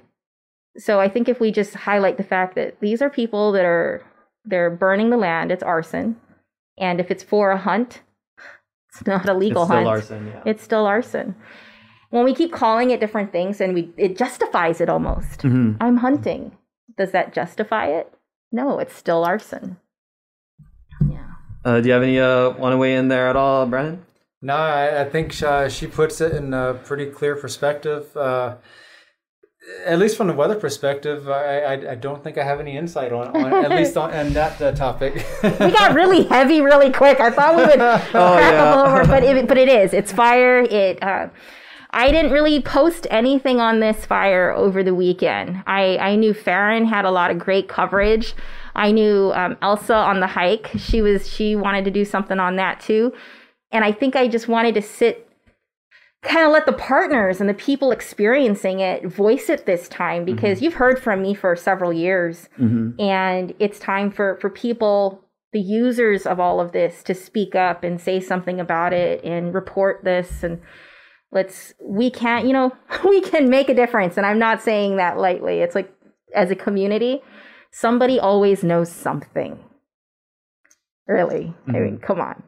so 0.78 1.00
I 1.00 1.10
think 1.10 1.28
if 1.28 1.40
we 1.40 1.52
just 1.52 1.74
highlight 1.76 2.18
the 2.18 2.24
fact 2.24 2.56
that 2.56 2.80
these 2.80 3.02
are 3.02 3.10
people 3.10 3.52
that 3.52 3.66
are, 3.66 4.02
they're 4.46 4.70
burning 4.70 5.10
the 5.10 5.18
land, 5.18 5.52
it's 5.52 5.62
arson. 5.64 6.16
And 6.78 7.00
if 7.02 7.12
it's 7.12 7.24
for 7.24 7.52
a 7.52 7.58
hunt, 7.58 8.02
it's 8.94 9.06
not 9.06 9.28
a 9.28 9.34
legal 9.34 9.64
it's 9.64 9.68
still 9.70 9.76
hunt 9.78 9.88
arson. 9.88 10.28
Yeah. 10.28 10.42
it's 10.46 10.64
still 10.64 10.86
arson. 10.86 11.36
When 12.12 12.24
we 12.24 12.34
keep 12.34 12.52
calling 12.54 12.90
it 12.90 13.00
different 13.00 13.32
things 13.32 13.62
and 13.62 13.74
we 13.76 13.92
it 13.98 14.18
justifies 14.18 14.80
it 14.82 14.90
almost. 14.90 15.42
Mhm. 15.42 15.78
I'm 15.82 15.98
hunting. 15.98 16.54
Does 16.98 17.12
that 17.12 17.34
justify 17.34 17.88
it? 17.88 18.12
No, 18.52 18.80
it's 18.80 18.96
still 18.96 19.24
arson. 19.26 19.78
Yeah. 21.08 21.20
Uh, 21.66 21.82
do 21.82 21.88
you 21.88 21.94
have 21.94 22.02
any 22.04 22.20
uh, 22.20 22.52
want 22.52 22.74
to 22.74 22.78
weigh 22.78 22.96
in 22.96 23.10
there 23.10 23.28
at 23.30 23.36
all, 23.36 23.66
Brennan? 23.68 24.04
No, 24.42 24.56
I, 24.56 25.02
I 25.02 25.10
think 25.10 25.42
uh, 25.44 25.68
she 25.68 25.88
puts 25.88 26.22
it 26.22 26.34
in 26.34 26.54
a 26.54 26.74
pretty 26.74 27.08
clear 27.08 27.36
perspective. 27.36 28.16
Uh, 28.16 28.56
at 29.86 30.00
least 30.00 30.18
from 30.18 30.28
the 30.28 30.34
weather 30.34 30.56
perspective, 30.56 31.30
I, 31.30 31.60
I, 31.60 31.92
I 31.92 31.96
don't 31.96 32.24
think 32.24 32.38
I 32.38 32.44
have 32.44 32.60
any 32.60 32.78
insight 32.78 33.12
on, 33.12 33.28
on 33.36 33.66
at 33.66 33.72
least 33.72 33.98
on, 33.98 34.14
on 34.14 34.34
that 34.34 34.62
uh, 34.62 34.72
topic. 34.72 35.26
We 35.44 35.72
got 35.72 35.94
really 35.94 36.24
heavy 36.24 36.62
really 36.62 36.92
quick. 36.92 37.20
I 37.20 37.30
thought 37.30 37.56
we 37.56 37.64
would 37.64 37.74
crack 37.80 38.14
yeah. 38.14 38.84
over, 38.84 39.06
but 39.06 39.24
it, 39.24 39.48
but 39.48 39.58
it 39.58 39.70
is. 39.70 39.94
It's 39.94 40.12
fire. 40.12 40.60
It. 40.60 41.02
Uh, 41.04 41.30
I 41.92 42.12
didn't 42.12 42.32
really 42.32 42.62
post 42.62 43.08
anything 43.10 43.60
on 43.60 43.80
this 43.80 44.06
fire 44.06 44.52
over 44.52 44.84
the 44.84 44.94
weekend. 44.94 45.64
I, 45.66 45.98
I 45.98 46.16
knew 46.16 46.34
Farron 46.34 46.86
had 46.86 47.04
a 47.04 47.12
lot 47.12 47.32
of 47.32 47.40
great 47.40 47.68
coverage. 47.68 48.36
I 48.76 48.92
knew 48.92 49.32
um, 49.34 49.58
Elsa 49.62 49.96
on 49.96 50.20
the 50.20 50.28
hike. 50.28 50.70
She 50.78 51.02
was 51.02 51.28
she 51.28 51.56
wanted 51.56 51.86
to 51.86 51.92
do 51.92 52.06
something 52.06 52.40
on 52.40 52.58
that 52.58 52.80
too, 52.80 53.14
and 53.72 53.84
I 53.84 53.92
think 53.92 54.16
I 54.16 54.28
just 54.28 54.48
wanted 54.48 54.76
to 54.76 54.82
sit, 54.82 55.30
kind 56.22 56.46
of 56.46 56.52
let 56.52 56.66
the 56.66 56.74
partners 56.74 57.40
and 57.40 57.50
the 57.50 57.54
people 57.54 57.92
experiencing 57.92 58.80
it 58.80 59.06
voice 59.06 59.50
it 59.50 59.66
this 59.66 59.88
time 59.88 60.26
mm-hmm. 60.26 60.36
because 60.36 60.62
you've 60.62 60.74
heard 60.76 61.02
from 61.02 61.22
me 61.22 61.34
for 61.34 61.56
several 61.56 61.94
years, 61.94 62.50
mm-hmm. 62.58 63.00
and 63.00 63.54
it's 63.60 63.80
time 63.80 64.12
for 64.12 64.38
for 64.42 64.50
people 64.50 65.24
the 65.52 65.60
users 65.60 66.26
of 66.26 66.40
all 66.40 66.60
of 66.60 66.74
this 66.74 67.02
to 67.04 67.14
speak 67.14 67.56
up 67.56 67.84
and 67.84 68.00
say 68.00 68.20
something 68.20 68.60
about 68.60 68.94
it 68.94 69.24
and 69.24 69.54
report 69.54 70.04
this. 70.04 70.44
And 70.44 70.62
let's 71.32 71.74
we 71.84 72.10
can't 72.10 72.46
you 72.46 72.54
know 72.54 72.76
we 73.08 73.22
can 73.22 73.50
make 73.50 73.70
a 73.70 73.76
difference. 73.76 74.18
And 74.18 74.26
i'm 74.26 74.40
not 74.40 74.62
saying 74.62 74.98
that 74.98 75.18
lightly. 75.18 75.60
It's 75.60 75.76
like 75.76 75.94
as 76.36 76.52
a 76.52 76.56
community 76.56 77.22
somebody 77.72 78.20
always 78.20 78.64
knows 78.64 78.92
something. 78.92 79.60
Really. 81.08 81.54
I 81.68 81.72
mean 81.72 81.98
mm-hmm. 81.98 82.04
come 82.06 82.20
on 82.20 82.44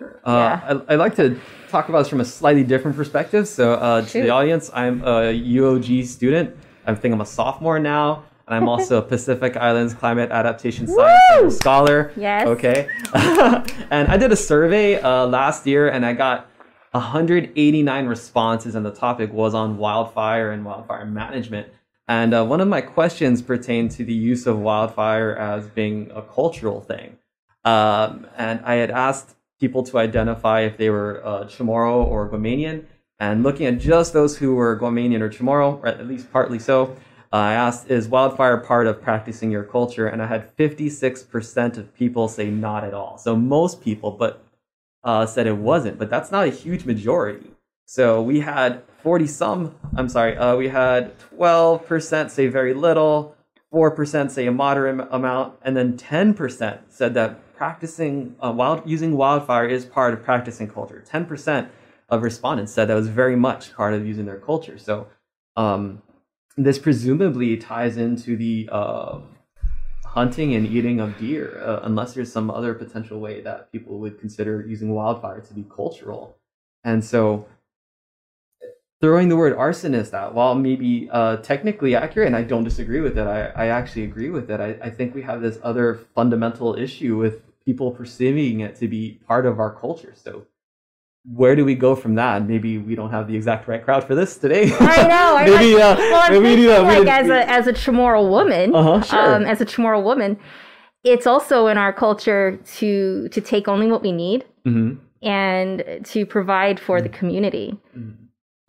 Uh, 0.00 0.80
I, 0.88 0.92
I 0.92 0.96
like 0.96 1.16
to 1.16 1.40
talk 1.68 1.88
about 1.88 1.98
this 2.00 2.08
from 2.08 2.20
a 2.20 2.24
slightly 2.24 2.62
different 2.62 2.96
perspective. 2.96 3.48
So, 3.48 3.74
uh, 3.74 4.02
to 4.02 4.22
the 4.22 4.30
audience, 4.30 4.70
I'm 4.72 5.02
a 5.02 5.32
UOG 5.32 6.04
student. 6.06 6.56
I 6.86 6.94
think 6.94 7.12
I'm 7.12 7.20
a 7.20 7.26
sophomore 7.26 7.78
now, 7.78 8.24
and 8.46 8.54
I'm 8.54 8.68
also 8.68 8.98
a 8.98 9.02
Pacific 9.14 9.56
Islands 9.56 9.94
Climate 9.94 10.30
Adaptation 10.30 10.86
Science 10.86 11.56
scholar. 11.56 12.12
Yes. 12.16 12.46
Okay. 12.46 12.88
and 13.14 14.08
I 14.08 14.16
did 14.16 14.30
a 14.30 14.36
survey 14.36 15.00
uh, 15.00 15.26
last 15.26 15.66
year, 15.66 15.88
and 15.88 16.06
I 16.06 16.12
got 16.12 16.48
189 16.92 18.06
responses, 18.06 18.74
and 18.74 18.86
the 18.86 18.92
topic 18.92 19.32
was 19.32 19.54
on 19.54 19.78
wildfire 19.78 20.52
and 20.52 20.64
wildfire 20.64 21.06
management. 21.06 21.68
And 22.06 22.32
uh, 22.32 22.44
one 22.44 22.60
of 22.60 22.68
my 22.68 22.80
questions 22.80 23.42
pertained 23.42 23.90
to 23.92 24.04
the 24.04 24.14
use 24.14 24.46
of 24.46 24.58
wildfire 24.58 25.36
as 25.36 25.66
being 25.68 26.10
a 26.14 26.22
cultural 26.22 26.80
thing. 26.80 27.18
Um, 27.64 28.26
and 28.38 28.60
I 28.64 28.76
had 28.76 28.90
asked 28.90 29.34
people 29.60 29.82
to 29.84 29.98
identify 29.98 30.60
if 30.60 30.76
they 30.76 30.90
were 30.90 31.24
uh, 31.24 31.44
Chamorro 31.44 32.04
or 32.04 32.28
Guamanian. 32.28 32.84
And 33.20 33.42
looking 33.42 33.66
at 33.66 33.78
just 33.78 34.12
those 34.12 34.38
who 34.38 34.54
were 34.54 34.78
Guamanian 34.78 35.20
or 35.20 35.28
Chamorro, 35.28 35.80
or 35.82 35.86
at 35.86 36.06
least 36.06 36.32
partly 36.32 36.58
so, 36.58 36.96
I 37.32 37.52
asked, 37.52 37.90
"Is 37.90 38.08
wildfire 38.08 38.58
part 38.58 38.86
of 38.86 39.02
practicing 39.02 39.50
your 39.50 39.64
culture?" 39.64 40.06
And 40.06 40.22
I 40.22 40.26
had 40.26 40.56
56% 40.56 41.76
of 41.76 41.92
people 41.94 42.28
say 42.28 42.48
not 42.50 42.84
at 42.84 42.94
all. 42.94 43.18
So 43.18 43.34
most 43.36 43.82
people, 43.82 44.12
but 44.12 44.44
uh, 45.02 45.26
said 45.26 45.46
it 45.46 45.56
wasn't. 45.56 45.98
But 45.98 46.10
that's 46.10 46.30
not 46.30 46.46
a 46.46 46.50
huge 46.50 46.84
majority. 46.84 47.50
So 47.86 48.22
we 48.22 48.40
had 48.40 48.82
40 49.02 49.26
some. 49.26 49.74
I'm 49.96 50.08
sorry. 50.08 50.36
Uh, 50.36 50.56
we 50.56 50.68
had 50.68 51.18
12% 51.36 52.30
say 52.30 52.46
very 52.46 52.74
little. 52.74 53.34
4% 53.72 54.30
say 54.30 54.46
a 54.46 54.52
moderate 54.52 55.08
amount, 55.10 55.54
and 55.62 55.76
then 55.76 55.96
10% 55.96 56.80
said 56.88 57.14
that 57.14 57.38
practicing 57.58 58.36
uh, 58.42 58.52
wild 58.52 58.82
using 58.86 59.16
wildfire 59.16 59.66
is 59.66 59.84
part 59.84 60.14
of 60.14 60.22
practicing 60.22 60.68
culture. 60.68 61.04
10% 61.06 61.68
of 62.08 62.22
respondents 62.22 62.72
said 62.72 62.86
that 62.88 62.94
was 62.94 63.08
very 63.08 63.34
much 63.34 63.74
part 63.74 63.92
of 63.92 64.06
using 64.06 64.24
their 64.24 64.38
culture. 64.38 64.78
So 64.78 65.08
um, 65.56 66.00
this 66.56 66.78
presumably 66.78 67.56
ties 67.56 67.96
into 67.96 68.36
the 68.36 68.68
uh, 68.70 69.18
hunting 70.06 70.54
and 70.54 70.66
eating 70.66 71.00
of 71.00 71.18
deer, 71.18 71.60
uh, 71.62 71.80
unless 71.82 72.14
there's 72.14 72.32
some 72.32 72.48
other 72.48 72.74
potential 72.74 73.18
way 73.18 73.40
that 73.42 73.72
people 73.72 73.98
would 73.98 74.20
consider 74.20 74.64
using 74.64 74.94
wildfire 74.94 75.40
to 75.40 75.52
be 75.52 75.64
cultural. 75.64 76.36
And 76.84 77.04
so 77.04 77.46
throwing 79.00 79.28
the 79.28 79.36
word 79.36 79.56
arsonist 79.56 80.14
out, 80.14 80.32
while 80.32 80.54
maybe 80.54 81.08
uh, 81.10 81.38
technically 81.38 81.96
accurate, 81.96 82.28
and 82.28 82.36
I 82.36 82.44
don't 82.44 82.64
disagree 82.64 83.00
with 83.00 83.18
it, 83.18 83.26
I, 83.26 83.46
I 83.64 83.66
actually 83.66 84.04
agree 84.04 84.30
with 84.30 84.48
it. 84.48 84.60
I, 84.60 84.78
I 84.80 84.90
think 84.90 85.12
we 85.12 85.22
have 85.22 85.42
this 85.42 85.58
other 85.62 85.96
fundamental 86.14 86.76
issue 86.76 87.16
with 87.16 87.42
people 87.68 87.90
perceiving 87.90 88.60
it 88.60 88.74
to 88.76 88.88
be 88.88 89.20
part 89.26 89.44
of 89.44 89.60
our 89.60 89.70
culture. 89.74 90.14
So 90.16 90.46
where 91.40 91.54
do 91.54 91.66
we 91.66 91.74
go 91.74 91.94
from 91.94 92.14
that? 92.14 92.48
Maybe 92.48 92.78
we 92.78 92.94
don't 92.94 93.10
have 93.10 93.28
the 93.28 93.36
exact 93.36 93.68
right 93.68 93.84
crowd 93.84 94.04
for 94.04 94.14
this 94.14 94.38
today. 94.38 94.72
I 94.80 95.06
know. 95.06 95.28
Maybe, 95.54 95.76
know. 95.76 95.90
uh, 95.90 95.96
well, 95.98 96.40
maybe 96.40 96.64
thinking 96.66 97.04
like 97.04 97.08
as 97.08 97.28
a 97.28 97.40
as 97.58 97.66
a 97.66 97.74
Chamorro 97.74 98.26
woman, 98.36 98.74
Uh-huh, 98.74 99.02
sure. 99.02 99.34
um, 99.34 99.42
as 99.44 99.60
a 99.60 99.66
Chamorro 99.66 100.02
woman, 100.02 100.38
it's 101.04 101.26
also 101.26 101.66
in 101.66 101.76
our 101.76 101.92
culture 101.92 102.58
to 102.78 103.28
to 103.34 103.40
take 103.52 103.68
only 103.68 103.88
what 103.92 104.00
we 104.00 104.12
need 104.12 104.46
Mhm. 104.66 104.96
and 105.20 105.74
to 106.12 106.24
provide 106.24 106.80
for 106.80 107.02
the 107.02 107.10
community. 107.10 107.68
Mhm. 107.94 108.14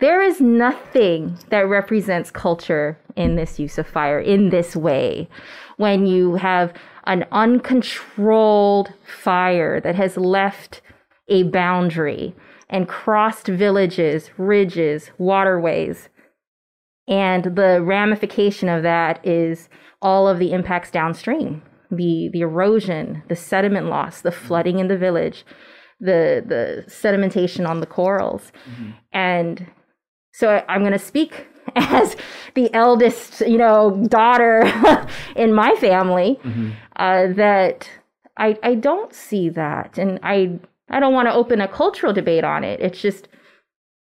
There 0.02 0.22
is 0.22 0.42
nothing 0.42 1.38
that 1.52 1.64
represents 1.80 2.32
culture 2.32 2.98
in 3.16 3.36
this 3.40 3.60
use 3.60 3.78
of 3.78 3.88
fire 3.88 4.20
in 4.20 4.50
this 4.50 4.76
way. 4.76 5.30
When 5.78 6.06
you 6.06 6.36
have 6.36 6.74
an 7.10 7.26
uncontrolled 7.32 8.94
fire 9.04 9.82
that 9.82 9.96
has 9.96 10.16
left 10.16 10.80
a 11.28 11.42
boundary 11.42 12.36
and 12.70 12.88
crossed 12.88 13.48
villages, 13.48 14.30
ridges, 14.38 15.10
waterways, 15.18 16.08
and 17.08 17.56
the 17.56 17.82
ramification 17.82 18.70
of 18.70 18.84
that 18.84 19.26
is 19.26 19.70
all 20.04 20.28
of 20.28 20.38
the 20.38 20.52
impacts 20.52 20.92
downstream. 20.92 21.64
The, 21.90 22.30
the 22.32 22.42
erosion, 22.42 23.24
the 23.28 23.36
sediment 23.36 23.88
loss, 23.88 24.22
the 24.22 24.30
mm-hmm. 24.30 24.46
flooding 24.46 24.78
in 24.78 24.88
the 24.88 24.98
village, 24.98 25.44
the, 26.00 26.44
the 26.46 26.84
sedimentation 26.88 27.68
on 27.68 27.80
the 27.80 27.88
corals. 27.88 28.52
Mm-hmm. 28.70 28.92
And 29.12 29.66
so 30.36 30.64
I'm 30.70 30.82
going 30.82 30.94
to 30.94 31.00
speak 31.00 31.48
as 31.76 32.16
the 32.56 32.74
eldest, 32.74 33.42
you 33.42 33.58
know, 33.58 34.06
daughter 34.08 34.64
in 35.36 35.54
my 35.54 35.76
family 35.76 36.40
mm-hmm. 36.44 36.72
uh, 36.96 37.28
that 37.34 37.90
I, 38.38 38.58
I 38.64 38.76
don't 38.76 39.14
see 39.14 39.50
that. 39.50 39.98
And 39.98 40.20
I, 40.24 40.60
I 40.90 41.00
don't 41.00 41.14
want 41.14 41.28
to 41.28 41.34
open 41.34 41.62
a 41.62 41.68
cultural 41.68 42.14
debate 42.14 42.44
on 42.44 42.64
it. 42.64 42.80
It's 42.80 43.02
just, 43.02 43.28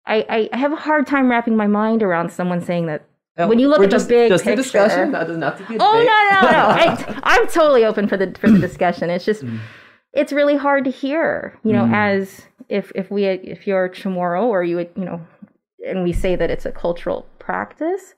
I, 0.07 0.49
I 0.53 0.57
have 0.57 0.73
a 0.73 0.77
hard 0.77 1.07
time 1.07 1.31
wrapping 1.31 1.57
my 1.57 1.67
mind 1.67 2.03
around 2.03 2.33
someone 2.33 2.61
saying 2.61 2.87
that 2.87 3.05
oh, 3.39 3.49
when 3.49 3.59
you 3.59 3.69
look 3.69 3.83
at 3.83 3.91
the 3.91 4.05
big 4.07 4.31
just 4.31 4.45
picture- 4.45 4.63
discussion. 4.63 5.13
That 5.13 5.27
doesn't 5.27 5.41
to 5.41 5.65
be 5.69 5.77
a 5.77 5.79
Oh 5.81 5.93
no, 5.93 6.41
no, 6.41 6.51
no! 6.51 6.67
I, 6.69 7.21
I'm 7.23 7.47
totally 7.49 7.85
open 7.85 8.09
for 8.09 8.17
the 8.17 8.35
for 8.39 8.51
the 8.51 8.59
discussion. 8.59 9.11
It's 9.11 9.25
just, 9.25 9.45
mm. 9.45 9.61
it's 10.13 10.33
really 10.33 10.57
hard 10.57 10.85
to 10.85 10.91
hear. 10.91 11.59
You 11.65 11.73
know, 11.73 11.85
mm. 11.85 11.95
as 11.95 12.43
if 12.69 12.91
if 12.95 13.11
we 13.11 13.27
if 13.27 13.67
you're 13.67 13.89
Chamorro 13.91 14.45
or 14.45 14.65
you 14.65 14.77
would 14.77 14.91
you 14.97 15.05
know, 15.05 15.21
and 15.87 16.03
we 16.03 16.13
say 16.13 16.37
that 16.37 16.51
it's 16.51 16.67
a 16.67 16.73
cultural 16.73 17.27
practice. 17.43 18.15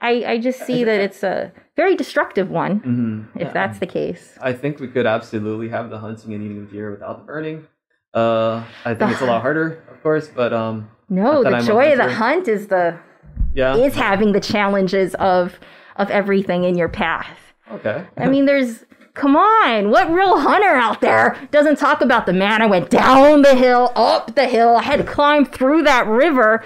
I 0.00 0.24
I 0.26 0.38
just 0.38 0.64
see 0.64 0.84
that 0.84 1.00
it's 1.00 1.22
a 1.22 1.52
very 1.76 1.96
destructive 1.96 2.50
one. 2.50 2.80
Mhm. 2.80 3.40
If 3.42 3.52
that's 3.52 3.78
the 3.78 3.86
case, 3.86 4.38
I 4.40 4.52
think 4.52 4.80
we 4.80 4.88
could 4.88 5.06
absolutely 5.06 5.68
have 5.68 5.90
the 5.90 5.98
hunting 5.98 6.34
and 6.34 6.42
eating 6.42 6.58
of 6.58 6.70
deer 6.70 6.90
without 6.90 7.18
the 7.18 7.24
burning. 7.24 7.66
Uh, 8.14 8.62
I 8.84 8.94
think 8.94 9.12
it's 9.12 9.20
a 9.20 9.26
lot 9.26 9.42
harder, 9.42 9.82
of 9.90 10.02
course, 10.02 10.28
but 10.28 10.52
um, 10.52 10.88
no. 11.08 11.42
The 11.42 11.56
I'm 11.56 11.64
joy 11.64 11.92
of 11.92 11.98
the 11.98 12.12
hunt 12.12 12.48
is 12.48 12.68
the 12.68 12.98
yeah. 13.54 13.76
is 13.76 13.94
having 13.94 14.32
the 14.32 14.40
challenges 14.40 15.14
of 15.16 15.58
of 15.96 16.10
everything 16.10 16.64
in 16.64 16.76
your 16.76 16.88
path. 16.88 17.38
okay. 17.70 18.06
I 18.16 18.28
mean, 18.28 18.46
there's 18.46 18.84
come 19.14 19.36
on, 19.36 19.90
what 19.90 20.08
real 20.10 20.38
hunter 20.38 20.74
out 20.74 21.00
there 21.00 21.36
doesn't 21.50 21.76
talk 21.76 22.00
about 22.00 22.24
the 22.24 22.32
man? 22.32 22.62
I 22.62 22.66
went 22.66 22.88
down 22.88 23.42
the 23.42 23.56
hill, 23.56 23.92
up 23.96 24.34
the 24.36 24.46
hill, 24.46 24.76
I 24.76 24.82
had 24.82 24.98
to 24.98 25.04
climb 25.04 25.44
through 25.44 25.82
that 25.82 26.06
river. 26.06 26.64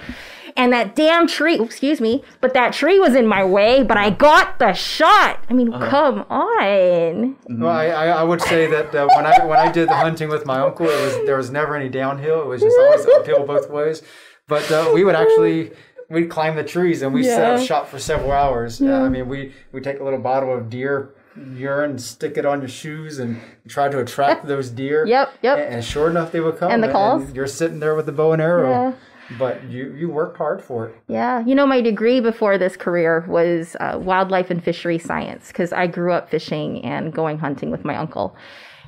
And 0.57 0.73
that 0.73 0.95
damn 0.95 1.27
tree, 1.27 1.59
excuse 1.59 2.01
me, 2.01 2.23
but 2.41 2.53
that 2.55 2.73
tree 2.73 2.99
was 2.99 3.15
in 3.15 3.27
my 3.27 3.45
way, 3.45 3.83
but 3.83 3.97
I 3.97 4.11
got 4.11 4.59
the 4.59 4.73
shot. 4.73 5.41
I 5.49 5.55
mean, 5.55 5.73
come 5.73 6.27
on. 6.29 7.37
Well, 7.49 7.71
I, 7.71 7.87
I, 7.87 8.07
I 8.09 8.23
would 8.23 8.41
say 8.43 8.67
that 8.67 8.95
uh, 8.95 9.09
when 9.17 9.27
I 9.27 9.45
when 9.45 9.59
I 9.59 9.71
did 9.71 9.89
the 9.89 9.95
hunting 9.95 10.29
with 10.29 10.45
my 10.47 10.61
uncle, 10.61 10.87
it 10.87 11.01
was 11.01 11.27
there 11.27 11.37
was 11.37 11.51
never 11.51 11.75
any 11.77 11.89
downhill. 11.89 12.43
It 12.43 12.47
was 12.47 12.61
just 12.63 12.77
always 12.79 13.07
uphill 13.07 13.47
both 13.47 13.71
ways. 13.71 14.03
But 14.49 14.71
uh, 14.71 14.91
we 14.93 15.05
would 15.05 15.15
actually 15.15 15.73
we'd 16.11 16.29
climb 16.29 16.57
the 16.57 16.65
trees 16.65 17.03
and 17.03 17.15
we 17.15 17.23
set 17.25 17.55
up 17.55 17.67
shop 17.67 17.89
for 17.89 17.99
several 17.99 18.33
hours. 18.33 18.81
Uh, 18.83 18.93
I 18.93 19.09
mean, 19.09 19.29
we 19.29 19.55
we 19.73 19.81
take 19.81 20.01
a 20.01 20.05
little 20.05 20.19
bottle 20.19 20.55
of 20.57 20.69
deer 20.69 21.15
urine, 21.55 21.99
stick 21.99 22.37
it 22.37 22.45
on 22.45 22.61
your 22.61 22.69
shoes, 22.69 23.19
and 23.19 23.41
try 23.69 23.89
to 23.89 23.99
attract 23.99 24.47
those 24.47 24.69
deer. 24.69 25.07
Yep, 25.07 25.33
yep. 25.43 25.59
And, 25.59 25.75
and 25.77 25.85
sure 25.85 26.11
enough, 26.11 26.33
they 26.33 26.41
would 26.41 26.59
come. 26.59 26.71
And 26.71 26.83
the 26.83 26.93
calls? 26.93 27.33
you're 27.33 27.47
sitting 27.47 27.81
there 27.81 27.95
with 27.95 28.07
the 28.07 28.13
bow 28.13 28.33
and 28.33 28.43
arrow. 28.43 28.71
Yeah. 28.71 28.93
But 29.39 29.65
you 29.65 29.95
you 29.95 30.09
worked 30.09 30.37
hard 30.37 30.63
for 30.63 30.89
it. 30.89 30.97
Yeah, 31.09 31.45
you 31.45 31.55
know, 31.55 31.67
my 31.67 31.81
degree 31.81 32.21
before 32.21 32.59
this 32.59 32.77
career 32.77 33.25
was 33.29 33.77
uh, 33.81 33.99
wildlife 34.01 34.51
and 34.51 34.63
fishery 34.63 34.99
science 34.99 35.49
because 35.49 35.73
I 35.73 35.87
grew 35.87 36.13
up 36.13 36.31
fishing 36.31 36.85
and 36.85 37.13
going 37.13 37.39
hunting 37.39 37.71
with 37.71 37.85
my 37.85 37.97
uncle, 37.97 38.37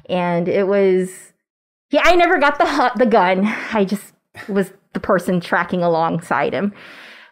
and 0.09 0.49
it 0.49 0.67
was 0.67 1.33
yeah. 1.91 2.03
I 2.05 2.15
never 2.17 2.39
got 2.39 2.59
the 2.59 2.93
the 2.97 3.07
gun. 3.07 3.47
I 3.73 3.85
just 3.85 4.13
was 4.49 4.73
the 4.93 5.01
person 5.01 5.41
tracking 5.41 5.83
alongside 5.83 6.53
him, 6.53 6.73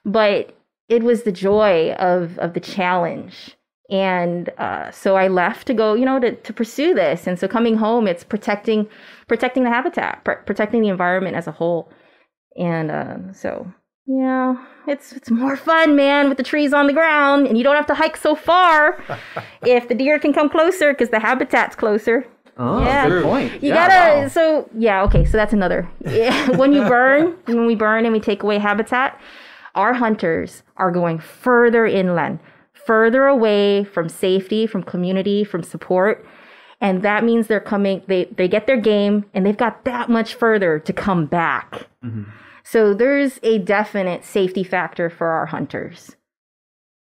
but 0.04 0.56
it 0.88 1.02
was 1.02 1.22
the 1.22 1.32
joy 1.32 1.92
of 1.92 2.38
of 2.38 2.54
the 2.54 2.60
challenge. 2.60 3.56
And 3.90 4.48
uh, 4.56 4.90
so 4.90 5.16
I 5.16 5.28
left 5.28 5.66
to 5.66 5.74
go, 5.74 5.92
you 5.92 6.06
know, 6.06 6.18
to, 6.18 6.34
to 6.34 6.52
pursue 6.52 6.94
this. 6.94 7.26
And 7.26 7.38
so 7.38 7.46
coming 7.46 7.76
home, 7.76 8.08
it's 8.08 8.24
protecting 8.24 8.88
protecting 9.28 9.64
the 9.64 9.70
habitat, 9.70 10.24
pr- 10.24 10.42
protecting 10.46 10.80
the 10.80 10.88
environment 10.88 11.36
as 11.36 11.46
a 11.46 11.52
whole. 11.52 11.90
And 12.56 12.90
uh, 12.90 13.32
so, 13.32 13.72
yeah, 14.06 14.56
it's 14.86 15.12
it's 15.12 15.30
more 15.30 15.56
fun, 15.56 15.96
man, 15.96 16.28
with 16.28 16.36
the 16.38 16.44
trees 16.44 16.72
on 16.72 16.86
the 16.86 16.92
ground, 16.92 17.46
and 17.46 17.56
you 17.56 17.64
don't 17.64 17.76
have 17.76 17.86
to 17.86 17.94
hike 17.94 18.16
so 18.16 18.34
far 18.34 19.02
if 19.64 19.88
the 19.88 19.94
deer 19.94 20.18
can 20.18 20.32
come 20.32 20.48
closer 20.50 20.92
because 20.92 21.10
the 21.10 21.20
habitat's 21.20 21.74
closer. 21.76 22.26
Oh, 22.58 22.82
Yeah. 22.84 23.08
good 23.08 23.22
point. 23.24 23.52
You 23.62 23.70
Yeah, 23.70 23.88
gotta. 23.88 24.20
wow. 24.22 24.28
So 24.28 24.68
yeah, 24.76 25.02
okay. 25.04 25.24
So 25.24 25.36
that's 25.38 25.52
another. 25.54 25.88
Yeah, 26.06 26.50
when 26.56 26.72
you 26.72 26.82
burn, 26.82 27.36
when 27.46 27.66
we 27.66 27.74
burn 27.74 28.04
and 28.04 28.12
we 28.12 28.20
take 28.20 28.42
away 28.42 28.58
habitat, 28.58 29.18
our 29.74 29.94
hunters 29.94 30.62
are 30.76 30.90
going 30.90 31.18
further 31.18 31.86
inland, 31.86 32.40
further 32.74 33.26
away 33.26 33.84
from 33.84 34.10
safety, 34.10 34.66
from 34.66 34.82
community, 34.82 35.44
from 35.44 35.62
support. 35.62 36.26
And 36.82 37.02
that 37.02 37.22
means 37.24 37.46
they're 37.46 37.60
coming, 37.60 38.02
they, 38.08 38.24
they 38.36 38.48
get 38.48 38.66
their 38.66 38.76
game 38.76 39.24
and 39.32 39.46
they've 39.46 39.56
got 39.56 39.84
that 39.84 40.10
much 40.10 40.34
further 40.34 40.78
to 40.80 40.92
come 40.92 41.24
back. 41.26 41.86
So 42.64 42.94
there's 42.94 43.38
a 43.42 43.58
definite 43.58 44.24
safety 44.24 44.64
factor 44.64 45.10
for 45.10 45.28
our 45.28 45.46
hunters. 45.46 46.16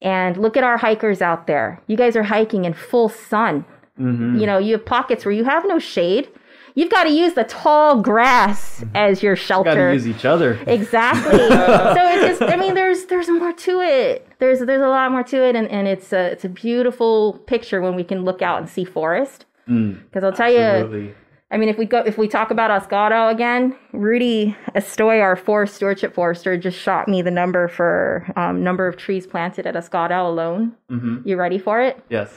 And 0.01 0.37
look 0.37 0.57
at 0.57 0.65
our 0.65 0.77
hikers 0.79 1.21
out 1.21 1.47
there. 1.47 1.83
You 1.89 1.97
guys 1.97 2.15
are 2.17 2.23
hiking 2.23 2.65
in 2.65 2.73
full 2.75 3.09
sun. 3.09 3.65
Mhm. 3.99 4.41
You 4.41 4.47
know, 4.47 4.59
you 4.59 4.75
have 4.75 4.85
pockets 4.87 5.25
where 5.25 5.33
you 5.33 5.45
have 5.45 5.65
no 5.67 5.79
shade. 5.81 6.29
You've 6.77 6.91
got 6.91 7.05
to 7.05 7.11
use 7.11 7.33
the 7.35 7.43
tall 7.43 8.01
grass 8.01 8.85
as 8.95 9.21
your 9.25 9.35
shelter. 9.35 9.71
Got 9.71 9.75
to 9.89 9.93
use 9.95 10.07
each 10.07 10.25
other. 10.25 10.57
Exactly. 10.69 11.37
so 11.37 11.97
it's 11.97 12.39
just 12.39 12.43
I 12.43 12.55
mean 12.55 12.75
there's 12.75 13.07
there's 13.07 13.29
more 13.29 13.53
to 13.53 13.81
it. 13.81 14.29
There's 14.39 14.61
there's 14.61 14.83
a 14.83 14.89
lot 14.89 15.11
more 15.11 15.25
to 15.25 15.43
it 15.45 15.57
and, 15.57 15.67
and 15.69 15.89
it's 15.89 16.13
a 16.13 16.31
it's 16.31 16.45
a 16.45 16.49
beautiful 16.49 17.33
picture 17.49 17.81
when 17.81 17.97
we 17.97 18.05
can 18.05 18.25
look 18.25 18.41
out 18.43 18.61
and 18.61 18.69
see 18.69 18.85
forest. 18.85 19.47
Mm, 19.69 20.05
Because 20.05 20.23
I'll 20.23 20.33
tell 20.33 20.53
you 20.53 20.61
absolutely. 20.61 21.15
I 21.51 21.57
mean 21.57 21.69
if 21.69 21.79
we 21.79 21.87
go 21.87 22.01
if 22.01 22.19
we 22.19 22.29
talk 22.29 22.51
about 22.51 22.71
Oscado 22.71 23.33
again, 23.33 23.75
Rudy 23.93 24.55
Estoy, 24.75 25.23
our 25.23 25.35
forest 25.37 25.77
stewardship 25.77 26.15
forester, 26.15 26.57
just 26.59 26.79
shot 26.79 27.09
me 27.09 27.23
the 27.23 27.31
number 27.31 27.69
for 27.69 28.31
um, 28.37 28.63
number 28.63 28.87
of 28.87 28.97
trees 28.97 29.27
planted 29.27 29.67
at 29.67 29.75
Oscado 29.75 30.27
alone. 30.27 30.73
Mhm. 30.91 31.25
You 31.25 31.37
ready 31.37 31.59
for 31.59 31.81
it? 31.81 32.03
Yes. 32.11 32.37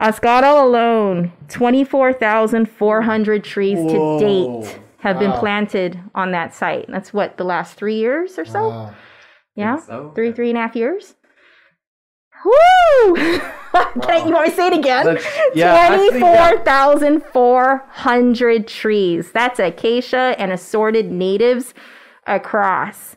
Oscado 0.00 0.60
alone, 0.62 1.32
24,400 1.48 3.44
trees 3.44 3.78
Whoa. 3.78 4.18
to 4.18 4.24
date 4.24 4.80
have 4.98 5.18
been 5.18 5.32
planted 5.32 6.00
on 6.14 6.30
that 6.30 6.54
site. 6.54 6.86
That's 6.88 7.12
what, 7.12 7.36
the 7.36 7.44
last 7.44 7.74
three 7.76 7.96
years 7.96 8.38
or 8.38 8.44
so? 8.44 8.68
Wow. 8.68 8.94
yeah? 9.56 9.78
so. 9.78 10.12
Three, 10.14 10.32
three 10.32 10.48
and 10.48 10.58
a 10.58 10.62
half 10.62 10.76
years? 10.76 11.16
Woo! 12.44 13.14
Can 14.02 14.28
you 14.28 14.34
want 14.34 14.44
me 14.44 14.50
to 14.50 14.56
say 14.56 14.66
it 14.68 14.78
again? 14.78 15.18
Yeah, 15.54 15.74
actually, 15.74 16.20
yeah. 16.20 16.50
24,400 16.50 18.68
trees. 18.68 19.32
That's 19.32 19.58
acacia 19.58 20.36
and 20.38 20.52
assorted 20.52 21.10
natives 21.10 21.72
across. 22.26 23.16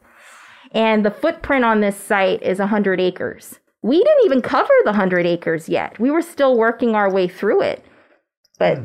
And 0.71 1.05
the 1.05 1.11
footprint 1.11 1.65
on 1.65 1.81
this 1.81 1.97
site 1.97 2.41
is 2.41 2.59
100 2.59 3.01
acres. 3.01 3.59
We 3.81 4.01
didn't 4.03 4.25
even 4.25 4.41
cover 4.41 4.73
the 4.83 4.91
100 4.91 5.25
acres 5.25 5.67
yet. 5.69 5.97
We 5.99 6.11
were 6.11 6.21
still 6.21 6.57
working 6.57 6.95
our 6.95 7.11
way 7.11 7.27
through 7.27 7.61
it. 7.61 7.83
But 8.57 8.79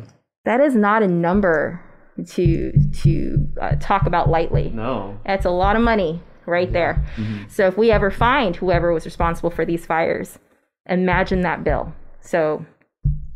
that 0.44 0.60
is 0.60 0.74
not 0.74 1.02
a 1.02 1.08
number 1.08 1.80
to 2.26 2.72
to 3.02 3.48
uh, 3.60 3.76
talk 3.80 4.06
about 4.06 4.28
lightly. 4.28 4.70
No. 4.74 5.18
That's 5.24 5.46
a 5.46 5.50
lot 5.50 5.76
of 5.76 5.82
money 5.82 6.20
right 6.50 6.66
mm-hmm. 6.66 6.74
there. 6.74 7.04
Mm-hmm. 7.16 7.44
So 7.48 7.66
if 7.66 7.78
we 7.78 7.90
ever 7.90 8.10
find 8.10 8.56
whoever 8.56 8.92
was 8.92 9.04
responsible 9.04 9.50
for 9.50 9.64
these 9.64 9.86
fires, 9.86 10.38
imagine 10.86 11.40
that 11.42 11.64
bill. 11.64 11.92
So 12.20 12.64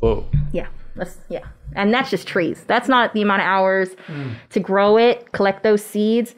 Whoa. 0.00 0.26
yeah, 0.52 0.68
let's 0.96 1.18
yeah. 1.28 1.46
And 1.74 1.92
that's 1.92 2.10
just 2.10 2.26
trees. 2.26 2.64
That's 2.66 2.88
not 2.88 3.14
the 3.14 3.22
amount 3.22 3.42
of 3.42 3.46
hours 3.46 3.90
mm. 4.06 4.34
to 4.50 4.60
grow 4.60 4.96
it, 4.96 5.32
collect 5.32 5.62
those 5.62 5.84
seeds, 5.84 6.34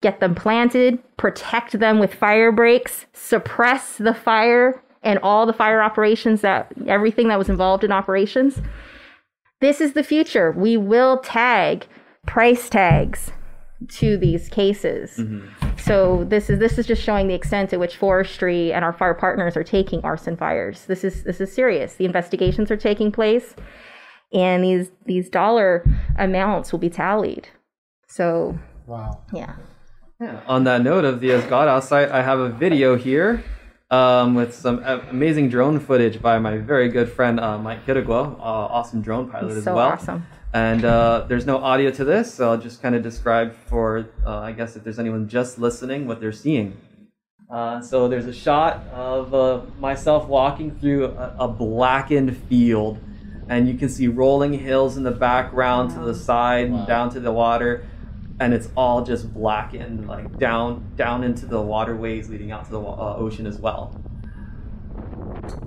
get 0.00 0.20
them 0.20 0.34
planted, 0.34 0.98
protect 1.16 1.78
them 1.78 1.98
with 1.98 2.14
fire 2.14 2.52
breaks, 2.52 3.06
suppress 3.12 3.96
the 3.96 4.14
fire 4.14 4.82
and 5.02 5.18
all 5.20 5.46
the 5.46 5.52
fire 5.52 5.82
operations 5.82 6.40
that 6.40 6.72
everything 6.86 7.28
that 7.28 7.38
was 7.38 7.48
involved 7.48 7.84
in 7.84 7.92
operations. 7.92 8.60
This 9.60 9.80
is 9.80 9.94
the 9.94 10.04
future. 10.04 10.52
We 10.52 10.76
will 10.76 11.18
tag 11.18 11.86
price 12.26 12.68
tags 12.68 13.32
to 13.86 14.16
these 14.16 14.48
cases. 14.48 15.20
So 15.78 16.24
this 16.24 16.50
is 16.50 16.58
this 16.58 16.78
is 16.78 16.86
just 16.86 17.02
showing 17.02 17.28
the 17.28 17.34
extent 17.34 17.70
to 17.70 17.76
which 17.78 17.96
forestry 17.96 18.72
and 18.72 18.84
our 18.84 18.92
fire 18.92 19.14
partners 19.14 19.56
are 19.56 19.62
taking 19.64 20.00
arson 20.02 20.36
fires. 20.36 20.84
This 20.86 21.04
is 21.04 21.22
this 21.24 21.40
is 21.40 21.52
serious. 21.52 21.94
The 21.94 22.04
investigations 22.04 22.70
are 22.70 22.76
taking 22.76 23.12
place 23.12 23.54
and 24.32 24.64
these 24.64 24.90
these 25.06 25.28
dollar 25.30 25.84
amounts 26.18 26.72
will 26.72 26.80
be 26.80 26.90
tallied. 26.90 27.48
So 28.08 28.58
Wow. 28.86 29.22
yeah. 29.32 29.54
Yeah. 30.20 30.40
On 30.48 30.64
that 30.64 30.82
note 30.82 31.04
of 31.04 31.20
the 31.20 31.28
Esgada 31.30 31.80
site, 31.80 32.10
I 32.10 32.22
have 32.22 32.40
a 32.40 32.48
video 32.48 32.96
here 32.96 33.44
um, 33.90 34.34
with 34.34 34.52
some 34.54 34.82
amazing 34.84 35.48
drone 35.50 35.78
footage 35.78 36.20
by 36.20 36.40
my 36.40 36.58
very 36.58 36.88
good 36.88 37.08
friend 37.12 37.38
uh, 37.38 37.56
Mike 37.58 37.86
Kittigwa, 37.86 38.32
uh, 38.32 38.42
awesome 38.42 39.00
drone 39.00 39.30
pilot 39.30 39.56
as 39.58 39.64
So 39.64 39.76
well. 39.76 39.90
awesome. 39.90 40.26
And 40.54 40.84
uh, 40.84 41.26
there's 41.28 41.44
no 41.44 41.58
audio 41.58 41.90
to 41.90 42.04
this, 42.04 42.32
so 42.32 42.50
I'll 42.50 42.58
just 42.58 42.80
kind 42.80 42.94
of 42.94 43.02
describe 43.02 43.54
for, 43.66 44.08
uh, 44.24 44.38
I 44.38 44.52
guess, 44.52 44.76
if 44.76 44.84
there's 44.84 44.98
anyone 44.98 45.28
just 45.28 45.58
listening, 45.58 46.06
what 46.06 46.20
they're 46.20 46.32
seeing. 46.32 46.76
Uh, 47.50 47.80
so 47.80 48.08
there's 48.08 48.26
a 48.26 48.32
shot 48.32 48.86
of 48.88 49.34
uh, 49.34 49.60
myself 49.78 50.26
walking 50.26 50.78
through 50.78 51.06
a, 51.06 51.36
a 51.40 51.48
blackened 51.48 52.36
field, 52.48 52.98
and 53.48 53.68
you 53.68 53.74
can 53.74 53.88
see 53.88 54.06
rolling 54.06 54.54
hills 54.54 54.96
in 54.96 55.02
the 55.02 55.10
background 55.10 55.90
to 55.90 55.98
the 56.00 56.14
side, 56.14 56.66
and 56.68 56.86
down 56.86 57.10
to 57.10 57.20
the 57.20 57.32
water, 57.32 57.86
and 58.40 58.54
it's 58.54 58.68
all 58.76 59.02
just 59.04 59.32
blackened, 59.32 60.06
like 60.06 60.38
down 60.38 60.92
down 60.96 61.24
into 61.24 61.46
the 61.46 61.60
waterways 61.60 62.28
leading 62.28 62.52
out 62.52 62.64
to 62.66 62.70
the 62.70 62.80
uh, 62.80 63.16
ocean 63.16 63.46
as 63.46 63.58
well. 63.58 63.98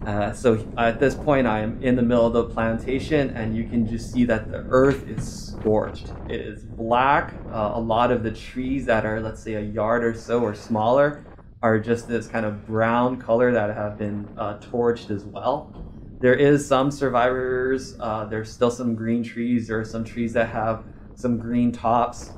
Uh, 0.05 0.33
so 0.33 0.65
at 0.77 0.99
this 0.99 1.15
point, 1.15 1.47
I 1.47 1.59
am 1.59 1.81
in 1.81 1.95
the 1.95 2.01
middle 2.01 2.25
of 2.25 2.33
the 2.33 2.45
plantation, 2.45 3.29
and 3.31 3.55
you 3.55 3.65
can 3.65 3.87
just 3.87 4.11
see 4.11 4.25
that 4.25 4.51
the 4.51 4.65
earth 4.69 5.07
is 5.07 5.47
scorched. 5.47 6.11
It 6.29 6.41
is 6.41 6.63
black. 6.63 7.33
Uh, 7.51 7.71
a 7.73 7.79
lot 7.79 8.11
of 8.11 8.23
the 8.23 8.31
trees 8.31 8.85
that 8.85 9.05
are, 9.05 9.19
let's 9.19 9.41
say, 9.41 9.55
a 9.55 9.61
yard 9.61 10.03
or 10.03 10.13
so 10.13 10.41
or 10.41 10.55
smaller, 10.55 11.23
are 11.61 11.79
just 11.79 12.07
this 12.07 12.27
kind 12.27 12.45
of 12.45 12.65
brown 12.65 13.17
color 13.21 13.51
that 13.51 13.75
have 13.75 13.97
been 13.97 14.27
uh, 14.37 14.57
torched 14.57 15.11
as 15.11 15.23
well. 15.23 15.71
There 16.19 16.33
is 16.35 16.65
some 16.65 16.91
survivors. 16.91 17.95
Uh, 17.99 18.25
there's 18.25 18.51
still 18.51 18.71
some 18.71 18.95
green 18.95 19.23
trees. 19.23 19.67
There 19.67 19.79
are 19.79 19.85
some 19.85 20.03
trees 20.03 20.33
that 20.33 20.49
have 20.49 20.83
some 21.15 21.37
green 21.37 21.71
tops, 21.71 22.31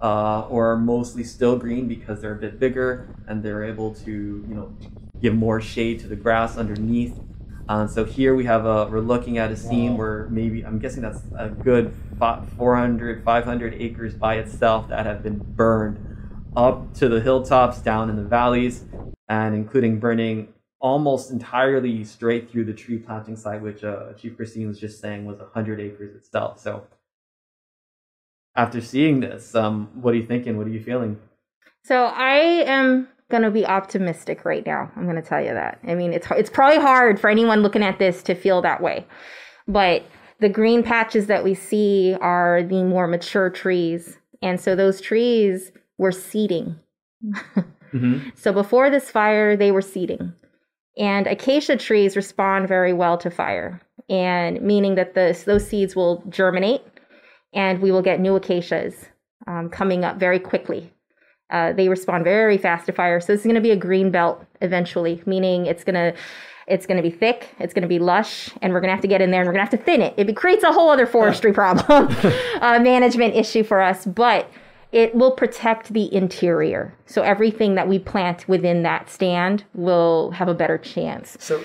uh, 0.00 0.46
or 0.48 0.72
are 0.72 0.78
mostly 0.78 1.24
still 1.24 1.56
green 1.56 1.88
because 1.88 2.20
they're 2.20 2.34
a 2.34 2.40
bit 2.40 2.58
bigger 2.58 3.08
and 3.28 3.42
they're 3.42 3.64
able 3.64 3.94
to, 3.94 4.10
you 4.10 4.54
know, 4.54 4.72
give 5.20 5.34
more 5.34 5.60
shade 5.60 6.00
to 6.00 6.06
the 6.06 6.16
grass 6.16 6.56
underneath. 6.56 7.18
Uh, 7.68 7.86
so 7.86 8.04
here 8.04 8.34
we 8.34 8.44
have 8.44 8.66
a, 8.66 8.86
we're 8.86 9.00
looking 9.00 9.38
at 9.38 9.50
a 9.50 9.56
scene 9.56 9.96
where 9.96 10.26
maybe, 10.30 10.64
I'm 10.64 10.78
guessing 10.78 11.02
that's 11.02 11.22
a 11.36 11.48
good 11.48 11.94
fi- 12.18 12.42
400, 12.56 13.22
500 13.22 13.74
acres 13.74 14.14
by 14.14 14.36
itself 14.36 14.88
that 14.88 15.06
have 15.06 15.22
been 15.22 15.38
burned 15.54 16.04
up 16.56 16.92
to 16.94 17.08
the 17.08 17.20
hilltops, 17.20 17.78
down 17.78 18.10
in 18.10 18.16
the 18.16 18.24
valleys, 18.24 18.84
and 19.28 19.54
including 19.54 20.00
burning 20.00 20.48
almost 20.80 21.30
entirely 21.30 22.02
straight 22.02 22.50
through 22.50 22.64
the 22.64 22.72
tree 22.72 22.98
planting 22.98 23.36
site, 23.36 23.60
which 23.60 23.84
uh, 23.84 24.14
Chief 24.14 24.36
Christine 24.36 24.66
was 24.66 24.80
just 24.80 25.00
saying 25.00 25.24
was 25.24 25.38
100 25.38 25.78
acres 25.78 26.16
itself. 26.16 26.58
So 26.58 26.86
after 28.56 28.80
seeing 28.80 29.20
this, 29.20 29.54
um, 29.54 29.90
what 29.94 30.14
are 30.14 30.16
you 30.16 30.26
thinking? 30.26 30.56
What 30.56 30.66
are 30.66 30.70
you 30.70 30.82
feeling? 30.82 31.20
So 31.84 32.06
I 32.06 32.64
am 32.66 33.08
going 33.30 33.42
to 33.42 33.50
be 33.50 33.64
optimistic 33.64 34.44
right 34.44 34.64
now. 34.66 34.90
I'm 34.96 35.04
going 35.04 35.16
to 35.16 35.22
tell 35.22 35.40
you 35.40 35.54
that. 35.54 35.78
I 35.86 35.94
mean, 35.94 36.12
it's 36.12 36.26
it's 36.30 36.50
probably 36.50 36.80
hard 36.80 37.18
for 37.18 37.30
anyone 37.30 37.62
looking 37.62 37.82
at 37.82 37.98
this 37.98 38.22
to 38.24 38.34
feel 38.34 38.60
that 38.62 38.82
way. 38.82 39.06
But 39.66 40.02
the 40.40 40.48
green 40.48 40.82
patches 40.82 41.26
that 41.26 41.44
we 41.44 41.54
see 41.54 42.16
are 42.20 42.62
the 42.62 42.82
more 42.82 43.06
mature 43.06 43.50
trees. 43.50 44.18
And 44.42 44.60
so 44.60 44.74
those 44.74 45.00
trees 45.00 45.72
were 45.98 46.12
seeding. 46.12 46.76
Mm-hmm. 47.92 48.30
So 48.36 48.52
before 48.52 48.90
this 48.90 49.10
fire, 49.10 49.56
they 49.56 49.72
were 49.72 49.82
seeding. 49.82 50.32
And 50.98 51.26
acacia 51.26 51.76
trees 51.76 52.16
respond 52.16 52.68
very 52.68 52.92
well 52.92 53.16
to 53.18 53.30
fire, 53.30 53.80
and 54.08 54.60
meaning 54.60 54.96
that 54.96 55.14
the, 55.14 55.40
those 55.46 55.66
seeds 55.66 55.94
will 55.96 56.22
germinate 56.28 56.82
and 57.52 57.80
we 57.80 57.90
will 57.90 58.02
get 58.02 58.20
new 58.20 58.36
acacias 58.36 59.06
um, 59.46 59.70
coming 59.70 60.04
up 60.04 60.18
very 60.18 60.38
quickly. 60.38 60.92
Uh, 61.50 61.72
they 61.72 61.88
respond 61.88 62.24
very 62.24 62.58
fast 62.58 62.86
to 62.86 62.92
fire. 62.92 63.20
So 63.20 63.32
this 63.32 63.40
is 63.40 63.44
going 63.46 63.54
to 63.56 63.60
be 63.60 63.70
a 63.70 63.76
green 63.76 64.10
belt 64.10 64.44
eventually, 64.60 65.22
meaning 65.26 65.66
it's 65.66 65.84
going 65.84 65.94
to 65.94 66.14
it's 66.66 66.86
going 66.86 66.98
to 66.98 67.02
be 67.02 67.10
thick, 67.10 67.48
it's 67.58 67.74
going 67.74 67.82
to 67.82 67.88
be 67.88 67.98
lush, 67.98 68.48
and 68.62 68.72
we're 68.72 68.80
going 68.80 68.90
to 68.90 68.94
have 68.94 69.02
to 69.02 69.08
get 69.08 69.20
in 69.20 69.32
there 69.32 69.40
and 69.40 69.48
we're 69.48 69.52
going 69.54 69.66
to 69.66 69.70
have 69.70 69.78
to 69.80 69.84
thin 69.84 70.00
it. 70.00 70.14
It 70.16 70.36
creates 70.36 70.62
a 70.62 70.70
whole 70.72 70.88
other 70.88 71.06
forestry 71.06 71.52
problem, 71.62 72.14
uh, 72.60 72.78
management 72.78 73.34
issue 73.34 73.64
for 73.64 73.80
us, 73.80 74.06
but 74.06 74.48
it 74.92 75.12
will 75.14 75.32
protect 75.32 75.92
the 75.92 76.12
interior. 76.14 76.94
So 77.06 77.22
everything 77.22 77.74
that 77.74 77.88
we 77.88 77.98
plant 77.98 78.48
within 78.48 78.82
that 78.84 79.10
stand 79.10 79.64
will 79.74 80.30
have 80.32 80.46
a 80.48 80.54
better 80.54 80.78
chance. 80.78 81.36
So 81.40 81.58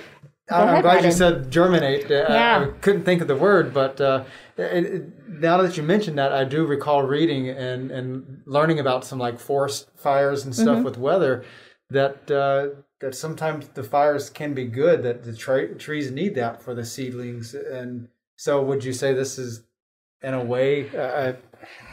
Go 0.47 0.55
I'm 0.57 0.67
ahead, 0.69 0.83
glad 0.83 1.03
you 1.05 1.11
said 1.11 1.51
germinate. 1.51 2.05
Uh, 2.09 2.25
Yeah. 2.29 2.67
I 2.69 2.79
couldn't 2.81 3.03
think 3.03 3.21
of 3.21 3.27
the 3.27 3.35
word, 3.35 3.73
but 3.73 3.99
uh, 4.01 4.23
it, 4.57 4.85
it, 4.85 5.29
now 5.29 5.61
that 5.61 5.77
you 5.77 5.83
mentioned 5.83 6.17
that, 6.17 6.31
I 6.31 6.43
do 6.45 6.65
recall 6.65 7.03
reading 7.03 7.49
and, 7.49 7.91
and 7.91 8.41
learning 8.45 8.79
about 8.79 9.05
some 9.05 9.19
like 9.19 9.39
forest 9.39 9.89
fires 9.95 10.45
and 10.45 10.55
stuff 10.55 10.77
Mm-hmm. 10.77 10.85
with 10.85 10.97
weather 10.97 11.43
that 11.89 12.31
uh, 12.31 12.81
that 13.01 13.15
sometimes 13.15 13.67
the 13.69 13.83
fires 13.83 14.29
can 14.29 14.53
be 14.53 14.65
good. 14.65 15.03
That 15.03 15.23
the 15.23 15.35
tra- 15.35 15.75
trees 15.75 16.09
need 16.11 16.35
that 16.35 16.61
for 16.61 16.73
the 16.73 16.85
seedlings. 16.85 17.53
And 17.53 18.07
so, 18.37 18.61
would 18.63 18.83
you 18.83 18.93
say 18.93 19.13
this 19.13 19.37
is 19.37 19.63
in 20.23 20.33
a 20.33 20.43
way 20.43 20.89
uh, 20.97 21.33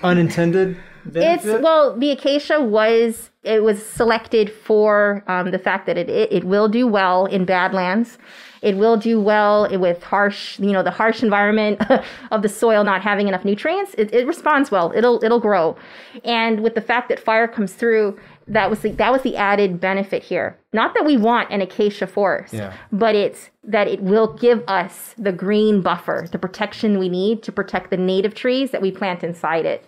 unintended 0.03 0.77
benefit? 1.05 1.49
It's 1.51 1.63
well, 1.63 1.97
the 1.99 2.11
acacia 2.11 2.61
was 2.61 3.31
it 3.43 3.63
was 3.63 3.85
selected 3.85 4.51
for 4.53 5.25
um, 5.27 5.51
the 5.51 5.59
fact 5.59 5.87
that 5.87 5.97
it, 5.99 6.09
it 6.09 6.33
it 6.33 6.45
will 6.45 6.69
do 6.69 6.87
well 6.87 7.27
in 7.27 7.45
badlands. 7.45 8.19
It 8.63 8.77
will 8.77 8.97
do 8.97 9.21
well 9.21 9.69
with 9.77 10.05
harsh, 10.05 10.61
you 10.61 10.71
know, 10.71 10.85
the 10.85 10.93
harsh 10.93 11.21
environment 11.25 11.83
of 12.31 12.43
the 12.43 12.49
soil 12.49 12.85
not 12.85 13.03
having 13.03 13.27
enough 13.27 13.45
nutrients. 13.45 13.93
It, 13.99 14.15
it 14.15 14.25
responds 14.25 14.71
well. 14.71 14.93
It'll 14.95 15.23
it'll 15.25 15.41
grow, 15.41 15.77
and 16.25 16.61
with 16.61 16.77
the 16.77 16.81
fact 16.81 17.09
that 17.09 17.19
fire 17.19 17.49
comes 17.49 17.73
through, 17.73 18.21
that 18.47 18.71
was 18.71 18.79
the 18.81 18.91
that 18.93 19.11
was 19.11 19.23
the 19.23 19.37
added 19.37 19.81
benefit 19.81 20.23
here. 20.23 20.57
Not 20.73 20.95
that 20.95 21.05
we 21.05 21.17
want 21.17 21.51
an 21.51 21.61
acacia 21.61 22.07
forest, 22.07 22.55
Yeah. 22.55 22.73
but 22.93 23.17
it's 23.17 23.51
that 23.65 23.89
it 23.89 24.01
will 24.01 24.33
give 24.35 24.63
us 24.69 25.15
the 25.19 25.33
green 25.33 25.83
buffer, 25.83 26.29
the 26.31 26.39
protection 26.39 27.01
we 27.01 27.09
need 27.09 27.43
to 27.43 27.51
protect 27.51 27.91
the 27.91 27.97
native 27.97 28.35
trees 28.35 28.71
that 28.71 28.81
we 28.81 28.93
plant 28.93 29.25
inside 29.25 29.67
it. 29.67 29.85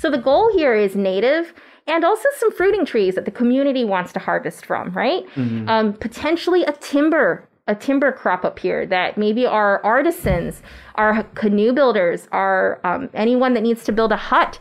So 0.00 0.10
the 0.10 0.18
goal 0.18 0.50
here 0.56 0.74
is 0.74 0.96
native 0.96 1.52
and 1.86 2.04
also 2.04 2.26
some 2.38 2.50
fruiting 2.52 2.86
trees 2.86 3.16
that 3.16 3.26
the 3.26 3.30
community 3.30 3.84
wants 3.84 4.12
to 4.14 4.18
harvest 4.18 4.64
from, 4.64 4.92
right? 4.92 5.24
Um, 5.68 5.92
potentially 5.92 6.62
a 6.64 6.72
timber, 6.72 7.46
a 7.66 7.74
timber 7.74 8.10
crop 8.10 8.42
up 8.44 8.58
here 8.58 8.86
that 8.86 9.18
maybe 9.18 9.44
our 9.44 9.84
artisans, 9.84 10.62
our 10.94 11.22
canoe 11.34 11.74
builders, 11.74 12.28
our 12.32 12.80
um, 12.82 13.10
anyone 13.12 13.52
that 13.54 13.62
needs 13.62 13.84
to 13.84 13.92
build 13.92 14.10
a 14.10 14.16
hut. 14.16 14.58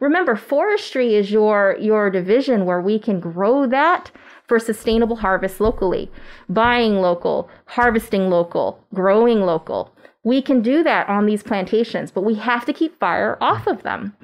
Remember, 0.00 0.34
forestry 0.34 1.14
is 1.14 1.30
your 1.30 1.76
your 1.78 2.10
division 2.10 2.64
where 2.64 2.80
we 2.80 2.98
can 2.98 3.20
grow 3.20 3.68
that 3.68 4.10
for 4.48 4.58
sustainable 4.58 5.16
harvest 5.16 5.60
locally, 5.60 6.10
buying 6.48 6.96
local, 6.96 7.48
harvesting 7.66 8.28
local, 8.28 8.82
growing 8.92 9.42
local. 9.42 9.94
We 10.24 10.42
can 10.42 10.62
do 10.62 10.82
that 10.82 11.08
on 11.08 11.26
these 11.26 11.42
plantations, 11.42 12.10
but 12.10 12.24
we 12.24 12.34
have 12.34 12.64
to 12.66 12.72
keep 12.72 12.98
fire 12.98 13.38
off 13.40 13.66
of 13.66 13.82
them. 13.84 14.14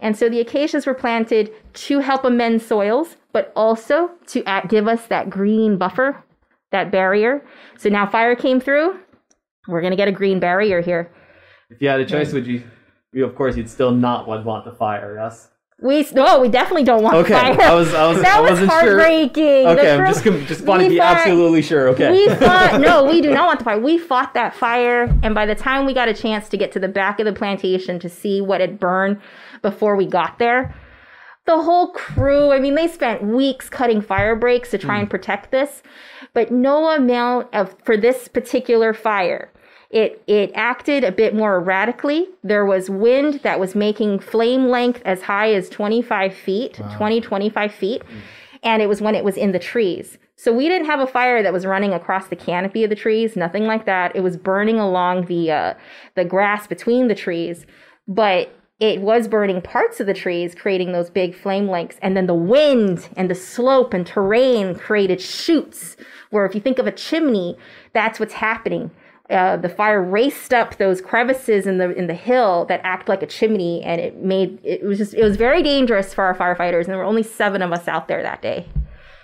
And 0.00 0.16
so 0.16 0.28
the 0.28 0.40
acacias 0.40 0.86
were 0.86 0.94
planted 0.94 1.52
to 1.74 1.98
help 1.98 2.24
amend 2.24 2.62
soils, 2.62 3.16
but 3.32 3.52
also 3.56 4.10
to 4.28 4.44
give 4.68 4.86
us 4.86 5.06
that 5.06 5.28
green 5.28 5.76
buffer 5.76 6.22
that 6.70 6.90
barrier. 6.92 7.44
So 7.78 7.88
now 7.88 8.06
fire 8.06 8.36
came 8.36 8.60
through. 8.60 8.98
We're 9.66 9.82
gonna 9.82 9.96
get 9.96 10.08
a 10.08 10.12
green 10.12 10.40
barrier 10.40 10.80
here. 10.80 11.10
If 11.70 11.82
you 11.82 11.88
had 11.88 12.00
a 12.00 12.06
choice, 12.06 12.32
would 12.32 12.46
you? 12.46 12.62
You 13.12 13.24
of 13.24 13.34
course 13.34 13.56
you'd 13.56 13.70
still 13.70 13.90
not 13.90 14.28
want 14.28 14.64
the 14.64 14.72
fire. 14.72 15.16
Yes. 15.16 15.50
We 15.80 16.04
no, 16.12 16.40
we 16.40 16.48
definitely 16.48 16.82
don't 16.82 17.04
want 17.04 17.14
Okay, 17.18 17.34
fire. 17.34 17.60
I 17.60 17.74
was- 17.74 17.94
I 17.94 18.08
was- 18.08 18.20
that 18.22 18.38
I 18.38 18.40
was 18.40 18.58
sure. 18.58 18.66
heartbreaking. 18.68 19.64
The 19.64 19.70
Okay, 19.78 19.94
I'm 19.94 20.06
just 20.12 20.24
just 20.24 20.64
want 20.64 20.82
to 20.82 20.88
be 20.88 20.98
fought- 20.98 21.18
absolutely 21.18 21.62
sure. 21.62 21.88
Okay. 21.90 22.10
We 22.10 22.28
fought. 22.34 22.80
No, 22.80 23.04
we 23.04 23.20
do 23.20 23.30
not 23.32 23.46
want 23.46 23.60
the 23.60 23.64
fire. 23.64 23.78
We 23.78 23.96
fought 23.96 24.34
that 24.34 24.54
fire, 24.56 25.02
and 25.22 25.36
by 25.36 25.46
the 25.46 25.54
time 25.54 25.86
we 25.86 25.94
got 25.94 26.08
a 26.08 26.14
chance 26.14 26.48
to 26.48 26.56
get 26.56 26.72
to 26.72 26.80
the 26.80 26.88
back 26.88 27.20
of 27.20 27.26
the 27.26 27.32
plantation 27.32 28.00
to 28.00 28.08
see 28.08 28.40
what 28.40 28.60
had 28.60 28.80
burned 28.80 29.20
before 29.62 29.94
we 29.94 30.04
got 30.04 30.40
there, 30.40 30.74
the 31.46 31.62
whole 31.62 31.92
crew. 31.92 32.50
I 32.50 32.58
mean, 32.58 32.74
they 32.74 32.88
spent 32.88 33.22
weeks 33.22 33.68
cutting 33.68 34.00
fire 34.00 34.34
breaks 34.34 34.72
to 34.72 34.78
try 34.78 34.96
Hmm. 34.96 35.02
and 35.02 35.10
protect 35.10 35.52
this, 35.52 35.84
but 36.34 36.50
no 36.50 36.88
amount 36.90 37.54
of 37.54 37.76
for 37.84 37.96
this 37.96 38.26
particular 38.26 38.92
fire. 38.92 39.52
It 39.90 40.22
it 40.26 40.50
acted 40.54 41.02
a 41.02 41.12
bit 41.12 41.34
more 41.34 41.56
erratically. 41.56 42.26
There 42.44 42.66
was 42.66 42.90
wind 42.90 43.40
that 43.42 43.58
was 43.58 43.74
making 43.74 44.18
flame 44.18 44.68
length 44.68 45.00
as 45.04 45.22
high 45.22 45.54
as 45.54 45.68
25 45.70 46.34
feet, 46.34 46.80
20, 46.96 47.20
25 47.20 47.72
feet. 47.72 48.02
And 48.62 48.82
it 48.82 48.88
was 48.88 49.00
when 49.00 49.14
it 49.14 49.24
was 49.24 49.36
in 49.36 49.52
the 49.52 49.58
trees. 49.58 50.18
So 50.36 50.52
we 50.52 50.68
didn't 50.68 50.86
have 50.86 51.00
a 51.00 51.06
fire 51.06 51.42
that 51.42 51.52
was 51.52 51.66
running 51.66 51.92
across 51.92 52.28
the 52.28 52.36
canopy 52.36 52.84
of 52.84 52.90
the 52.90 52.96
trees, 52.96 53.34
nothing 53.34 53.66
like 53.66 53.86
that. 53.86 54.14
It 54.14 54.20
was 54.20 54.36
burning 54.36 54.78
along 54.78 55.26
the 55.26 55.50
uh, 55.50 55.74
the 56.16 56.24
grass 56.24 56.66
between 56.66 57.08
the 57.08 57.14
trees, 57.14 57.66
but 58.06 58.54
it 58.78 59.00
was 59.00 59.26
burning 59.26 59.60
parts 59.60 59.98
of 59.98 60.06
the 60.06 60.14
trees, 60.14 60.54
creating 60.54 60.92
those 60.92 61.10
big 61.10 61.34
flame 61.34 61.68
lengths. 61.68 61.98
And 62.00 62.16
then 62.16 62.26
the 62.26 62.34
wind 62.34 63.08
and 63.16 63.28
the 63.28 63.34
slope 63.34 63.92
and 63.92 64.06
terrain 64.06 64.76
created 64.76 65.20
chutes, 65.20 65.96
where 66.30 66.46
if 66.46 66.54
you 66.54 66.60
think 66.60 66.78
of 66.78 66.86
a 66.86 66.92
chimney, 66.92 67.56
that's 67.92 68.20
what's 68.20 68.34
happening. 68.34 68.92
Uh, 69.30 69.58
the 69.58 69.68
fire 69.68 70.02
raced 70.02 70.54
up 70.54 70.78
those 70.78 71.02
crevices 71.02 71.66
in 71.66 71.76
the 71.76 71.90
in 71.94 72.06
the 72.06 72.14
hill 72.14 72.64
that 72.64 72.80
act 72.82 73.08
like 73.10 73.22
a 73.22 73.26
chimney, 73.26 73.82
and 73.84 74.00
it 74.00 74.16
made 74.22 74.58
it 74.64 74.82
was 74.82 74.96
just 74.96 75.12
it 75.12 75.22
was 75.22 75.36
very 75.36 75.62
dangerous 75.62 76.14
for 76.14 76.24
our 76.24 76.34
firefighters. 76.34 76.84
And 76.84 76.86
there 76.88 76.96
were 76.96 77.04
only 77.04 77.22
seven 77.22 77.60
of 77.60 77.70
us 77.72 77.86
out 77.88 78.08
there 78.08 78.22
that 78.22 78.40
day. 78.40 78.66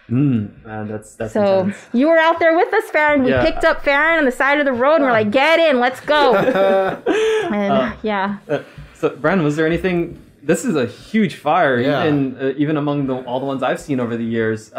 Man, 0.09 0.53
that's 0.88 1.14
that's 1.14 1.33
So 1.33 1.61
intense. 1.61 1.79
you 1.95 2.09
were 2.09 2.19
out 2.19 2.38
there 2.38 2.55
with 2.55 2.73
us, 2.75 2.85
Farron. 2.90 3.23
We 3.25 3.31
Yeah. 3.31 3.43
picked 3.43 3.64
up 3.64 3.83
Farron 3.83 4.19
on 4.19 4.25
the 4.27 4.33
side 4.33 4.59
of 4.59 4.67
the 4.67 4.73
road, 4.75 4.97
and 4.97 5.05
we're 5.05 5.12
like, 5.12 5.31
"Get 5.31 5.59
in, 5.59 5.81
let's 5.81 6.01
go." 6.01 6.35
and 7.51 7.95
yeah, 8.03 8.37
Uh, 8.49 8.59
so, 8.95 9.09
Brandon, 9.11 9.45
was 9.45 9.57
there 9.57 9.67
anything? 9.67 10.21
This 10.43 10.67
is 10.67 10.77
a 10.77 10.85
huge 10.85 11.37
fire, 11.37 11.81
Yeah. 11.81 12.05
even 12.05 12.37
uh, 12.38 12.53
even 12.59 12.77
among 12.77 13.07
the, 13.07 13.14
all 13.14 13.40
the 13.40 13.47
ones 13.47 13.62
I've 13.62 13.81
seen 13.81 13.99
over 14.01 14.14
the 14.17 14.25
years. 14.25 14.71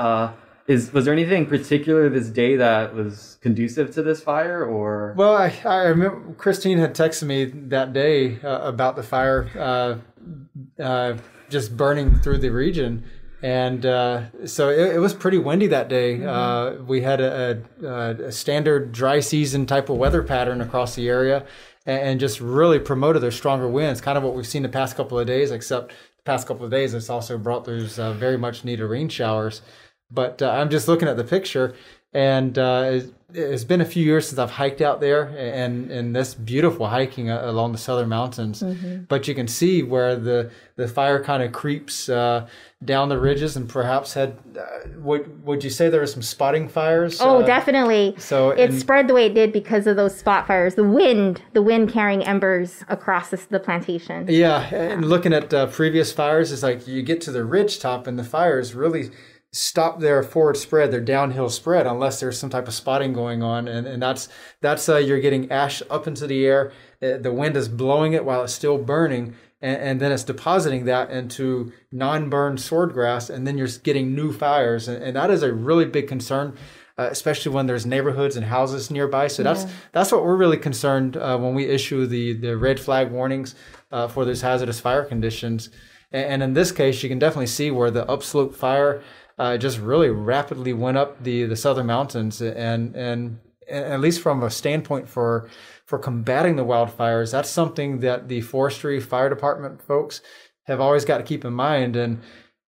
Is 0.67 0.91
was 0.91 1.05
there 1.05 1.13
anything 1.13 1.45
particular 1.45 2.09
this 2.09 2.29
day 2.29 2.55
that 2.55 2.95
was 2.95 3.37
conducive 3.41 3.93
to 3.95 4.01
this 4.01 4.21
fire, 4.21 4.65
or 4.65 5.13
Well, 5.15 5.35
I, 5.35 5.53
I 5.63 5.83
remember 5.83 6.33
Christine 6.33 6.79
had 6.79 6.95
texted 6.95 7.23
me 7.23 7.45
that 7.45 7.93
day 7.93 8.39
uh, 8.41 8.61
about 8.61 8.95
the 8.95 9.03
fire 9.03 9.47
uh, 9.57 10.81
uh, 10.81 11.17
just 11.49 11.77
burning 11.77 12.19
through 12.19 12.39
the 12.39 12.49
region. 12.49 13.03
And 13.43 13.85
uh, 13.85 14.47
so 14.47 14.69
it, 14.69 14.95
it 14.95 14.99
was 14.99 15.13
pretty 15.13 15.37
windy 15.37 15.67
that 15.67 15.87
day. 15.87 16.25
Uh, 16.25 16.81
we 16.81 17.01
had 17.01 17.21
a, 17.21 17.61
a, 17.83 17.87
a 18.25 18.31
standard 18.31 18.91
dry 18.91 19.19
season 19.19 19.67
type 19.67 19.89
of 19.89 19.97
weather 19.97 20.23
pattern 20.23 20.61
across 20.61 20.95
the 20.95 21.07
area 21.07 21.45
and, 21.85 21.99
and 22.01 22.19
just 22.19 22.41
really 22.41 22.79
promoted 22.79 23.21
those 23.21 23.35
stronger 23.35 23.67
winds, 23.67 24.01
kind 24.01 24.17
of 24.17 24.23
what 24.23 24.33
we've 24.33 24.47
seen 24.47 24.63
the 24.63 24.69
past 24.69 24.95
couple 24.95 25.19
of 25.19 25.27
days, 25.27 25.51
except 25.51 25.89
the 25.89 26.23
past 26.23 26.47
couple 26.47 26.65
of 26.65 26.71
days, 26.71 26.95
it's 26.95 27.09
also 27.09 27.37
brought 27.37 27.65
those 27.65 27.99
uh, 27.99 28.13
very 28.13 28.37
much 28.37 28.63
needed 28.65 28.85
rain 28.85 29.09
showers. 29.09 29.61
But 30.11 30.41
uh, 30.41 30.49
I'm 30.51 30.69
just 30.69 30.87
looking 30.87 31.07
at 31.07 31.17
the 31.17 31.23
picture, 31.23 31.73
and 32.13 32.57
uh, 32.57 32.83
it's- 32.93 33.11
it's 33.37 33.65
been 33.65 33.81
a 33.81 33.85
few 33.85 34.01
years 34.05 34.29
since 34.29 34.39
I've 34.39 34.51
hiked 34.51 34.79
out 34.79 35.01
there, 35.01 35.23
and 35.37 35.91
and 35.91 36.15
this 36.15 36.33
beautiful 36.33 36.87
hiking 36.87 37.29
uh, 37.29 37.41
along 37.43 37.73
the 37.73 37.77
southern 37.77 38.07
mountains. 38.07 38.63
But 39.09 39.27
you 39.27 39.35
can 39.35 39.49
see 39.49 39.83
where 39.83 40.15
the 40.15 40.51
the 40.77 40.87
fire 40.87 41.21
kind 41.21 41.43
of 41.43 41.51
creeps 41.51 42.07
uh, 42.07 42.47
down 42.85 43.09
the 43.09 43.19
ridges, 43.19 43.57
and 43.57 43.67
perhaps 43.67 44.13
had. 44.13 44.37
Uh, 44.57 44.63
would 44.99 45.43
would 45.45 45.65
you 45.65 45.69
say 45.69 45.89
there 45.89 45.99
were 45.99 46.07
some 46.07 46.21
spotting 46.21 46.69
fires? 46.69 47.19
oh, 47.19 47.39
uh, 47.41 47.45
definitely. 47.45 48.15
So 48.19 48.51
it 48.51 48.69
and- 48.69 48.79
spread 48.79 49.09
the 49.09 49.13
way 49.15 49.25
it 49.25 49.33
did 49.33 49.51
because 49.51 49.85
of 49.85 49.97
those 49.97 50.15
spot 50.17 50.47
fires. 50.47 50.75
The 50.75 50.85
wind, 50.85 51.41
the 51.51 51.61
wind 51.63 51.89
carrying 51.91 52.23
embers 52.23 52.85
across 52.87 53.31
the, 53.31 53.41
the 53.49 53.59
plantation. 53.59 54.27
Yeah, 54.29 54.61
and 54.73 55.03
looking 55.09 55.33
at 55.33 55.53
uh, 55.53 55.65
previous 55.65 56.13
fires, 56.13 56.53
it's 56.53 56.63
like 56.63 56.87
you 56.87 57.01
get 57.01 57.19
to 57.21 57.31
the 57.31 57.43
ridge 57.43 57.79
top, 57.79 58.07
and 58.07 58.17
the 58.17 58.23
fires 58.23 58.73
really 58.73 59.11
stop 59.55 60.01
their 60.01 60.21
forward 60.21 60.57
spread, 60.57 60.91
their 60.91 60.99
downhill 60.99 61.49
spread, 61.49 61.87
unless 61.87 62.19
there's 62.19 62.37
some 62.37 62.49
type 62.49 62.67
of 62.67 62.73
spotting 62.73 63.13
going 63.13 63.41
on, 63.41 63.67
and 63.69 63.87
and 63.87 64.03
that's 64.03 64.27
that's 64.61 64.89
uh, 64.89 64.97
you're 64.97 65.21
getting 65.21 65.49
ash 65.49 65.81
up 65.89 66.07
into 66.07 66.27
the 66.27 66.45
air. 66.45 66.73
Uh, 67.01 67.17
the 67.17 67.31
wind 67.31 67.55
is 67.55 67.69
blowing 67.69 68.11
it 68.11 68.25
while 68.25 68.43
it's 68.43 68.53
still 68.53 68.77
burning, 68.77 69.33
and, 69.61 69.77
and 69.81 70.01
then 70.01 70.11
it's 70.11 70.23
depositing 70.23 70.83
that 70.85 71.09
into 71.09 71.71
non-burned 71.91 72.57
swordgrass, 72.57 73.29
and 73.29 73.47
then 73.47 73.57
you're 73.57 73.69
getting 73.83 74.13
new 74.13 74.33
fires, 74.33 74.89
and, 74.89 75.01
and 75.01 75.15
that 75.15 75.31
is 75.31 75.41
a 75.41 75.53
really 75.53 75.85
big 75.85 76.07
concern. 76.07 76.55
Uh, 76.97 77.09
especially 77.11 77.51
when 77.51 77.67
there's 77.67 77.85
neighborhoods 77.85 78.37
and 78.37 78.45
houses 78.45 78.89
nearby, 78.89 79.27
so 79.27 79.43
that's 79.43 79.65
that's 79.91 80.13
what 80.13 80.23
we're 80.23 80.37
really 80.37 80.57
concerned 80.57 81.17
uh, 81.17 81.37
when 81.37 81.53
we 81.53 81.65
issue 81.65 82.05
the 82.05 82.31
the 82.31 82.55
red 82.55 82.79
flag 82.79 83.11
warnings 83.11 83.53
uh, 83.91 84.07
for 84.07 84.23
those 84.23 84.41
hazardous 84.41 84.79
fire 84.79 85.03
conditions. 85.03 85.69
And, 86.13 86.25
and 86.25 86.43
in 86.43 86.53
this 86.53 86.71
case, 86.71 87.03
you 87.03 87.09
can 87.09 87.19
definitely 87.19 87.47
see 87.47 87.69
where 87.69 87.91
the 87.91 88.09
upslope 88.09 88.55
fire 88.55 89.01
uh, 89.37 89.57
just 89.57 89.79
really 89.79 90.09
rapidly 90.09 90.73
went 90.73 90.97
up 90.97 91.21
the, 91.23 91.43
the 91.45 91.55
southern 91.55 91.87
mountains. 91.87 92.41
And, 92.41 92.95
and 92.95 93.39
at 93.67 93.99
least 93.99 94.21
from 94.21 94.43
a 94.43 94.49
standpoint 94.49 95.09
for 95.09 95.49
for 95.85 95.99
combating 95.99 96.55
the 96.55 96.65
wildfires, 96.65 97.31
that's 97.31 97.49
something 97.49 97.99
that 97.99 98.27
the 98.27 98.41
forestry 98.41 98.99
fire 98.99 99.29
department 99.29 99.81
folks 99.81 100.21
have 100.63 100.79
always 100.79 101.05
got 101.05 101.17
to 101.17 101.23
keep 101.23 101.45
in 101.45 101.53
mind. 101.53 101.95
And 101.95 102.21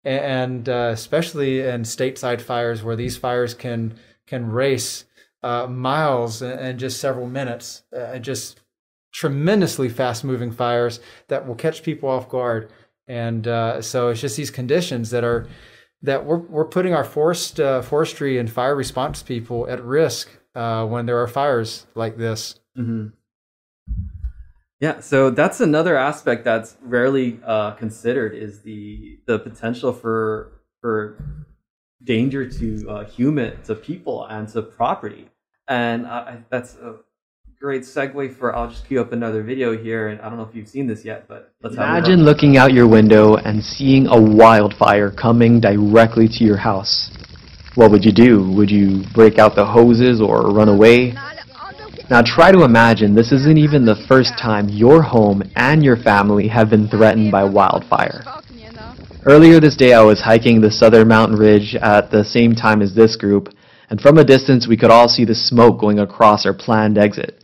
and 0.03 0.69
uh, 0.69 0.91
especially 0.93 1.61
in 1.61 1.81
stateside 1.81 2.41
fires 2.41 2.83
where 2.83 2.95
these 2.95 3.17
fires 3.17 3.53
can 3.53 3.95
can 4.25 4.51
race 4.51 5.05
uh, 5.43 5.67
miles 5.67 6.41
in, 6.41 6.59
in 6.59 6.77
just 6.77 6.99
several 6.99 7.27
minutes, 7.27 7.83
uh, 7.95 8.17
just 8.19 8.61
tremendously 9.13 9.89
fast 9.89 10.23
moving 10.23 10.51
fires 10.51 10.99
that 11.27 11.47
will 11.47 11.55
catch 11.55 11.83
people 11.83 12.09
off 12.09 12.29
guard. 12.29 12.71
And 13.07 13.47
uh, 13.47 13.81
so 13.81 14.09
it's 14.09 14.21
just 14.21 14.37
these 14.37 14.51
conditions 14.51 15.09
that 15.11 15.23
are 15.23 15.47
that 16.01 16.25
we're, 16.25 16.37
we're 16.37 16.65
putting 16.65 16.93
our 16.93 17.03
forest 17.03 17.59
uh, 17.59 17.81
forestry 17.81 18.37
and 18.37 18.49
fire 18.51 18.75
response 18.75 19.23
people 19.23 19.67
at 19.69 19.83
risk 19.83 20.29
uh, 20.55 20.85
when 20.85 21.05
there 21.05 21.21
are 21.21 21.27
fires 21.27 21.87
like 21.95 22.17
this. 22.17 22.59
Yeah, 24.79 24.99
so 24.99 25.31
that's 25.31 25.59
another 25.59 25.97
aspect 25.97 26.43
that's 26.43 26.77
rarely 26.81 27.39
uh, 27.43 27.71
considered 27.71 28.35
is 28.35 28.61
the 28.61 29.19
the 29.25 29.39
potential 29.39 29.91
for 29.91 30.61
for 30.81 31.17
danger 32.03 32.47
to 32.49 32.89
uh, 32.89 33.05
human 33.05 33.59
to 33.63 33.73
people 33.73 34.25
and 34.25 34.47
to 34.49 34.61
property, 34.61 35.29
and 35.67 36.05
I, 36.05 36.43
that's 36.51 36.77
great 37.59 37.81
segue 37.81 38.35
for. 38.35 38.55
I'll 38.55 38.69
just 38.69 38.87
queue 38.87 39.01
up 39.01 39.11
another 39.11 39.43
video 39.43 39.75
here, 39.77 40.09
and 40.09 40.21
I 40.21 40.29
don't 40.29 40.37
know 40.37 40.45
if 40.45 40.55
you've 40.55 40.67
seen 40.67 40.87
this 40.87 41.03
yet, 41.03 41.27
but 41.27 41.53
let's. 41.61 41.75
Imagine 41.75 42.23
looking 42.23 42.57
out 42.57 42.73
your 42.73 42.87
window 42.87 43.35
and 43.35 43.63
seeing 43.63 44.07
a 44.07 44.19
wildfire 44.19 45.11
coming 45.11 45.59
directly 45.59 46.27
to 46.27 46.43
your 46.43 46.57
house. 46.57 47.11
What 47.75 47.91
would 47.91 48.05
you 48.05 48.11
do? 48.11 48.51
Would 48.51 48.71
you 48.71 49.03
break 49.13 49.37
out 49.37 49.55
the 49.55 49.65
hoses 49.65 50.21
or 50.21 50.51
run 50.51 50.69
away? 50.69 51.13
Now 52.09 52.21
try 52.21 52.51
to 52.51 52.63
imagine 52.63 53.13
this 53.13 53.31
isn't 53.31 53.57
even 53.57 53.85
the 53.85 54.05
first 54.07 54.37
time 54.39 54.69
your 54.69 55.01
home 55.01 55.43
and 55.55 55.83
your 55.83 55.97
family 55.97 56.47
have 56.47 56.69
been 56.69 56.87
threatened 56.87 57.31
by 57.31 57.43
wildfire. 57.43 58.23
Earlier 59.25 59.59
this 59.59 59.75
day 59.75 59.93
I 59.93 60.01
was 60.01 60.21
hiking 60.21 60.61
the 60.61 60.71
southern 60.71 61.09
mountain 61.09 61.37
ridge 61.37 61.75
at 61.75 62.09
the 62.09 62.23
same 62.23 62.55
time 62.55 62.81
as 62.81 62.95
this 62.95 63.17
group, 63.17 63.49
and 63.89 63.99
from 63.99 64.17
a 64.17 64.23
distance 64.23 64.67
we 64.67 64.77
could 64.77 64.89
all 64.89 65.09
see 65.09 65.25
the 65.25 65.35
smoke 65.35 65.79
going 65.81 65.99
across 65.99 66.45
our 66.45 66.53
planned 66.53 66.97
exit. 66.97 67.43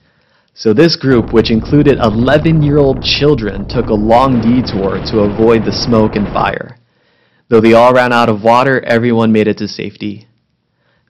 So 0.55 0.71
this 0.71 0.95
group, 0.95 1.33
which 1.33 1.49
included 1.49 1.97
11-year-old 1.97 3.03
children, 3.03 3.67
took 3.67 3.87
a 3.87 3.93
long 3.93 4.39
detour 4.39 5.03
to 5.07 5.21
avoid 5.21 5.65
the 5.65 5.71
smoke 5.71 6.15
and 6.15 6.27
fire. 6.27 6.77
Though 7.49 7.59
they 7.59 7.73
all 7.73 7.91
ran 7.91 8.13
out 8.13 8.29
of 8.29 8.43
water, 8.43 8.79
everyone 8.85 9.31
made 9.31 9.47
it 9.47 9.57
to 9.57 9.67
safety. 9.67 10.27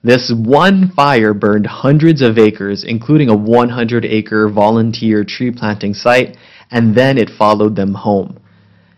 This 0.02 0.32
one 0.34 0.88
fire 0.88 1.34
burned 1.34 1.66
hundreds 1.66 2.22
of 2.22 2.38
acres, 2.38 2.84
including 2.84 3.28
a 3.28 3.36
100-acre 3.36 4.48
volunteer 4.48 5.24
tree 5.24 5.50
planting 5.50 5.92
site, 5.92 6.38
and 6.70 6.94
then 6.94 7.18
it 7.18 7.28
followed 7.28 7.76
them 7.76 7.92
home. 7.92 8.40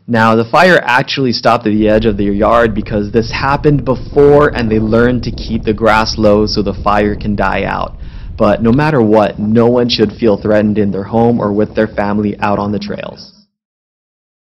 Now, 0.07 0.36
the 0.36 0.44
fire 0.44 0.78
actually 0.84 1.32
stopped 1.32 1.66
at 1.66 1.70
the 1.70 1.88
edge 1.88 2.07
of 2.07 2.16
their 2.16 2.32
yard 2.32 2.72
because 2.72 3.11
this 3.11 3.32
happened 3.32 3.84
before 3.84 4.57
and 4.57 4.70
they 4.70 4.78
learned 4.78 5.24
to 5.24 5.32
keep 5.32 5.64
the 5.64 5.74
grass 5.74 6.16
low 6.16 6.47
so 6.47 6.62
the 6.62 6.80
fire 6.84 7.16
can 7.16 7.34
die 7.34 7.64
out. 7.64 7.97
But 8.37 8.62
no 8.62 8.70
matter 8.70 9.01
what, 9.01 9.39
no 9.39 9.66
one 9.66 9.89
should 9.89 10.12
feel 10.12 10.37
threatened 10.37 10.76
in 10.76 10.91
their 10.91 11.05
home 11.05 11.41
or 11.41 11.53
with 11.53 11.74
their 11.74 11.89
family 11.89 12.39
out 12.39 12.59
on 12.59 12.72
the 12.72 12.78
trails. 12.78 13.32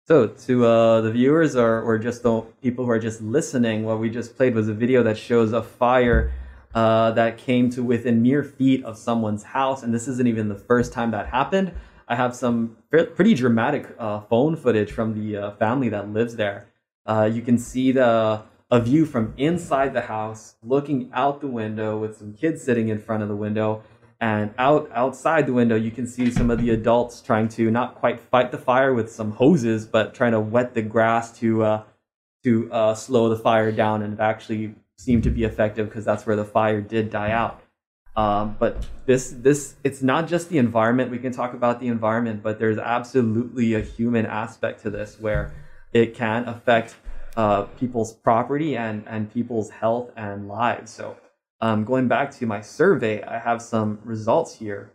So, 0.07 0.29
to 0.29 0.67
uh, 0.67 1.01
the 1.01 1.11
viewers 1.11 1.57
or, 1.57 1.81
or 1.81 1.99
just 1.99 2.23
the 2.23 2.43
people 2.63 2.85
who 2.85 2.91
are 2.91 2.99
just 2.99 3.23
listening, 3.23 3.85
what 3.85 3.99
we 3.99 4.11
just 4.11 4.37
played 4.37 4.55
was 4.55 4.69
a 4.69 4.75
video 4.75 5.03
that 5.03 5.17
shows 5.17 5.53
a 5.53 5.63
fire 5.63 6.33
uh, 6.75 7.13
that 7.13 7.39
came 7.39 7.71
to 7.71 7.83
within 7.83 8.21
mere 8.23 8.43
feet 8.43 8.85
of 8.85 8.99
someone's 8.99 9.43
house, 9.43 9.83
and 9.83 9.95
this 9.95 10.09
isn't 10.09 10.27
even 10.27 10.49
the 10.49 10.55
first 10.59 10.93
time 10.93 11.11
that 11.13 11.29
happened. 11.29 11.73
I 12.07 12.17
have 12.17 12.35
some 12.37 12.77
pretty 12.91 13.35
dramatic 13.35 13.95
uh, 13.99 14.21
phone 14.21 14.57
footage 14.57 14.93
from 14.93 15.15
the 15.15 15.37
uh, 15.37 15.51
family 15.53 15.89
that 15.89 16.11
lives 16.11 16.37
there. 16.37 16.67
Uh, 17.07 17.31
you 17.33 17.41
can 17.41 17.57
see 17.57 17.93
the 17.93 18.43
a 18.75 18.81
view 18.81 19.07
from 19.07 19.33
inside 19.37 19.95
the 19.95 20.01
house, 20.01 20.57
looking 20.61 21.09
out 21.13 21.41
the 21.41 21.47
window 21.47 21.97
with 21.97 22.17
some 22.19 22.33
kids 22.35 22.61
sitting 22.61 22.89
in 22.89 22.99
front 22.99 23.23
of 23.23 23.29
the 23.29 23.37
window, 23.37 23.85
and 24.21 24.53
out 24.59 24.91
outside 24.93 25.47
the 25.47 25.53
window 25.53 25.77
you 25.77 25.93
can 25.93 26.09
see 26.09 26.29
some 26.29 26.51
of 26.51 26.59
the 26.59 26.71
adults 26.71 27.21
trying 27.21 27.47
to 27.47 27.71
not 27.71 27.95
quite 27.95 28.21
fight 28.21 28.51
the 28.51 28.59
fire 28.59 28.93
with 28.93 29.13
some 29.13 29.31
hoses, 29.31 29.87
but 29.87 30.13
trying 30.13 30.33
to 30.33 30.41
wet 30.41 30.75
the 30.75 30.83
grass 30.83 31.39
to 31.39 31.63
uh, 31.63 31.83
to 32.43 32.69
uh, 32.73 32.95
slow 32.97 33.29
the 33.29 33.37
fire 33.37 33.71
down, 33.71 34.03
and 34.03 34.15
it 34.15 34.21
actually 34.21 34.75
seemed 34.99 35.23
to 35.23 35.31
be 35.31 35.45
effective 35.45 35.89
because 35.89 36.05
that's 36.05 36.27
where 36.27 36.35
the 36.35 36.45
fire 36.45 36.81
did 36.81 37.11
die 37.11 37.31
out. 37.31 37.63
Um, 38.17 38.57
but 38.59 38.85
this 39.07 39.31
this 39.31 39.77
it's 39.85 40.03
not 40.03 40.27
just 40.27 40.49
the 40.49 40.59
environment. 40.59 41.13
We 41.13 41.21
can 41.21 41.33
talk 41.33 41.55
about 41.55 41.79
the 41.79 41.87
environment, 41.87 42.43
but 42.43 42.59
there's 42.59 42.79
absolutely 42.79 43.75
a 43.75 43.81
human 43.81 44.27
aspect 44.27 44.83
to 44.83 44.91
this 44.91 45.21
where 45.21 45.53
it 45.93 46.17
can 46.17 46.49
affect 46.49 46.97
uh, 47.37 47.63
people's 47.79 48.13
property 48.13 48.77
and 48.77 49.05
and 49.07 49.33
people's 49.33 49.71
health 49.71 50.11
and 50.17 50.49
lives. 50.49 50.91
So 50.91 51.17
um, 51.61 51.85
going 51.85 52.09
back 52.09 52.31
to 52.33 52.47
my 52.47 52.61
survey, 52.61 53.23
I 53.23 53.39
have 53.39 53.63
some 53.63 53.99
results 54.05 54.57
here 54.57 54.93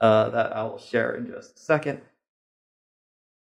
uh, 0.00 0.30
that 0.30 0.56
I 0.56 0.62
will 0.64 0.78
share 0.78 1.14
in 1.14 1.26
just 1.26 1.56
a 1.56 1.58
second. 1.58 2.00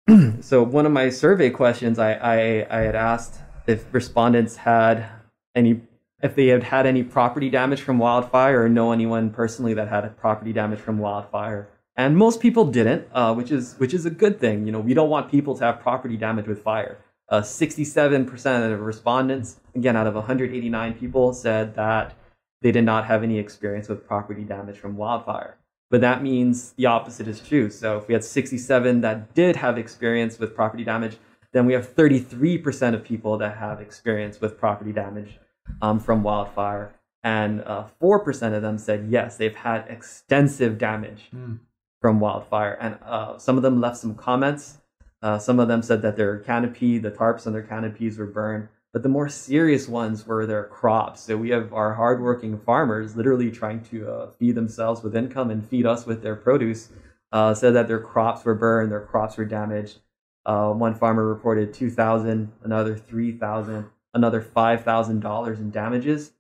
so 0.42 0.64
one 0.64 0.86
of 0.86 0.92
my 0.92 1.10
survey 1.10 1.50
questions, 1.50 2.00
I, 2.00 2.14
I 2.14 2.68
I 2.70 2.82
had 2.82 2.96
asked 2.96 3.40
if 3.68 3.94
respondents 3.94 4.56
had 4.58 5.10
any 5.56 5.82
if 6.22 6.36
they 6.36 6.48
had 6.48 6.64
had 6.64 6.86
any 6.86 7.04
property 7.04 7.50
damage 7.50 7.82
from 7.82 7.98
wildfire 7.98 8.64
or 8.64 8.70
know 8.70 8.92
anyone 8.92 9.32
personally 9.32 9.74
that 9.74 9.90
had 9.90 10.16
property 10.18 10.54
damage 10.54 10.80
from 10.80 11.00
wildfire. 11.00 11.68
And 11.96 12.16
most 12.18 12.40
people 12.40 12.66
didn't, 12.66 13.08
uh, 13.12 13.34
which 13.34 13.52
is 13.52 13.76
which 13.78 13.94
is 13.94 14.06
a 14.06 14.10
good 14.10 14.40
thing. 14.40 14.66
You 14.66 14.72
know, 14.72 14.80
we 14.80 14.94
don't 14.94 15.10
want 15.10 15.30
people 15.30 15.56
to 15.58 15.64
have 15.66 15.82
property 15.82 16.18
damage 16.18 16.48
with 16.48 16.64
fire. 16.64 16.98
Uh, 17.32 17.42
67% 17.42 18.74
of 18.74 18.82
respondents, 18.82 19.62
again 19.74 19.96
out 19.96 20.06
of 20.06 20.16
189 20.16 20.94
people, 20.96 21.34
said 21.34 21.74
that 21.76 22.14
they 22.62 22.72
did 22.72 22.84
not 22.84 23.06
have 23.06 23.24
any 23.24 23.40
experience 23.40 23.88
with 23.88 24.06
property 24.06 24.44
damage 24.44 24.78
from 24.78 24.98
wildfire. 24.98 25.58
But 25.90 26.02
that 26.02 26.22
means 26.22 26.74
the 26.74 26.86
opposite 26.86 27.28
is 27.28 27.40
true. 27.40 27.70
So 27.70 27.98
if 27.98 28.08
we 28.08 28.14
had 28.14 28.24
67 28.24 29.02
that 29.02 29.34
did 29.34 29.56
have 29.56 29.78
experience 29.78 30.40
with 30.40 30.56
property 30.56 30.84
damage, 30.84 31.18
then 31.54 31.66
we 31.66 31.74
have 31.74 31.96
33% 31.96 32.94
of 32.94 33.04
people 33.04 33.38
that 33.38 33.58
have 33.58 33.82
experience 33.82 34.40
with 34.40 34.58
property 34.58 34.92
damage 34.92 35.40
um, 35.82 36.00
from 36.00 36.24
wildfire. 36.24 36.94
And 37.24 37.62
uh, 37.62 37.88
4% 38.02 38.56
of 38.56 38.62
them 38.62 38.78
said 38.78 39.08
yes, 39.10 39.38
they've 39.38 39.56
had 39.56 39.86
extensive 39.88 40.78
damage 40.78 41.30
mm. 41.34 41.60
from 42.02 42.20
wildfire. 42.20 42.78
And 42.80 42.98
uh, 43.06 43.38
some 43.38 43.58
of 43.58 43.64
them 43.64 43.82
left 43.82 43.98
some 43.98 44.16
comments. 44.16 44.80
Uh, 45.22 45.38
some 45.38 45.60
of 45.60 45.68
them 45.68 45.82
said 45.82 46.02
that 46.02 46.18
their 46.18 46.40
canopy, 46.40 46.98
the 46.98 47.12
tarps 47.12 47.46
on 47.46 47.54
their 47.54 47.62
canopies 47.62 48.18
were 48.18 48.26
burned. 48.26 48.70
But 48.94 49.04
the 49.04 49.10
more 49.10 49.30
serious 49.30 49.88
ones 49.88 50.28
were 50.28 50.46
their 50.46 50.66
crops. 50.66 51.22
So 51.22 51.38
we 51.38 51.50
have 51.52 51.74
our 51.74 51.94
hardworking 51.94 52.60
farmers 52.60 53.16
literally 53.16 53.50
trying 53.50 53.84
to 53.86 54.10
uh, 54.10 54.32
feed 54.32 54.56
themselves 54.56 55.02
with 55.02 55.16
income 55.16 55.50
and 55.50 55.66
feed 55.66 55.86
us 55.86 56.06
with 56.06 56.22
their 56.24 56.36
produce. 56.36 56.90
Uh, 57.32 57.54
said 57.54 57.74
that 57.76 57.88
their 57.88 58.02
crops 58.02 58.44
were 58.44 58.56
burned, 58.56 58.92
their 58.92 59.06
crops 59.06 59.38
were 59.38 59.46
damaged. 59.46 60.00
Uh, 60.46 60.72
one 60.72 60.94
farmer 60.94 61.26
reported 61.26 61.74
2,000, 61.74 62.52
another 62.64 62.98
3,000 62.98 63.90
another 64.14 64.42
$5,000 64.42 65.58
in 65.58 65.72
damages. 65.72 66.32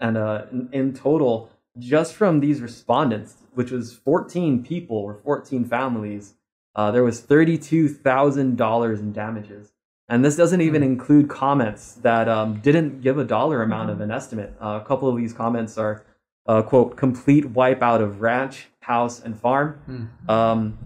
And 0.00 0.16
uh, 0.16 0.46
in, 0.50 0.68
in, 0.72 0.94
total, 0.94 1.50
just 1.78 2.14
from 2.14 2.40
these 2.40 2.60
respondents, 2.60 3.36
which 3.52 3.70
was 3.70 3.92
14 3.92 4.64
people 4.64 4.96
or 4.96 5.14
14 5.14 5.64
families, 5.64 6.34
uh, 6.74 6.90
there 6.90 7.04
was 7.04 7.22
$32,000 7.22 8.98
in 8.98 9.12
damages. 9.12 9.72
And 10.08 10.24
this 10.24 10.36
doesn't 10.36 10.60
even 10.60 10.82
hmm. 10.82 10.88
include 10.92 11.28
comments 11.28 11.94
that 12.02 12.28
um, 12.28 12.60
didn't 12.60 13.00
give 13.00 13.18
a 13.18 13.24
dollar 13.24 13.62
amount 13.62 13.90
of 13.90 13.96
hmm. 13.96 14.02
an 14.02 14.10
estimate. 14.10 14.54
Uh, 14.60 14.80
a 14.82 14.86
couple 14.86 15.08
of 15.08 15.16
these 15.16 15.32
comments 15.32 15.78
are, 15.78 16.04
uh, 16.46 16.62
quote, 16.62 16.96
complete 16.96 17.52
wipeout 17.52 18.00
of 18.00 18.20
ranch, 18.20 18.68
house, 18.80 19.20
and 19.20 19.40
farm. 19.40 19.80
Mm. 20.28 20.30
Um, 20.30 20.78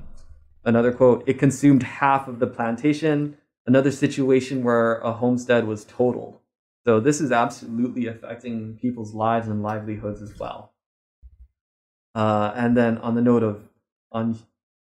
another 0.65 0.93
quote, 0.93 1.25
it 1.27 1.37
consumed 1.39 1.83
half 1.83 2.29
of 2.29 2.39
the 2.39 2.47
plantation 2.47 3.37
another 3.69 3.91
situation 3.91 4.65
where 4.65 4.97
a 5.01 5.13
homestead 5.13 5.67
was 5.67 5.85
totaled. 5.85 6.39
So 6.87 7.01
this 7.01 7.21
is 7.21 7.31
absolutely 7.31 8.07
affecting 8.07 8.79
people's 8.81 9.13
lives 9.13 9.47
and 9.47 9.63
livelihoods 9.63 10.23
as 10.23 10.37
well. 10.39 10.73
Uh, 12.15 12.51
and 12.57 12.75
then 12.75 12.97
on 12.99 13.15
the 13.15 13.21
note 13.21 13.43
of 13.43 13.69
on 14.11 14.39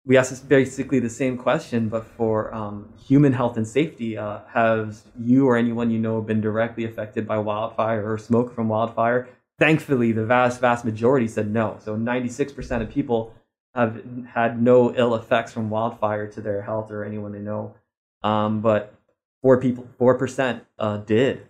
we 0.09 0.16
asked 0.16 0.48
basically 0.48 1.00
the 1.00 1.11
same 1.11 1.36
question, 1.36 1.90
but 1.90 2.06
for 2.06 2.52
um, 2.54 2.88
human 2.98 3.34
health 3.34 3.59
and 3.59 3.68
safety, 3.68 4.16
uh, 4.16 4.38
has 4.48 5.04
you 5.20 5.46
or 5.46 5.54
anyone 5.54 5.90
you 5.90 5.98
know 5.98 6.22
been 6.22 6.40
directly 6.40 6.84
affected 6.84 7.28
by 7.28 7.36
wildfire 7.36 8.11
or 8.11 8.16
smoke 8.16 8.54
from 8.54 8.70
wildfire? 8.70 9.28
Thankfully, 9.59 10.12
the 10.12 10.24
vast, 10.24 10.62
vast 10.62 10.86
majority 10.86 11.28
said 11.28 11.50
no. 11.50 11.76
So 11.84 11.94
96% 11.94 12.80
of 12.80 12.88
people 12.88 13.34
have 13.74 14.02
had 14.26 14.62
no 14.62 14.94
ill 14.96 15.14
effects 15.14 15.52
from 15.52 15.68
wildfire 15.68 16.26
to 16.28 16.40
their 16.40 16.62
health 16.62 16.90
or 16.90 17.04
anyone 17.04 17.32
they 17.32 17.38
know. 17.40 17.74
Um, 18.22 18.62
but 18.62 18.94
four 19.42 19.61
people, 19.61 19.86
four 19.98 20.16
percent 20.16 20.64
uh, 20.78 20.96
did, 20.96 21.46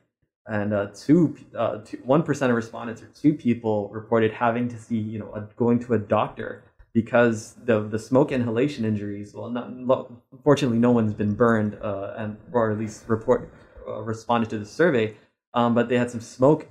and 0.47 0.75
uh, 0.75 0.89
two, 0.93 1.37
uh, 1.57 1.79
one 2.03 2.25
percent 2.25 2.51
of 2.51 2.57
respondents 2.57 3.03
or 3.03 3.07
two 3.15 3.35
people 3.35 3.89
reported 3.91 4.33
having 4.33 4.69
to 4.69 4.79
see, 4.79 4.99
you 4.99 5.21
know, 5.21 5.33
a, 5.33 5.43
going 5.57 5.79
to 5.85 5.95
a 5.95 5.99
doctor 5.99 6.65
because 7.01 7.55
the 7.65 7.81
the 7.95 7.99
smoke 7.99 8.33
inhalation 8.33 8.85
injuries. 8.85 9.35
Well, 9.35 9.51
not 9.51 10.11
fortunately, 10.43 10.79
no 10.79 10.91
one's 10.91 11.15
been 11.15 11.35
burned, 11.35 11.79
uh, 11.81 12.15
and 12.17 12.37
or 12.53 12.73
at 12.73 12.79
least 12.79 13.05
report 13.07 13.53
uh, 13.87 14.01
responded 14.03 14.51
to 14.51 14.59
the 14.59 14.67
survey. 14.67 15.17
Um, 15.55 15.75
but 15.75 15.89
they 15.89 15.97
had 15.97 16.11
some 16.11 16.21
smoke 16.21 16.67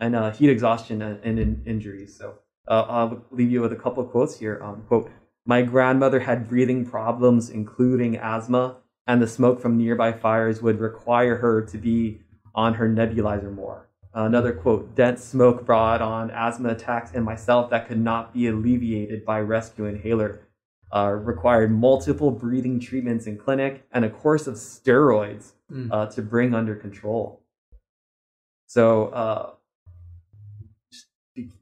and 0.00 0.14
uh, 0.14 0.30
heat 0.30 0.50
exhaustion 0.50 1.00
and, 1.02 1.38
and 1.40 1.66
injuries. 1.66 2.16
So 2.16 2.26
uh, 2.68 2.84
I'll 2.88 3.24
leave 3.30 3.50
you 3.50 3.60
with 3.60 3.72
a 3.72 3.80
couple 3.84 4.02
of 4.02 4.10
quotes 4.10 4.38
here. 4.38 4.60
Um, 4.62 4.84
quote: 4.88 5.10
My 5.46 5.62
grandmother 5.62 6.20
had 6.20 6.48
breathing 6.48 6.84
problems, 6.84 7.50
including 7.50 8.16
asthma 8.16 8.76
and 9.08 9.22
the 9.22 9.26
smoke 9.26 9.60
from 9.60 9.78
nearby 9.78 10.12
fires 10.12 10.60
would 10.60 10.78
require 10.78 11.36
her 11.36 11.62
to 11.62 11.78
be 11.78 12.20
on 12.54 12.74
her 12.74 12.88
nebulizer 12.88 13.52
more. 13.52 13.87
Another 14.14 14.52
quote 14.52 14.94
dense 14.94 15.22
smoke 15.22 15.66
brought 15.66 16.00
on 16.00 16.30
asthma 16.30 16.70
attacks 16.70 17.12
in 17.12 17.22
myself 17.22 17.70
that 17.70 17.86
could 17.88 18.00
not 18.00 18.32
be 18.32 18.48
alleviated 18.48 19.24
by 19.24 19.40
rescue 19.40 19.84
inhaler. 19.84 20.40
Uh, 20.90 21.10
required 21.10 21.70
multiple 21.70 22.30
breathing 22.30 22.80
treatments 22.80 23.26
in 23.26 23.36
clinic 23.36 23.86
and 23.92 24.06
a 24.06 24.08
course 24.08 24.46
of 24.46 24.54
steroids 24.54 25.52
mm. 25.70 25.86
uh, 25.92 26.06
to 26.06 26.22
bring 26.22 26.54
under 26.54 26.74
control. 26.74 27.42
So, 28.68 29.08
uh, 29.08 29.50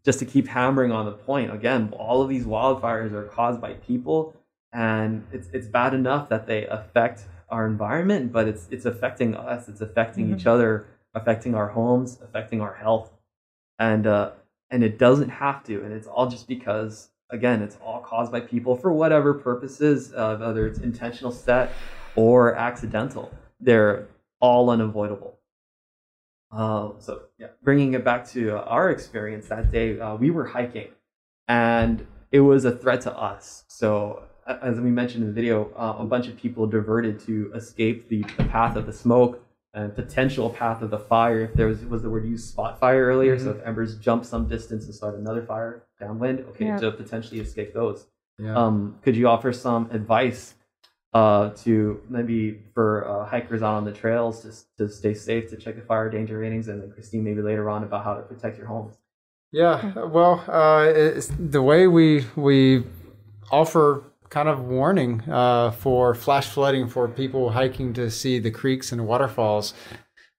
just 0.05 0.21
to 0.21 0.25
keep 0.25 0.47
hammering 0.47 0.93
on 0.93 1.07
the 1.07 1.13
point, 1.13 1.53
again, 1.53 1.93
all 1.99 2.23
of 2.23 2.29
these 2.29 2.45
wildfires 2.45 3.13
are 3.13 3.25
caused 3.25 3.61
by 3.61 3.75
people, 3.75 4.35
and 4.73 5.25
it's 5.33 5.49
it's 5.53 5.67
bad 5.67 5.93
enough 5.93 6.29
that 6.29 6.47
they 6.47 6.67
affect 6.67 7.23
our 7.49 7.67
environment, 7.67 8.33
but 8.33 8.49
it's 8.49 8.69
it's 8.71 8.85
affecting 8.85 9.35
us. 9.35 9.69
It's 9.69 9.81
affecting 9.81 10.27
mm-hmm. 10.27 10.37
each 10.37 10.47
other, 10.47 10.87
affecting 11.17 11.55
our 11.55 11.67
homes, 11.67 12.19
affecting 12.23 12.61
our 12.61 12.75
health, 12.75 13.11
and 13.81 14.07
uh, 14.07 14.31
and 14.71 14.85
it 14.85 14.99
doesn't 14.99 15.31
have 15.31 15.65
to. 15.65 15.83
And 15.83 15.93
it's 15.93 16.07
all 16.07 16.29
just 16.29 16.47
because 16.47 17.09
again, 17.31 17.63
it's 17.63 17.77
all 17.85 18.01
caused 18.01 18.31
by 18.31 18.41
people 18.41 18.77
for 18.77 18.93
whatever 18.93 19.35
purposes, 19.35 20.13
uh, 20.15 20.37
whether 20.37 20.67
it's 20.67 20.79
intentional 20.79 21.33
set 21.33 21.73
or 22.15 22.55
accidental. 22.55 23.33
They're 23.59 24.07
all 24.41 24.71
unavoidable. 24.71 25.39
Uh, 26.53 26.91
so 26.99 27.23
yeah, 27.39 27.49
bringing 27.65 27.95
it 27.95 28.05
back 28.05 28.29
to 28.29 28.59
our 28.59 28.91
experience 28.91 29.49
that 29.49 29.73
day, 29.73 29.99
uh, 29.99 30.15
we 30.15 30.31
were 30.31 30.45
hiking, 30.45 30.89
and 31.49 32.07
it 32.31 32.41
was 32.41 32.65
a 32.65 32.77
threat 32.77 33.01
to 33.03 33.19
us. 33.19 33.65
So 33.69 34.23
as 34.47 34.79
we 34.81 34.91
mentioned 34.91 35.25
in 35.25 35.29
the 35.29 35.35
video, 35.35 35.73
uh, 35.77 35.97
a 35.99 36.05
bunch 36.05 36.29
of 36.29 36.37
people 36.37 36.67
diverted 36.67 37.19
to 37.21 37.51
escape 37.55 38.09
the, 38.09 38.23
the, 38.37 38.45
path 38.45 38.77
of 38.77 38.87
the 38.87 38.93
smoke 38.93 39.43
and 39.77 39.95
potential 39.95 40.49
path 40.49 40.81
of 40.81 40.91
the 40.91 40.99
fire. 40.99 41.43
If 41.43 41.55
there 41.55 41.69
was 41.69 41.85
was 41.85 42.03
the 42.03 42.11
word 42.11 42.25
used 42.25 42.49
spot 42.49 42.81
fire 42.81 43.05
earlier, 43.05 43.37
mm-hmm. 43.37 43.45
so 43.45 43.51
if 43.53 43.65
embers 43.65 43.97
jump 43.97 44.25
some 44.25 44.49
distance 44.49 44.87
and 44.87 44.95
start 44.95 45.17
another 45.17 45.43
fire 45.43 45.85
downwind, 46.01 46.41
okay, 46.51 46.65
yeah. 46.65 46.79
to 46.79 46.91
potentially 46.91 47.41
escape 47.41 47.75
those. 47.75 48.07
Yeah. 48.39 48.57
Um, 48.57 48.99
could 49.03 49.15
you 49.15 49.29
offer 49.29 49.53
some 49.53 49.91
advice 49.93 50.55
uh, 51.13 51.51
to 51.65 52.01
maybe 52.09 52.63
for 52.75 53.07
uh, 53.09 53.27
hikers 53.27 53.63
out 53.63 53.75
on 53.75 53.85
the 53.85 53.93
trails 53.93 54.43
to, 54.43 54.85
to 54.85 54.93
stay 54.93 55.15
safe, 55.15 55.51
to 55.51 55.57
check 55.57 55.77
the 55.77 55.83
fire 55.83 56.11
danger 56.11 56.39
ratings, 56.39 56.69
and 56.69 56.83
then 56.83 56.91
Christine 56.91 57.23
maybe 57.23 57.43
later 57.43 57.69
on 57.69 57.85
about 57.85 58.03
how 58.03 58.15
to 58.15 58.23
protect 58.23 58.57
your 58.57 58.67
homes? 58.67 58.95
Yeah, 59.53 60.05
well, 60.07 60.43
uh, 60.49 61.21
the 61.39 61.63
way 61.63 61.87
we 61.87 62.25
we 62.35 62.85
offer 63.51 64.05
kind 64.29 64.49
of 64.49 64.61
warning 64.61 65.23
uh, 65.31 65.71
for 65.71 66.15
flash 66.15 66.49
flooding 66.49 66.89
for 66.89 67.09
people 67.09 67.51
hiking 67.51 67.93
to 67.95 68.11
see 68.11 68.39
the 68.39 68.51
creeks 68.51 68.93
and 68.93 69.07
waterfalls. 69.07 69.75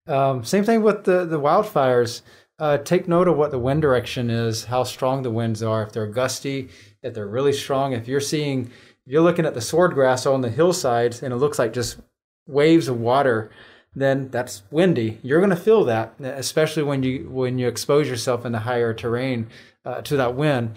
Um, 0.07 0.43
same 0.43 0.63
thing 0.63 0.83
with 0.83 1.03
the, 1.03 1.25
the 1.25 1.39
wildfires. 1.39 2.21
uh, 2.59 2.77
take 2.79 3.07
note 3.07 3.27
of 3.27 3.38
what 3.38 3.51
the 3.51 3.59
wind 3.59 3.81
direction 3.81 4.29
is, 4.29 4.65
how 4.65 4.83
strong 4.83 5.21
the 5.21 5.31
winds 5.31 5.61
are. 5.61 5.83
If 5.83 5.91
they're 5.91 6.07
gusty, 6.07 6.69
if 7.03 7.13
they're 7.13 7.27
really 7.27 7.53
strong. 7.53 7.93
If 7.93 8.07
you're 8.07 8.19
seeing, 8.19 8.65
if 8.65 9.11
you're 9.13 9.21
looking 9.21 9.45
at 9.45 9.53
the 9.53 9.59
swordgrass 9.59 10.31
on 10.31 10.41
the 10.41 10.49
hillsides 10.49 11.21
and 11.21 11.33
it 11.33 11.38
looks 11.38 11.59
like 11.59 11.73
just 11.73 11.99
waves 12.47 12.88
of 12.88 12.99
water, 12.99 13.51
then 13.95 14.29
that's 14.29 14.63
windy. 14.71 15.19
You're 15.21 15.39
going 15.39 15.51
to 15.51 15.55
feel 15.55 15.83
that, 15.85 16.15
especially 16.19 16.83
when 16.83 17.03
you 17.03 17.29
when 17.29 17.57
you 17.57 17.67
expose 17.67 18.07
yourself 18.07 18.45
in 18.45 18.51
the 18.51 18.59
higher 18.59 18.93
terrain 18.93 19.47
uh, 19.85 20.01
to 20.01 20.17
that 20.17 20.35
wind. 20.35 20.75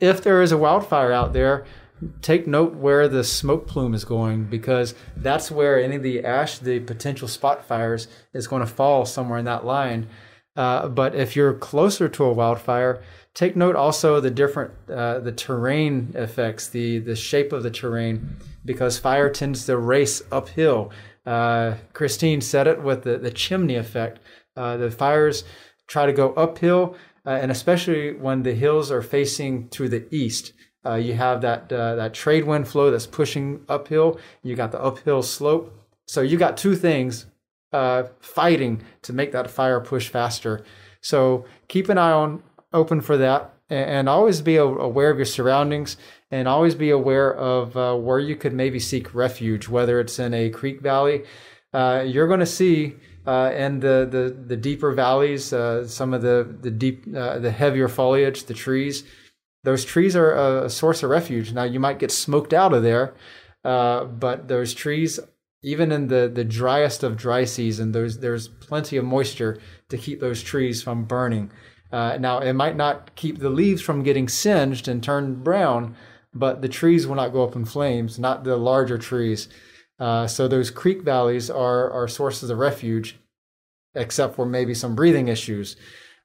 If 0.00 0.22
there 0.22 0.42
is 0.42 0.52
a 0.52 0.58
wildfire 0.58 1.12
out 1.12 1.32
there, 1.32 1.64
take 2.22 2.46
note 2.46 2.74
where 2.74 3.08
the 3.08 3.24
smoke 3.24 3.66
plume 3.66 3.94
is 3.94 4.04
going 4.04 4.44
because 4.44 4.94
that's 5.16 5.50
where 5.50 5.82
any 5.82 5.96
of 5.96 6.02
the 6.02 6.24
ash, 6.24 6.58
the 6.58 6.80
potential 6.80 7.28
spot 7.28 7.64
fires, 7.64 8.08
is 8.32 8.46
going 8.46 8.60
to 8.60 8.66
fall 8.66 9.04
somewhere 9.04 9.38
in 9.38 9.44
that 9.44 9.64
line. 9.64 10.08
Uh, 10.56 10.88
but 10.88 11.14
if 11.14 11.34
you're 11.34 11.54
closer 11.54 12.08
to 12.08 12.24
a 12.24 12.32
wildfire, 12.32 13.02
take 13.34 13.56
note 13.56 13.74
also 13.74 14.20
the 14.20 14.30
different 14.30 14.72
uh, 14.88 15.18
the 15.18 15.32
terrain 15.32 16.12
effects, 16.14 16.68
the 16.68 16.98
the 16.98 17.16
shape 17.16 17.52
of 17.52 17.62
the 17.62 17.70
terrain, 17.70 18.36
because 18.64 18.98
fire 18.98 19.28
tends 19.30 19.66
to 19.66 19.76
race 19.76 20.22
uphill. 20.30 20.92
Uh, 21.26 21.74
Christine 21.92 22.40
said 22.40 22.66
it 22.66 22.82
with 22.82 23.02
the, 23.02 23.18
the 23.18 23.30
chimney 23.30 23.76
effect. 23.76 24.20
Uh, 24.56 24.76
the 24.76 24.90
fires 24.90 25.42
try 25.86 26.06
to 26.06 26.12
go 26.12 26.32
uphill, 26.34 26.94
uh, 27.26 27.30
and 27.30 27.50
especially 27.50 28.12
when 28.12 28.42
the 28.42 28.54
hills 28.54 28.90
are 28.90 29.02
facing 29.02 29.68
to 29.70 29.88
the 29.88 30.06
east. 30.14 30.52
Uh, 30.84 30.94
you 30.94 31.14
have 31.14 31.40
that 31.40 31.68
that 31.68 32.14
trade 32.14 32.44
wind 32.44 32.68
flow 32.68 32.90
that's 32.90 33.06
pushing 33.06 33.64
uphill. 33.68 34.18
You 34.42 34.54
got 34.54 34.72
the 34.72 34.80
uphill 34.80 35.22
slope. 35.22 35.72
So 36.06 36.20
you 36.20 36.36
got 36.36 36.56
two 36.56 36.76
things 36.76 37.26
uh, 37.72 38.04
fighting 38.20 38.82
to 39.02 39.12
make 39.12 39.32
that 39.32 39.50
fire 39.50 39.80
push 39.80 40.08
faster. 40.08 40.64
So 41.00 41.44
keep 41.68 41.88
an 41.88 41.98
eye 41.98 42.12
on 42.12 42.42
open 42.72 43.00
for 43.00 43.16
that, 43.16 43.54
and, 43.68 43.90
and 43.90 44.08
always 44.08 44.40
be 44.40 44.56
aware 44.56 45.10
of 45.10 45.16
your 45.16 45.26
surroundings, 45.26 45.96
and 46.30 46.46
always 46.48 46.74
be 46.74 46.90
aware 46.90 47.34
of 47.34 47.76
uh, 47.76 47.96
where 47.96 48.20
you 48.20 48.36
could 48.36 48.52
maybe 48.52 48.78
seek 48.78 49.14
refuge, 49.14 49.68
whether 49.68 50.00
it's 50.00 50.18
in 50.18 50.34
a 50.34 50.50
creek 50.50 50.80
valley. 50.80 51.24
Uh, 51.72 52.04
you're 52.06 52.28
going 52.28 52.40
to 52.40 52.46
see 52.46 52.94
uh, 53.26 53.50
in 53.56 53.80
the, 53.80 54.06
the 54.10 54.36
the 54.46 54.56
deeper 54.56 54.92
valleys, 54.92 55.52
uh, 55.52 55.86
some 55.86 56.14
of 56.14 56.22
the 56.22 56.56
the 56.60 56.70
deep 56.70 57.04
uh, 57.16 57.38
the 57.38 57.50
heavier 57.50 57.88
foliage, 57.88 58.44
the 58.44 58.54
trees. 58.54 59.04
Those 59.64 59.84
trees 59.84 60.14
are 60.14 60.64
a 60.64 60.70
source 60.70 61.02
of 61.02 61.10
refuge. 61.10 61.52
Now 61.52 61.64
you 61.64 61.80
might 61.80 61.98
get 61.98 62.12
smoked 62.12 62.52
out 62.52 62.72
of 62.72 62.82
there, 62.82 63.14
uh, 63.64 64.04
but 64.04 64.48
those 64.48 64.72
trees 64.74 65.18
even 65.64 65.90
in 65.90 66.08
the, 66.08 66.30
the 66.32 66.44
driest 66.44 67.02
of 67.02 67.16
dry 67.16 67.44
season, 67.44 67.92
there's 67.92 68.18
there's 68.18 68.48
plenty 68.48 68.98
of 68.98 69.04
moisture 69.04 69.58
to 69.88 69.96
keep 69.96 70.20
those 70.20 70.42
trees 70.42 70.82
from 70.82 71.04
burning. 71.04 71.50
Uh, 71.90 72.18
now, 72.18 72.38
it 72.40 72.52
might 72.52 72.76
not 72.76 73.14
keep 73.14 73.38
the 73.38 73.48
leaves 73.48 73.80
from 73.80 74.02
getting 74.02 74.28
singed 74.28 74.88
and 74.88 75.02
turned 75.02 75.42
brown, 75.42 75.96
but 76.34 76.60
the 76.60 76.68
trees 76.68 77.06
will 77.06 77.14
not 77.14 77.32
go 77.32 77.44
up 77.44 77.56
in 77.56 77.64
flames, 77.64 78.18
not 78.18 78.44
the 78.44 78.56
larger 78.56 78.98
trees. 78.98 79.48
Uh, 79.98 80.26
so 80.26 80.48
those 80.48 80.70
creek 80.70 81.02
valleys 81.02 81.48
are, 81.48 81.90
are 81.90 82.08
sources 82.08 82.50
of 82.50 82.58
refuge, 82.58 83.16
except 83.94 84.34
for 84.34 84.44
maybe 84.44 84.74
some 84.74 84.96
breathing 84.96 85.28
issues. 85.28 85.76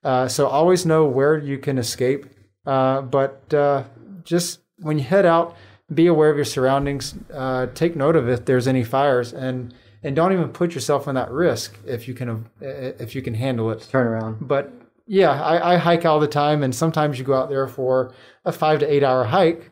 Uh, 0.03 0.27
so 0.27 0.47
always 0.47 0.85
know 0.85 1.05
where 1.05 1.37
you 1.37 1.57
can 1.57 1.77
escape. 1.77 2.25
Uh, 2.69 3.01
but 3.01 3.51
uh, 3.51 3.83
just 4.23 4.59
when 4.77 4.99
you 4.99 5.03
head 5.03 5.25
out, 5.25 5.57
be 5.91 6.05
aware 6.05 6.29
of 6.29 6.35
your 6.35 6.45
surroundings. 6.45 7.15
Uh, 7.33 7.65
take 7.73 7.95
note 7.95 8.15
of 8.15 8.29
if 8.29 8.45
there's 8.45 8.67
any 8.67 8.83
fires, 8.83 9.33
and 9.33 9.73
and 10.03 10.15
don't 10.15 10.31
even 10.33 10.49
put 10.49 10.75
yourself 10.75 11.07
in 11.07 11.15
that 11.15 11.31
risk 11.31 11.79
if 11.85 12.07
you 12.07 12.13
can 12.13 12.45
if 12.61 13.15
you 13.15 13.23
can 13.23 13.33
handle 13.33 13.71
it. 13.71 13.87
Turn 13.91 14.05
around. 14.05 14.47
But 14.47 14.71
yeah, 15.07 15.31
I, 15.31 15.73
I 15.73 15.77
hike 15.77 16.05
all 16.05 16.19
the 16.19 16.27
time, 16.27 16.61
and 16.61 16.75
sometimes 16.75 17.17
you 17.17 17.25
go 17.25 17.33
out 17.33 17.49
there 17.49 17.67
for 17.67 18.13
a 18.45 18.51
five 18.51 18.79
to 18.81 18.93
eight 18.93 19.03
hour 19.03 19.23
hike, 19.23 19.71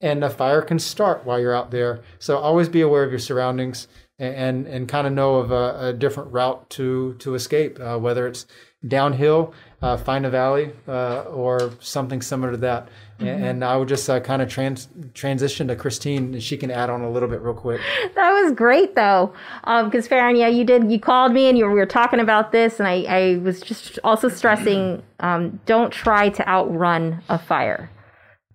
and 0.00 0.24
a 0.24 0.30
fire 0.30 0.60
can 0.60 0.80
start 0.80 1.24
while 1.24 1.38
you're 1.38 1.54
out 1.54 1.70
there. 1.70 2.02
So 2.18 2.38
always 2.38 2.68
be 2.68 2.80
aware 2.80 3.04
of 3.04 3.10
your 3.10 3.20
surroundings 3.20 3.86
and 4.18 4.34
and, 4.34 4.66
and 4.66 4.88
kind 4.88 5.06
of 5.06 5.12
know 5.12 5.36
of 5.36 5.52
a, 5.52 5.88
a, 5.88 5.92
different 5.92 6.32
route 6.32 6.68
to 6.70 7.14
to 7.20 7.36
escape, 7.36 7.78
uh, 7.80 7.96
whether 7.98 8.26
it's 8.26 8.46
downhill, 8.86 9.54
uh, 9.84 9.98
find 9.98 10.24
a 10.24 10.30
valley, 10.30 10.70
uh, 10.88 11.24
or 11.24 11.70
something 11.78 12.22
similar 12.22 12.52
to 12.52 12.56
that. 12.56 12.88
Mm-hmm. 13.20 13.44
And 13.44 13.62
I 13.62 13.76
would 13.76 13.86
just 13.86 14.08
uh, 14.08 14.18
kind 14.18 14.40
of 14.40 14.48
trans- 14.48 14.88
transition 15.12 15.68
to 15.68 15.76
Christine, 15.76 16.32
and 16.32 16.42
she 16.42 16.56
can 16.56 16.70
add 16.70 16.88
on 16.88 17.02
a 17.02 17.10
little 17.10 17.28
bit 17.28 17.42
real 17.42 17.54
quick. 17.54 17.82
That 18.14 18.30
was 18.30 18.52
great, 18.52 18.94
though, 18.94 19.34
because 19.60 20.04
um, 20.06 20.08
Farron, 20.08 20.36
yeah, 20.36 20.48
you 20.48 20.64
did. 20.64 20.90
You 20.90 20.98
called 20.98 21.32
me, 21.32 21.48
and 21.50 21.58
you, 21.58 21.66
we 21.66 21.74
were 21.74 21.84
talking 21.84 22.18
about 22.18 22.50
this, 22.52 22.78
and 22.78 22.88
I, 22.88 23.02
I 23.02 23.36
was 23.38 23.60
just 23.60 23.98
also 24.02 24.28
stressing: 24.30 25.02
um, 25.20 25.60
don't 25.66 25.92
try 25.92 26.30
to 26.30 26.48
outrun 26.48 27.22
a 27.28 27.38
fire. 27.38 27.90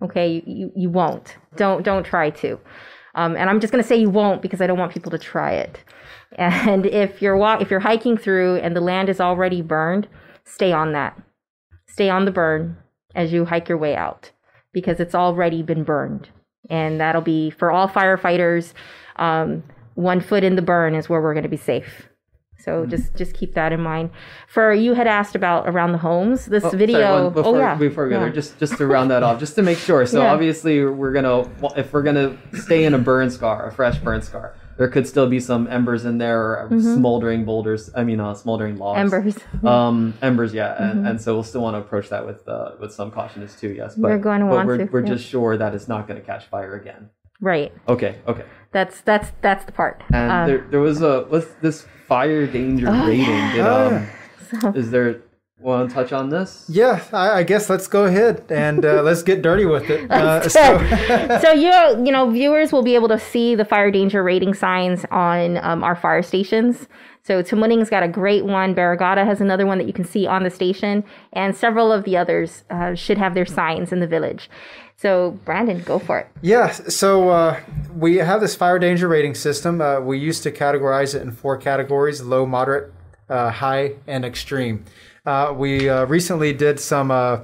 Okay, 0.02 0.32
you, 0.32 0.42
you, 0.46 0.72
you 0.74 0.90
won't. 0.90 1.36
Don't 1.56 1.84
don't 1.84 2.02
try 2.02 2.30
to. 2.30 2.58
Um, 3.14 3.36
and 3.36 3.48
I'm 3.48 3.60
just 3.60 3.72
going 3.72 3.82
to 3.82 3.88
say 3.88 3.96
you 3.96 4.10
won't 4.10 4.42
because 4.42 4.60
I 4.60 4.66
don't 4.66 4.78
want 4.78 4.92
people 4.92 5.10
to 5.12 5.18
try 5.18 5.52
it. 5.52 5.78
And 6.38 6.86
if 6.86 7.20
you're 7.20 7.36
walk, 7.36 7.60
if 7.60 7.70
you're 7.70 7.80
hiking 7.80 8.16
through 8.16 8.56
and 8.58 8.74
the 8.74 8.80
land 8.80 9.08
is 9.08 9.20
already 9.20 9.62
burned, 9.62 10.06
stay 10.50 10.72
on 10.72 10.92
that. 10.92 11.20
Stay 11.86 12.08
on 12.08 12.24
the 12.24 12.30
burn 12.30 12.76
as 13.14 13.32
you 13.32 13.44
hike 13.44 13.68
your 13.68 13.78
way 13.78 13.96
out 13.96 14.30
because 14.72 15.00
it's 15.00 15.14
already 15.14 15.62
been 15.62 15.84
burned. 15.84 16.28
And 16.68 17.00
that'll 17.00 17.22
be 17.22 17.50
for 17.50 17.70
all 17.70 17.88
firefighters. 17.88 18.72
Um, 19.16 19.64
one 19.94 20.20
foot 20.20 20.44
in 20.44 20.56
the 20.56 20.62
burn 20.62 20.94
is 20.94 21.08
where 21.08 21.20
we're 21.20 21.34
going 21.34 21.42
to 21.42 21.48
be 21.48 21.56
safe. 21.56 22.08
So 22.58 22.82
mm-hmm. 22.82 22.90
just 22.90 23.14
just 23.16 23.34
keep 23.34 23.54
that 23.54 23.72
in 23.72 23.80
mind. 23.80 24.10
For 24.46 24.72
you 24.72 24.94
had 24.94 25.06
asked 25.06 25.34
about 25.34 25.68
around 25.68 25.92
the 25.92 25.98
homes. 25.98 26.46
This 26.46 26.64
oh, 26.64 26.70
video. 26.70 27.00
Sorry, 27.00 27.24
one, 27.24 27.32
before, 27.32 27.56
oh 27.56 27.58
yeah. 27.58 27.74
Before 27.74 28.04
we 28.04 28.10
go 28.10 28.16
yeah. 28.16 28.24
there, 28.24 28.32
just 28.32 28.58
just 28.58 28.76
to 28.76 28.86
round 28.86 29.10
that 29.10 29.22
off, 29.22 29.40
just 29.40 29.54
to 29.54 29.62
make 29.62 29.78
sure. 29.78 30.04
So 30.06 30.20
yeah. 30.22 30.32
obviously 30.32 30.84
we're 30.84 31.12
gonna 31.12 31.50
if 31.76 31.92
we're 31.92 32.02
gonna 32.02 32.36
stay 32.54 32.84
in 32.84 32.94
a 32.94 32.98
burn 32.98 33.30
scar, 33.30 33.68
a 33.68 33.72
fresh 33.72 33.98
burn 33.98 34.20
scar, 34.20 34.54
there 34.80 34.88
could 34.88 35.06
still 35.06 35.28
be 35.28 35.40
some 35.40 35.68
embers 35.68 36.06
in 36.06 36.16
there 36.16 36.58
or 36.58 36.68
mm-hmm. 36.70 36.94
smoldering 36.94 37.44
boulders. 37.44 37.90
I 37.94 38.02
mean, 38.02 38.18
uh, 38.18 38.32
smoldering 38.32 38.78
logs. 38.78 38.98
Embers. 38.98 39.36
Um, 39.62 40.14
embers, 40.22 40.54
yeah, 40.54 40.74
and, 40.82 41.00
mm-hmm. 41.00 41.06
and 41.06 41.20
so 41.20 41.34
we'll 41.34 41.42
still 41.42 41.60
want 41.60 41.74
to 41.74 41.80
approach 41.80 42.08
that 42.08 42.24
with 42.24 42.48
uh, 42.48 42.70
with 42.80 42.94
some 42.94 43.10
caution 43.10 43.42
as 43.42 43.54
too. 43.54 43.68
Yes, 43.68 43.94
but 43.94 44.10
we're 44.10 44.16
going 44.16 44.40
to 44.40 44.46
but 44.46 44.54
want 44.54 44.66
we're, 44.66 44.78
to. 44.78 44.84
We're 44.84 45.00
yeah. 45.02 45.16
just 45.16 45.26
sure 45.26 45.58
that 45.58 45.74
it's 45.74 45.86
not 45.86 46.08
going 46.08 46.18
to 46.18 46.24
catch 46.24 46.46
fire 46.46 46.76
again. 46.76 47.10
Right. 47.42 47.74
Okay. 47.88 48.20
Okay. 48.26 48.46
That's 48.72 49.02
that's 49.02 49.32
that's 49.42 49.66
the 49.66 49.72
part. 49.72 50.02
And 50.14 50.32
um, 50.32 50.46
there 50.48 50.66
there 50.70 50.80
was 50.80 51.02
a 51.02 51.26
what's 51.28 51.52
this 51.60 51.86
fire 52.08 52.46
danger 52.46 52.88
oh, 52.88 53.06
rating? 53.06 53.26
Yeah. 53.26 53.52
Did, 53.52 53.66
um, 54.56 54.62
so. 54.62 54.72
Is 54.72 54.90
there 54.90 55.20
want 55.60 55.88
to 55.88 55.94
touch 55.94 56.12
on 56.12 56.30
this? 56.30 56.64
Yeah, 56.68 57.02
I, 57.12 57.38
I 57.38 57.42
guess 57.42 57.68
let's 57.68 57.86
go 57.86 58.04
ahead 58.04 58.44
and 58.50 58.84
uh, 58.84 59.02
let's 59.02 59.22
get 59.22 59.42
dirty 59.42 59.66
with 59.66 59.88
it. 59.90 60.10
Uh, 60.20 60.48
so, 60.48 61.38
so 61.42 61.52
you 61.52 61.70
you 62.04 62.12
know 62.12 62.28
viewers 62.30 62.72
will 62.72 62.82
be 62.82 62.94
able 62.94 63.08
to 63.08 63.18
see 63.18 63.54
the 63.54 63.64
fire 63.64 63.90
danger 63.90 64.22
rating 64.22 64.54
signs 64.54 65.04
on 65.10 65.56
um, 65.58 65.84
our 65.84 65.94
fire 65.94 66.22
stations. 66.22 66.88
So 67.22 67.42
Tamuning's 67.42 67.90
got 67.90 68.02
a 68.02 68.08
great 68.08 68.44
one. 68.44 68.74
Barrigada 68.74 69.24
has 69.24 69.40
another 69.40 69.66
one 69.66 69.78
that 69.78 69.86
you 69.86 69.92
can 69.92 70.04
see 70.04 70.26
on 70.26 70.42
the 70.42 70.50
station, 70.50 71.04
and 71.32 71.56
several 71.56 71.92
of 71.92 72.04
the 72.04 72.16
others 72.16 72.64
uh, 72.70 72.94
should 72.94 73.18
have 73.18 73.34
their 73.34 73.46
signs 73.46 73.92
in 73.92 74.00
the 74.00 74.06
village. 74.06 74.50
So 74.96 75.38
Brandon, 75.44 75.80
go 75.82 75.98
for 75.98 76.18
it. 76.18 76.28
Yeah. 76.42 76.72
So 76.72 77.30
uh, 77.30 77.60
we 77.94 78.16
have 78.16 78.40
this 78.40 78.54
fire 78.54 78.78
danger 78.78 79.08
rating 79.08 79.34
system. 79.34 79.80
Uh, 79.80 80.00
we 80.00 80.18
used 80.18 80.42
to 80.42 80.50
categorize 80.50 81.14
it 81.14 81.22
in 81.22 81.30
four 81.30 81.56
categories: 81.56 82.20
low, 82.20 82.44
moderate, 82.46 82.92
uh, 83.28 83.50
high, 83.50 83.94
and 84.06 84.24
extreme. 84.24 84.84
Uh, 85.24 85.52
we 85.56 85.88
uh, 85.88 86.04
recently 86.06 86.52
did 86.52 86.80
some 86.80 87.10
uh, 87.10 87.40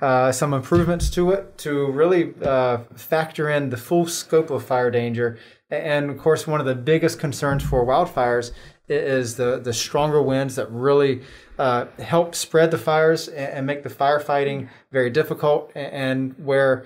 uh, 0.00 0.30
some 0.32 0.52
improvements 0.52 1.08
to 1.08 1.30
it 1.30 1.56
to 1.56 1.86
really 1.92 2.34
uh, 2.42 2.78
factor 2.94 3.48
in 3.48 3.70
the 3.70 3.76
full 3.76 4.06
scope 4.06 4.50
of 4.50 4.64
fire 4.64 4.90
danger. 4.90 5.38
And 5.70 6.10
of 6.10 6.18
course, 6.18 6.46
one 6.46 6.60
of 6.60 6.66
the 6.66 6.74
biggest 6.74 7.18
concerns 7.18 7.62
for 7.62 7.86
wildfires 7.86 8.52
is 8.86 9.36
the 9.36 9.58
the 9.58 9.72
stronger 9.72 10.20
winds 10.20 10.56
that 10.56 10.70
really 10.70 11.22
uh, 11.58 11.86
help 12.00 12.34
spread 12.34 12.70
the 12.70 12.76
fires 12.76 13.28
and, 13.28 13.66
make 13.66 13.82
the 13.82 13.88
firefighting 13.88 14.68
very 14.92 15.08
difficult. 15.08 15.72
And 15.74 16.34
where 16.38 16.84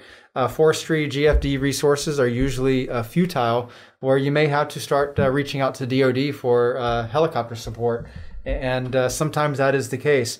forestry 0.51 1.09
GFD 1.09 1.61
resources 1.61 2.21
are 2.21 2.29
usually 2.29 2.87
futile, 3.03 3.71
where 3.99 4.17
you 4.17 4.31
may 4.31 4.47
have 4.47 4.69
to 4.69 4.81
start 4.81 5.19
reaching 5.19 5.61
out 5.61 5.75
to 5.77 5.87
DoD 5.87 6.35
for 6.37 6.77
helicopter 7.11 7.57
support 7.57 8.07
and 8.49 8.97
uh, 8.97 9.09
sometimes 9.09 9.59
that 9.59 9.75
is 9.75 9.91
the 9.91 9.99
case. 9.99 10.39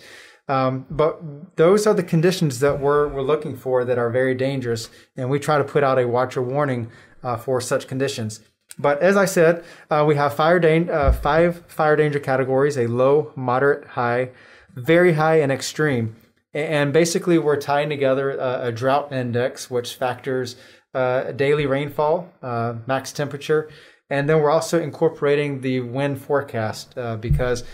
Um, 0.49 0.87
but 0.89 1.57
those 1.57 1.87
are 1.87 1.95
the 1.95 2.03
conditions 2.03 2.61
that 2.61 2.81
we're, 2.81 3.07
we're 3.09 3.23
looking 3.23 3.55
for 3.55 3.85
that 3.85 3.99
are 3.99 4.11
very 4.11 4.35
dangerous, 4.35 4.89
and 5.17 5.29
we 5.29 5.39
try 5.39 5.59
to 5.59 5.65
put 5.65 5.85
out 5.85 5.99
a 5.99 6.09
watcher 6.09 6.41
warning 6.41 6.91
uh, 7.23 7.37
for 7.37 7.61
such 7.61 7.87
conditions. 7.87 8.41
But 8.79 9.03
as 9.03 9.17
I 9.17 9.27
said, 9.27 9.65
uh, 9.91 10.05
we 10.07 10.15
have 10.17 10.35
fire 10.35 10.59
da- 10.59 10.89
uh, 10.89 11.13
five 11.13 11.65
fire 11.67 11.97
danger 11.97 12.21
categories: 12.21 12.79
a 12.79 12.87
low, 12.87 13.33
moderate, 13.37 13.89
high, 13.89 14.31
very 14.75 15.15
high, 15.15 15.41
and 15.41 15.53
extreme. 15.53 16.17
And 16.55 16.93
basically, 16.93 17.39
we're 17.39 17.61
tying 17.61 17.91
together 17.91 18.31
a, 18.31 18.69
a 18.69 18.73
drought 18.73 19.13
index, 19.13 19.71
which 19.71 19.97
factors 19.97 20.57
uh, 20.95 21.33
daily 21.33 21.67
rainfall, 21.67 22.33
uh, 22.43 22.77
max 22.87 23.13
temperature, 23.13 23.69
and 24.09 24.29
then 24.29 24.41
we're 24.41 24.51
also 24.51 24.81
incorporating 24.81 25.61
the 25.61 25.81
wind 25.81 26.23
forecast 26.23 26.95
because 27.21 27.65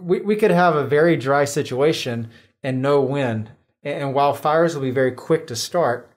we, 0.00 0.20
we 0.20 0.36
could 0.36 0.50
have 0.50 0.74
a 0.74 0.86
very 0.86 1.16
dry 1.16 1.44
situation 1.44 2.30
and 2.62 2.82
no 2.82 3.00
wind. 3.00 3.50
And, 3.82 4.02
and 4.02 4.14
while 4.14 4.34
fires 4.34 4.74
will 4.74 4.82
be 4.82 4.90
very 4.90 5.12
quick 5.12 5.46
to 5.48 5.56
start, 5.56 6.10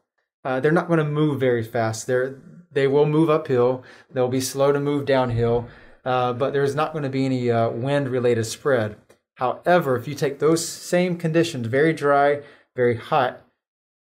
uh, 0.43 0.59
they're 0.59 0.71
not 0.71 0.87
going 0.87 0.99
to 0.99 1.05
move 1.05 1.39
very 1.39 1.63
fast. 1.63 2.07
They're, 2.07 2.39
they 2.71 2.87
will 2.87 3.05
move 3.05 3.29
uphill. 3.29 3.83
They'll 4.11 4.27
be 4.27 4.41
slow 4.41 4.71
to 4.71 4.79
move 4.79 5.05
downhill, 5.05 5.67
uh, 6.03 6.33
but 6.33 6.53
there's 6.53 6.75
not 6.75 6.91
going 6.91 7.03
to 7.03 7.09
be 7.09 7.25
any 7.25 7.49
uh, 7.49 7.69
wind 7.69 8.09
related 8.09 8.45
spread. 8.45 8.97
However, 9.35 9.95
if 9.95 10.07
you 10.07 10.15
take 10.15 10.39
those 10.39 10.67
same 10.67 11.17
conditions, 11.17 11.67
very 11.67 11.93
dry, 11.93 12.41
very 12.75 12.95
hot, 12.95 13.41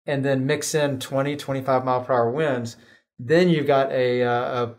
and 0.05 0.25
then 0.25 0.45
mix 0.45 0.73
in 0.73 0.99
20, 0.99 1.35
25 1.37 1.85
mile 1.85 2.01
per 2.01 2.13
hour 2.13 2.29
winds, 2.29 2.75
then 3.19 3.49
you've 3.49 3.67
got 3.67 3.91
a, 3.91 4.23
uh, 4.23 4.73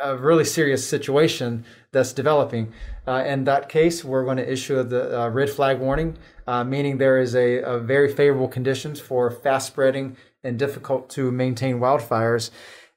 a, 0.00 0.10
a 0.10 0.16
really 0.16 0.44
serious 0.44 0.86
situation 0.86 1.64
that's 1.92 2.12
developing. 2.12 2.72
Uh, 3.06 3.22
in 3.24 3.44
that 3.44 3.68
case, 3.68 4.04
we're 4.04 4.24
going 4.24 4.36
to 4.36 4.52
issue 4.52 4.82
the 4.82 5.22
uh, 5.22 5.28
red 5.28 5.48
flag 5.48 5.78
warning, 5.78 6.18
uh, 6.46 6.64
meaning 6.64 6.98
there 6.98 7.18
is 7.18 7.34
a, 7.36 7.58
a, 7.58 7.78
very 7.78 8.12
favorable 8.12 8.48
conditions 8.48 8.98
for 8.98 9.30
fast 9.30 9.68
spreading 9.68 10.16
and 10.42 10.58
difficult 10.58 11.08
to 11.08 11.30
maintain 11.30 11.78
wildfires. 11.78 12.50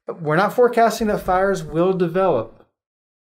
We're 0.08 0.36
not 0.36 0.54
forecasting 0.54 1.08
that 1.08 1.22
fires 1.22 1.64
will 1.64 1.94
develop. 1.94 2.56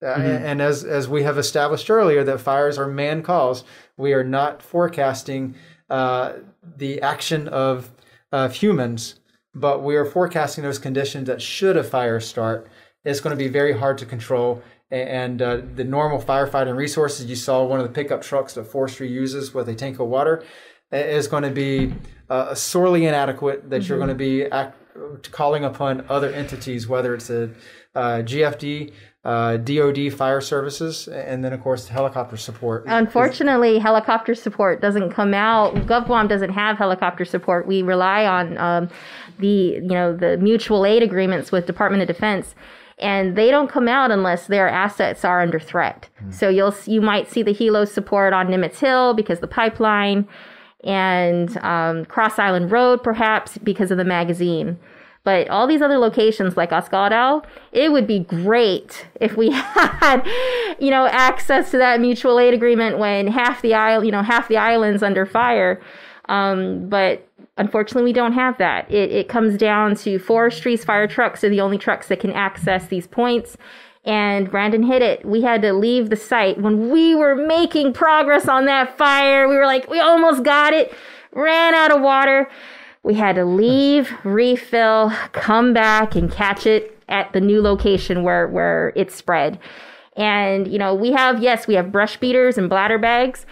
Uh, 0.03 0.15
mm-hmm. 0.15 0.45
and, 0.45 0.61
as, 0.61 0.83
as 0.83 1.07
we 1.07 1.23
have 1.23 1.37
established 1.37 1.89
earlier, 1.89 2.23
that 2.23 2.39
fires 2.39 2.77
are 2.77 2.87
man 2.87 3.23
caused, 3.23 3.65
we 3.97 4.13
are 4.13 4.23
not 4.23 4.61
forecasting 4.61 5.55
uh, 5.89 6.33
the 6.77 7.01
action 7.01 7.47
of, 7.47 7.89
of 8.31 8.53
humans, 8.53 9.19
but 9.55 9.81
we 9.81 9.95
are 9.95 10.05
forecasting 10.05 10.63
those 10.63 10.77
conditions 10.77 11.27
that 11.27 11.41
should 11.41 11.77
a 11.77 11.83
fire 11.83 12.19
start, 12.19 12.67
it's 13.05 13.19
going 13.19 13.35
to 13.35 13.41
be 13.41 13.47
very 13.47 13.77
hard 13.77 13.97
to 13.99 14.05
control 14.05 14.61
and 14.91 15.41
uh, 15.41 15.61
the 15.75 15.83
normal 15.83 16.21
firefighting 16.21 16.75
resources 16.75 17.25
you 17.25 17.35
saw 17.35 17.63
one 17.63 17.79
of 17.79 17.85
the 17.87 17.91
pickup 17.91 18.21
trucks 18.21 18.53
that 18.53 18.65
forestry 18.65 19.09
uses 19.09 19.53
with 19.53 19.67
a 19.67 19.75
tank 19.75 19.99
of 19.99 20.07
water 20.07 20.43
is 20.91 21.27
going 21.27 21.43
to 21.43 21.49
be 21.49 21.93
uh, 22.29 22.53
sorely 22.53 23.05
inadequate 23.05 23.69
that 23.69 23.81
mm-hmm. 23.81 23.89
you're 23.89 23.97
going 23.97 24.09
to 24.09 24.15
be 24.15 24.45
act- 24.45 24.77
calling 25.31 25.65
upon 25.65 26.05
other 26.09 26.31
entities 26.31 26.87
whether 26.87 27.13
it's 27.13 27.29
a 27.29 27.49
uh, 27.95 28.21
gfd 28.21 28.93
uh, 29.25 29.57
DoD 29.57 30.13
fire 30.13 30.39
services, 30.39 31.07
and 31.07 31.43
then 31.43 31.51
of 31.51 31.59
course 31.59 31.87
helicopter 31.87 32.37
support. 32.37 32.83
Unfortunately, 32.85 33.79
helicopter 33.79 34.35
support 34.35 34.81
doesn't 34.81 35.11
come 35.11 35.33
out. 35.33 35.73
GovGuam 35.87 36.29
doesn't 36.29 36.51
have 36.51 36.77
helicopter 36.77 37.25
support. 37.25 37.65
We 37.65 37.81
rely 37.81 38.27
on 38.27 38.57
um, 38.59 38.89
the 39.39 39.79
you 39.81 39.81
know 39.81 40.15
the 40.15 40.37
mutual 40.37 40.85
aid 40.85 41.01
agreements 41.01 41.51
with 41.51 41.65
Department 41.65 42.03
of 42.03 42.07
Defense 42.07 42.53
and 42.97 43.35
they 43.35 43.51
don't 43.51 43.69
come 43.69 43.87
out 43.87 44.11
unless 44.11 44.47
their 44.47 44.69
assets 44.69 45.25
are 45.25 45.41
under 45.41 45.59
threat. 45.59 46.09
Mm. 46.23 46.33
So 46.33 46.49
you'll 46.49 46.75
you 46.85 47.01
might 47.01 47.29
see 47.29 47.43
the 47.43 47.53
helo 47.53 47.87
support 47.87 48.33
on 48.33 48.47
Nimitz 48.47 48.79
Hill 48.79 49.13
because 49.13 49.39
the 49.39 49.47
pipeline, 49.47 50.27
and 50.83 51.57
um, 51.57 52.05
Cross 52.05 52.39
Island 52.39 52.71
Road 52.71 53.03
perhaps 53.03 53.57
because 53.57 53.91
of 53.91 53.97
the 53.97 54.05
magazine. 54.05 54.77
But 55.25 55.49
all 55.49 55.65
these 55.65 55.81
other 55.81 55.97
locations 55.97 56.55
like 56.55 56.69
Osgaldao, 56.69 57.43
it 57.71 57.91
would 57.91 58.05
be 58.05 58.19
great 58.19 59.07
if 59.19 59.35
we 59.35 59.49
had, 59.51 60.21
you 60.79 60.91
know, 60.91 61.07
access 61.07 61.71
to 61.71 61.79
that 61.79 61.99
mutual 61.99 62.39
aid 62.39 62.53
agreement 62.53 62.99
when 62.99 63.27
half 63.27 63.63
the 63.63 63.73
isle, 63.73 64.03
you 64.03 64.11
know, 64.11 64.21
half 64.21 64.47
the 64.47 64.57
island's 64.57 65.01
under 65.01 65.25
fire. 65.25 65.81
Um, 66.29 66.87
but 66.89 67.27
Unfortunately, 67.57 68.03
we 68.03 68.13
don't 68.13 68.33
have 68.33 68.57
that. 68.57 68.89
It, 68.91 69.11
it 69.11 69.29
comes 69.29 69.57
down 69.57 69.95
to 69.97 70.19
forestry's 70.19 70.83
fire 70.83 71.07
trucks 71.07 71.43
are 71.43 71.49
the 71.49 71.61
only 71.61 71.77
trucks 71.77 72.07
that 72.09 72.19
can 72.19 72.31
access 72.31 72.87
these 72.87 73.07
points. 73.07 73.55
And 74.03 74.51
Brandon 74.51 74.83
hit 74.83 75.01
it. 75.01 75.25
We 75.25 75.41
had 75.41 75.61
to 75.63 75.73
leave 75.73 76.09
the 76.09 76.15
site 76.15 76.59
when 76.59 76.91
we 76.91 77.15
were 77.15 77.35
making 77.35 77.93
progress 77.93 78.47
on 78.47 78.65
that 78.65 78.97
fire. 78.97 79.47
We 79.47 79.55
were 79.55 79.65
like, 79.65 79.89
we 79.89 79.99
almost 79.99 80.43
got 80.43 80.73
it, 80.73 80.93
ran 81.31 81.73
out 81.73 81.91
of 81.91 82.01
water. 82.01 82.47
We 83.03 83.15
had 83.15 83.35
to 83.35 83.45
leave, 83.45 84.11
refill, 84.23 85.11
come 85.31 85.73
back, 85.73 86.15
and 86.15 86.31
catch 86.31 86.65
it 86.65 86.99
at 87.07 87.33
the 87.33 87.41
new 87.41 87.61
location 87.61 88.23
where, 88.23 88.47
where 88.47 88.93
it 88.95 89.11
spread. 89.11 89.59
And, 90.15 90.67
you 90.67 90.77
know, 90.79 90.93
we 90.93 91.11
have, 91.11 91.41
yes, 91.41 91.67
we 91.67 91.75
have 91.75 91.91
brush 91.91 92.17
beaters 92.17 92.57
and 92.57 92.69
bladder 92.69 92.97
bags, 92.97 93.45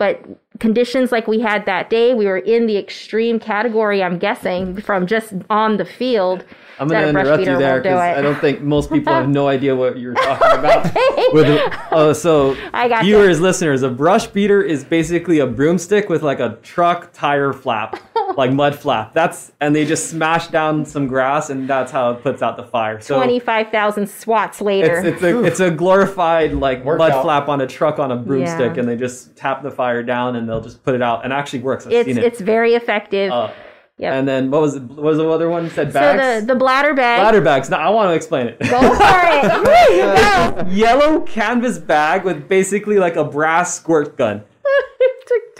but 0.00 0.18
conditions 0.60 1.12
like 1.12 1.28
we 1.28 1.40
had 1.40 1.66
that 1.66 1.90
day, 1.90 2.14
we 2.14 2.24
were 2.24 2.38
in 2.38 2.66
the 2.66 2.78
extreme 2.78 3.38
category, 3.38 4.02
I'm 4.02 4.18
guessing, 4.18 4.80
from 4.80 5.06
just 5.06 5.34
on 5.50 5.76
the 5.76 5.84
field. 5.84 6.42
I'm 6.78 6.88
going 6.88 7.02
to 7.02 7.08
interrupt 7.10 7.44
you 7.44 7.58
there 7.58 7.82
because 7.82 8.00
I 8.00 8.22
don't 8.22 8.40
think 8.40 8.62
most 8.62 8.90
people 8.92 9.12
have 9.12 9.28
no 9.28 9.46
idea 9.46 9.76
what 9.76 9.98
you're 9.98 10.14
talking 10.14 10.58
about. 10.58 10.84
with 11.34 11.72
uh, 11.92 12.14
so, 12.14 12.56
viewers, 13.02 13.42
listeners, 13.42 13.82
a 13.82 13.90
brush 13.90 14.26
beater 14.28 14.62
is 14.62 14.84
basically 14.84 15.40
a 15.40 15.46
broomstick 15.46 16.08
with 16.08 16.22
like 16.22 16.40
a 16.40 16.56
truck 16.62 17.12
tire 17.12 17.52
flap, 17.52 18.00
like 18.40 18.52
mud 18.52 18.74
flap. 18.74 19.12
That's 19.12 19.52
and 19.60 19.76
they 19.76 19.84
just 19.84 20.08
smash 20.08 20.48
down 20.48 20.86
some 20.86 21.06
grass, 21.06 21.50
and 21.50 21.68
that's 21.68 21.92
how 21.92 22.10
it 22.12 22.22
puts 22.22 22.40
out 22.42 22.56
the 22.56 22.64
fire. 22.64 22.98
So 23.00 23.16
twenty-five 23.16 23.70
thousand 23.70 24.08
swats 24.08 24.62
later. 24.62 24.98
It's, 24.98 25.06
it's 25.06 25.22
a 25.22 25.44
it's 25.44 25.60
a 25.60 25.70
glorified 25.70 26.54
like 26.54 26.82
mud 26.84 27.22
flap 27.22 27.48
on 27.48 27.60
a 27.60 27.66
truck 27.66 27.98
on 27.98 28.10
a 28.10 28.16
broomstick, 28.16 28.74
yeah. 28.74 28.80
and 28.80 28.88
they 28.88 28.96
just 28.96 29.36
tap 29.36 29.62
the 29.62 29.70
fire 29.70 30.02
down, 30.02 30.36
and 30.36 30.48
they'll 30.48 30.62
just 30.62 30.82
put 30.82 30.94
it 30.94 31.02
out, 31.02 31.22
and 31.22 31.32
actually 31.34 31.60
works. 31.60 31.86
I've 31.86 31.92
it's 31.92 32.08
it. 32.08 32.18
it's 32.18 32.40
very 32.40 32.74
effective. 32.74 33.30
Uh, 33.30 33.52
Yep. 33.98 34.14
And 34.14 34.26
then 34.26 34.50
what 34.50 34.62
was 34.62 34.76
it, 34.76 34.82
what 34.84 35.02
was 35.02 35.18
the 35.18 35.28
other 35.28 35.50
one? 35.50 35.68
said 35.68 35.92
bags. 35.92 36.22
So 36.22 36.40
the, 36.40 36.46
the 36.54 36.58
bladder 36.58 36.94
bag. 36.94 37.20
Bladder 37.20 37.42
bags. 37.42 37.68
Now 37.68 37.80
I 37.80 37.90
want 37.90 38.08
to 38.08 38.14
explain 38.14 38.46
it. 38.46 38.58
Go 38.58 38.80
for 38.80 38.96
it. 38.96 40.68
Yellow 40.72 41.20
canvas 41.20 41.76
bag 41.76 42.24
with 42.24 42.48
basically 42.48 42.96
like 42.96 43.16
a 43.16 43.24
brass 43.24 43.74
squirt 43.76 44.16
gun. 44.16 44.42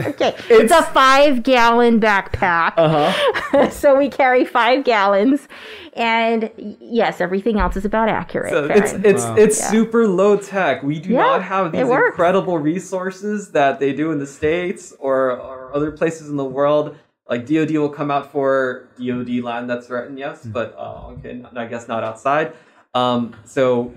Okay, 0.06 0.28
it's, 0.48 0.50
it's, 0.50 0.72
a 0.72 0.82
five 0.82 1.42
gallon 1.42 2.00
backpack. 2.00 2.74
Uh 2.76 3.12
huh. 3.12 3.70
so 3.70 3.96
we 3.96 4.08
carry 4.08 4.44
five 4.44 4.84
gallons, 4.84 5.48
and 5.94 6.50
yes, 6.56 7.20
everything 7.20 7.58
else 7.58 7.76
is 7.76 7.84
about 7.84 8.08
accurate. 8.08 8.50
So 8.50 8.64
it's 8.66 8.92
it's 8.92 9.24
wow. 9.24 9.34
it's 9.36 9.60
yeah. 9.60 9.70
super 9.70 10.06
low 10.06 10.36
tech. 10.36 10.82
We 10.82 11.00
do 11.00 11.10
yeah, 11.10 11.22
not 11.22 11.42
have 11.42 11.72
these 11.72 11.88
incredible 11.88 12.58
resources 12.58 13.52
that 13.52 13.80
they 13.80 13.92
do 13.92 14.12
in 14.12 14.18
the 14.18 14.26
states 14.26 14.92
or, 14.98 15.32
or 15.32 15.74
other 15.74 15.90
places 15.90 16.28
in 16.28 16.36
the 16.36 16.44
world 16.44 16.96
like 17.30 17.46
DoD 17.46 17.70
will 17.70 17.88
come 17.88 18.10
out 18.10 18.32
for 18.32 18.88
DoD 18.98 19.28
land 19.44 19.70
that's 19.70 19.86
threatened, 19.86 20.18
yes, 20.18 20.40
mm-hmm. 20.40 20.50
but 20.50 20.74
uh, 20.76 21.12
okay, 21.12 21.42
I 21.54 21.66
guess 21.66 21.86
not 21.86 22.02
outside. 22.02 22.54
Um, 22.92 23.36
so 23.44 23.94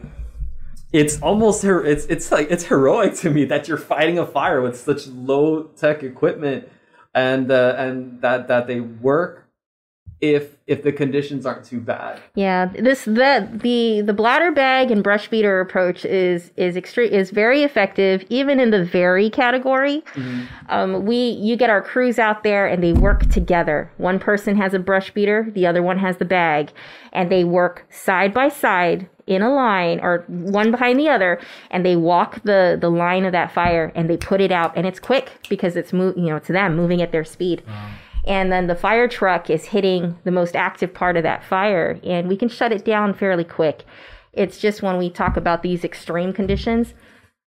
it's 0.93 1.19
almost 1.21 1.63
it's 1.63 2.05
it's 2.05 2.31
like 2.31 2.49
it's 2.51 2.63
heroic 2.65 3.15
to 3.15 3.31
me 3.31 3.45
that 3.45 3.67
you're 3.67 3.77
fighting 3.77 4.19
a 4.19 4.27
fire 4.27 4.61
with 4.61 4.77
such 4.77 5.07
low 5.07 5.63
tech 5.63 6.03
equipment, 6.03 6.69
and 7.15 7.51
uh, 7.51 7.75
and 7.77 8.21
that 8.21 8.47
that 8.47 8.67
they 8.67 8.79
work 8.79 9.49
if 10.21 10.55
if 10.67 10.83
the 10.83 10.91
conditions 10.91 11.47
aren't 11.47 11.65
too 11.65 11.81
bad. 11.81 12.21
Yeah, 12.35 12.67
this 12.67 13.05
the 13.05 13.49
the 13.51 14.01
the 14.01 14.13
bladder 14.13 14.51
bag 14.51 14.91
and 14.91 15.03
brush 15.03 15.29
beater 15.29 15.59
approach 15.59 16.05
is 16.05 16.51
is 16.57 16.77
extreme 16.77 17.11
is 17.11 17.31
very 17.31 17.63
effective 17.63 18.23
even 18.29 18.59
in 18.59 18.69
the 18.69 18.85
very 18.85 19.31
category. 19.31 20.01
Mm-hmm. 20.13 20.43
Um, 20.69 21.05
we 21.07 21.15
you 21.17 21.57
get 21.57 21.71
our 21.71 21.81
crews 21.81 22.19
out 22.19 22.43
there 22.43 22.67
and 22.67 22.83
they 22.83 22.93
work 22.93 23.31
together. 23.31 23.91
One 23.97 24.19
person 24.19 24.57
has 24.57 24.75
a 24.75 24.79
brush 24.79 25.09
beater, 25.11 25.49
the 25.55 25.65
other 25.65 25.81
one 25.81 25.97
has 25.97 26.17
the 26.17 26.25
bag, 26.25 26.71
and 27.11 27.31
they 27.31 27.43
work 27.43 27.87
side 27.89 28.31
by 28.31 28.49
side 28.49 29.09
in 29.25 29.41
a 29.41 29.53
line 29.53 29.99
or 30.01 30.25
one 30.27 30.71
behind 30.71 30.99
the 30.99 31.09
other 31.09 31.39
and 31.71 31.85
they 31.85 31.95
walk 31.95 32.41
the 32.43 32.77
the 32.79 32.89
line 32.89 33.25
of 33.25 33.31
that 33.31 33.51
fire 33.51 33.91
and 33.95 34.09
they 34.09 34.17
put 34.17 34.41
it 34.41 34.51
out 34.51 34.75
and 34.75 34.85
it's 34.85 34.99
quick 34.99 35.31
because 35.49 35.75
it's 35.75 35.93
move 35.93 36.17
you 36.17 36.25
know 36.25 36.39
to 36.39 36.51
them 36.51 36.75
moving 36.75 37.01
at 37.01 37.11
their 37.11 37.23
speed. 37.23 37.63
Wow. 37.67 37.89
And 38.25 38.51
then 38.51 38.67
the 38.67 38.75
fire 38.75 39.09
truck 39.09 39.49
is 39.49 39.65
hitting 39.65 40.17
the 40.23 40.31
most 40.31 40.55
active 40.55 40.93
part 40.93 41.17
of 41.17 41.23
that 41.23 41.43
fire 41.43 41.99
and 42.03 42.27
we 42.27 42.37
can 42.37 42.49
shut 42.49 42.71
it 42.71 42.85
down 42.85 43.13
fairly 43.13 43.43
quick. 43.43 43.83
It's 44.31 44.59
just 44.59 44.81
when 44.81 44.97
we 44.97 45.09
talk 45.09 45.37
about 45.37 45.61
these 45.61 45.83
extreme 45.83 46.33
conditions 46.33 46.93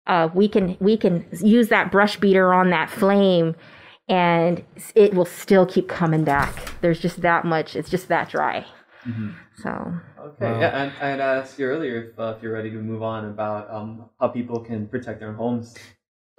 uh, 0.07 0.29
we 0.35 0.49
can 0.49 0.77
we 0.81 0.97
can 0.97 1.27
use 1.41 1.69
that 1.69 1.91
brush 1.91 2.19
beater 2.19 2.53
on 2.53 2.71
that 2.71 2.91
flame 2.91 3.55
and 4.09 4.63
it 4.95 5.15
will 5.15 5.25
still 5.25 5.65
keep 5.65 5.89
coming 5.89 6.25
back. 6.25 6.75
There's 6.83 7.01
just 7.01 7.23
that 7.23 7.45
much 7.45 7.75
it's 7.75 7.91
just 7.91 8.09
that 8.09 8.29
dry. 8.29 8.67
Mm-hmm. 9.07 9.31
so 9.57 9.93
okay 10.25 10.53
wow. 10.53 10.61
yeah 10.61 10.83
and, 10.83 10.93
and 11.01 11.23
i 11.23 11.37
asked 11.37 11.59
you 11.59 11.67
earlier 11.67 12.11
if, 12.11 12.19
uh, 12.19 12.35
if 12.37 12.43
you're 12.43 12.53
ready 12.53 12.71
to 12.71 12.77
move 12.77 13.03
on 13.03 13.27
about 13.27 13.71
um, 13.71 14.09
how 14.21 14.29
people 14.29 14.61
can 14.61 14.89
protect 14.89 15.21
their 15.21 15.33
homes 15.33 15.75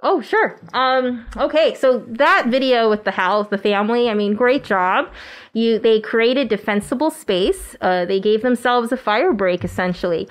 Oh, 0.02 0.20
sure. 0.20 0.60
Um, 0.74 1.24
okay, 1.38 1.74
so 1.74 2.04
that 2.08 2.48
video 2.48 2.90
with 2.90 3.04
the 3.04 3.10
house, 3.10 3.48
the 3.48 3.56
family, 3.56 4.10
I 4.10 4.14
mean, 4.14 4.34
great 4.34 4.62
job. 4.62 5.10
You, 5.54 5.78
they 5.78 6.00
created 6.00 6.48
defensible 6.48 7.10
space. 7.10 7.74
Uh, 7.80 8.04
they 8.04 8.20
gave 8.20 8.42
themselves 8.42 8.92
a 8.92 8.96
fire 8.98 9.32
break, 9.32 9.64
essentially. 9.64 10.28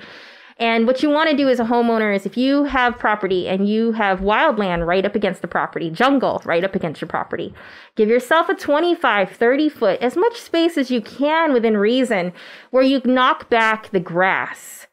And 0.58 0.86
what 0.86 1.02
you 1.02 1.10
want 1.10 1.28
to 1.28 1.36
do 1.36 1.48
as 1.50 1.60
a 1.60 1.64
homeowner 1.64 2.14
is 2.14 2.24
if 2.24 2.36
you 2.36 2.64
have 2.64 2.98
property 2.98 3.46
and 3.46 3.68
you 3.68 3.92
have 3.92 4.20
wildland 4.20 4.86
right 4.86 5.04
up 5.04 5.14
against 5.14 5.42
the 5.42 5.48
property, 5.48 5.90
jungle 5.90 6.40
right 6.46 6.64
up 6.64 6.74
against 6.74 7.00
your 7.00 7.08
property, 7.08 7.52
give 7.94 8.08
yourself 8.08 8.48
a 8.48 8.54
25, 8.54 9.32
30 9.32 9.68
foot, 9.68 10.00
as 10.00 10.16
much 10.16 10.40
space 10.40 10.78
as 10.78 10.90
you 10.90 11.02
can 11.02 11.52
within 11.52 11.76
reason, 11.76 12.32
where 12.70 12.82
you 12.82 13.02
knock 13.04 13.50
back 13.50 13.90
the 13.90 14.00
grass 14.00 14.86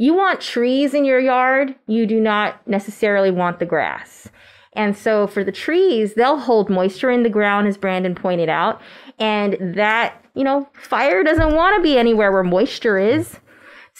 you 0.00 0.14
want 0.14 0.40
trees 0.40 0.94
in 0.94 1.04
your 1.04 1.18
yard, 1.18 1.74
you 1.88 2.06
do 2.06 2.20
not 2.20 2.66
necessarily 2.68 3.32
want 3.32 3.58
the 3.58 3.66
grass. 3.66 4.28
And 4.74 4.96
so 4.96 5.26
for 5.26 5.42
the 5.42 5.50
trees, 5.50 6.14
they'll 6.14 6.38
hold 6.38 6.70
moisture 6.70 7.10
in 7.10 7.24
the 7.24 7.28
ground, 7.28 7.66
as 7.66 7.76
Brandon 7.76 8.14
pointed 8.14 8.48
out. 8.48 8.80
And 9.18 9.74
that, 9.74 10.24
you 10.34 10.44
know, 10.44 10.68
fire 10.80 11.24
doesn't 11.24 11.52
want 11.52 11.76
to 11.76 11.82
be 11.82 11.98
anywhere 11.98 12.30
where 12.30 12.44
moisture 12.44 12.96
is. 12.96 13.40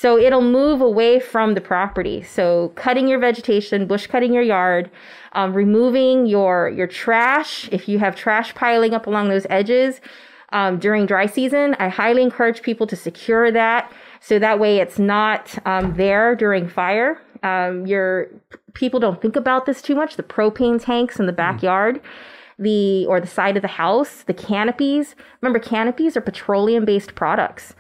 So 0.01 0.17
it'll 0.17 0.43
move 0.43 0.81
away 0.81 1.19
from 1.19 1.55
the 1.55 1.61
property. 1.61 2.23
So 2.23 2.69
cutting 2.77 3.09
your 3.09 3.19
vegetation, 3.19 3.89
bush 3.89 4.07
cutting 4.07 4.33
your 4.33 4.45
yard, 4.45 4.93
um, 5.33 5.53
removing 5.53 6.27
your 6.27 6.69
your 6.69 6.87
trash. 6.87 7.69
If 7.73 7.89
you 7.89 7.99
have 7.99 8.15
trash 8.15 8.55
piling 8.55 8.95
up 8.95 9.09
along 9.09 9.29
those 9.29 9.45
edges 9.51 10.01
um, 10.53 10.79
during 10.79 11.07
dry 11.07 11.27
season, 11.27 11.75
I 11.81 11.89
highly 11.89 12.23
encourage 12.23 12.63
people 12.63 12.87
to 12.87 12.95
secure 12.95 13.51
that 13.51 13.93
so 14.21 14.39
that 14.39 14.61
way 14.61 14.79
it's 14.79 15.01
not 15.01 15.59
um, 15.67 15.95
there 15.97 16.37
during 16.37 16.69
fire. 16.69 17.21
Um, 17.43 17.85
your 17.85 18.29
people 18.75 19.01
don't 19.01 19.21
think 19.21 19.35
about 19.35 19.67
this 19.67 19.83
too 19.83 19.97
much. 19.97 20.15
The 20.15 20.23
propane 20.23 20.81
tanks 20.81 21.19
in 21.19 21.27
the 21.27 21.33
backyard. 21.33 22.01
The 22.61 23.05
or 23.07 23.21
the 23.21 23.27
side 23.27 23.57
of 23.57 23.63
the 23.63 23.69
house, 23.69 24.23
the 24.25 24.35
canopies. 24.35 25.17
Remember, 25.41 25.61
canopies 25.61 26.17
are 26.17 26.21
petroleum-based 26.21 27.15
products. 27.15 27.75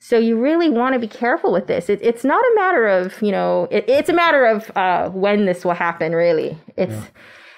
So 0.00 0.18
you 0.18 0.40
really 0.40 0.68
want 0.68 0.94
to 0.94 0.98
be 0.98 1.08
careful 1.08 1.52
with 1.52 1.66
this. 1.66 1.88
It, 1.88 2.00
it's 2.02 2.24
not 2.24 2.40
a 2.40 2.52
matter 2.54 2.86
of 2.86 3.20
you 3.20 3.32
know. 3.32 3.68
It, 3.70 3.84
it's 3.88 4.08
a 4.08 4.12
matter 4.12 4.44
of 4.44 4.70
uh, 4.76 5.10
when 5.10 5.46
this 5.46 5.64
will 5.64 5.74
happen. 5.74 6.12
Really, 6.12 6.56
it's 6.76 6.92
yeah. 6.92 7.04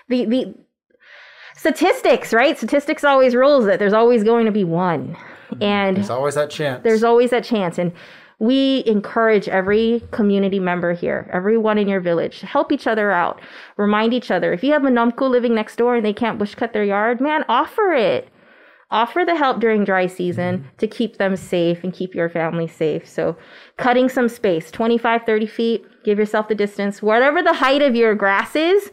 the 0.09 0.25
the 0.25 0.55
statistics, 1.55 2.33
right? 2.33 2.57
Statistics 2.57 3.05
always 3.05 3.35
rules 3.35 3.67
that 3.67 3.79
there's 3.79 3.93
always 3.93 4.25
going 4.25 4.47
to 4.47 4.53
be 4.53 4.65
one, 4.65 5.17
and 5.61 5.99
there's 5.99 6.11
always 6.11 6.35
that 6.35 6.51
chance. 6.51 6.83
There's 6.83 7.05
always 7.05 7.31
that 7.31 7.45
chance, 7.45 7.77
and 7.77 7.93
we 8.39 8.83
encourage 8.87 9.47
every 9.51 10.03
community 10.13 10.59
member 10.59 10.95
here, 10.95 11.29
everyone 11.31 11.77
in 11.77 11.89
your 11.89 12.01
village, 12.01 12.41
help 12.41 12.73
each 12.73 12.87
other 12.87 13.13
out, 13.13 13.39
remind 13.77 14.15
each 14.15 14.31
other. 14.31 14.55
If 14.55 14.65
you 14.65 14.73
have 14.73 14.87
a 14.87 14.89
Numku 14.89 15.29
living 15.29 15.55
next 15.55 15.77
door 15.77 15.95
and 15.95 16.05
they 16.05 16.15
can't 16.15 16.39
bush 16.39 16.55
cut 16.55 16.73
their 16.73 16.83
yard, 16.83 17.21
man, 17.21 17.45
offer 17.51 17.93
it 17.93 18.30
offer 18.91 19.25
the 19.25 19.37
help 19.37 19.61
during 19.61 19.85
dry 19.85 20.07
season 20.07 20.67
to 20.79 20.87
keep 20.87 21.19
them 21.19 21.37
safe 21.37 21.83
and 21.85 21.93
keep 21.93 22.15
your 22.15 22.29
family 22.29 22.67
safe. 22.67 23.09
So, 23.09 23.37
cutting 23.77 24.09
some 24.09 24.29
space 24.29 24.71
25, 24.71 25.23
30 25.25 25.47
feet, 25.47 25.87
give 26.05 26.19
yourself 26.19 26.49
the 26.49 26.55
distance. 26.55 27.03
Whatever 27.03 27.43
the 27.43 27.55
height 27.55 27.83
of 27.83 27.95
your 27.95 28.15
grass 28.15 28.57
is, 28.57 28.91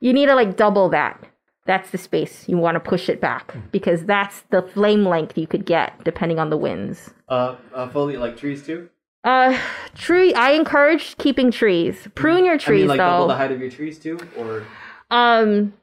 you 0.00 0.12
need 0.12 0.26
to 0.26 0.34
like 0.34 0.56
double 0.56 0.88
that. 0.90 1.22
That's 1.66 1.90
the 1.90 1.98
space 1.98 2.48
you 2.48 2.56
want 2.56 2.76
to 2.76 2.80
push 2.80 3.08
it 3.08 3.20
back 3.20 3.56
because 3.72 4.04
that's 4.04 4.42
the 4.50 4.62
flame 4.62 5.04
length 5.04 5.36
you 5.36 5.48
could 5.48 5.66
get 5.66 6.04
depending 6.04 6.38
on 6.38 6.50
the 6.50 6.56
winds. 6.56 7.10
Uh, 7.28 7.56
uh 7.74 7.88
fully 7.88 8.16
like 8.16 8.36
trees 8.36 8.64
too. 8.64 8.88
Uh, 9.24 9.58
tree. 9.96 10.32
I 10.34 10.52
encourage 10.52 11.16
keeping 11.16 11.50
trees. 11.50 12.06
Prune 12.14 12.44
your 12.44 12.58
trees 12.58 12.82
I 12.82 12.82
mean, 12.82 12.88
like 12.88 12.98
though. 12.98 13.10
Double 13.10 13.26
the 13.26 13.34
height 13.34 13.50
of 13.50 13.60
your 13.60 13.70
trees 13.70 13.98
too, 13.98 14.20
or 14.36 14.64
um, 15.10 15.74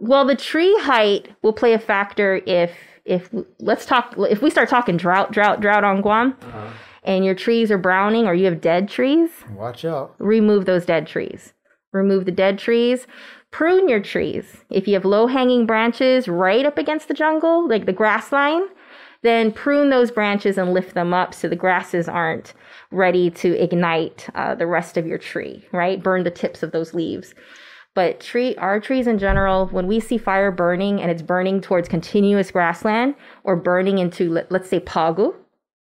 well, 0.00 0.24
the 0.24 0.36
tree 0.36 0.76
height 0.80 1.28
will 1.42 1.52
play 1.52 1.72
a 1.72 1.78
factor 1.78 2.40
if 2.46 2.72
if 3.04 3.28
let's 3.58 3.86
talk 3.86 4.14
if 4.18 4.42
we 4.42 4.50
start 4.50 4.68
talking 4.68 4.96
drought, 4.96 5.32
drought, 5.32 5.60
drought 5.60 5.84
on 5.84 6.00
Guam, 6.00 6.36
uh-huh. 6.40 6.70
and 7.02 7.24
your 7.24 7.34
trees 7.34 7.70
are 7.70 7.78
browning 7.78 8.26
or 8.26 8.34
you 8.34 8.46
have 8.46 8.60
dead 8.60 8.88
trees. 8.88 9.30
Watch 9.50 9.84
out. 9.84 10.14
Remove 10.18 10.64
those 10.64 10.86
dead 10.86 11.06
trees. 11.06 11.52
Remove 11.92 12.24
the 12.24 12.32
dead 12.32 12.58
trees. 12.58 13.06
Prune 13.50 13.88
your 13.88 14.00
trees. 14.00 14.64
If 14.68 14.88
you 14.88 14.94
have 14.94 15.04
low 15.04 15.28
hanging 15.28 15.64
branches 15.64 16.26
right 16.26 16.66
up 16.66 16.76
against 16.76 17.06
the 17.06 17.14
jungle, 17.14 17.68
like 17.68 17.86
the 17.86 17.92
grass 17.92 18.32
line, 18.32 18.64
then 19.22 19.52
prune 19.52 19.90
those 19.90 20.10
branches 20.10 20.58
and 20.58 20.74
lift 20.74 20.94
them 20.94 21.14
up 21.14 21.32
so 21.32 21.48
the 21.48 21.54
grasses 21.54 22.08
aren't 22.08 22.52
ready 22.90 23.30
to 23.30 23.56
ignite 23.62 24.28
uh, 24.34 24.54
the 24.54 24.66
rest 24.66 24.96
of 24.96 25.06
your 25.06 25.18
tree, 25.18 25.64
right? 25.72 26.02
Burn 26.02 26.24
the 26.24 26.30
tips 26.30 26.62
of 26.62 26.72
those 26.72 26.94
leaves. 26.94 27.34
But 27.94 28.20
tree, 28.20 28.56
our 28.56 28.80
trees 28.80 29.06
in 29.06 29.18
general, 29.18 29.66
when 29.66 29.86
we 29.86 30.00
see 30.00 30.18
fire 30.18 30.50
burning 30.50 31.00
and 31.00 31.10
it's 31.10 31.22
burning 31.22 31.60
towards 31.60 31.88
continuous 31.88 32.50
grassland 32.50 33.14
or 33.44 33.54
burning 33.54 33.98
into, 33.98 34.30
let, 34.30 34.52
us 34.52 34.68
say, 34.68 34.80
pagu, 34.80 35.34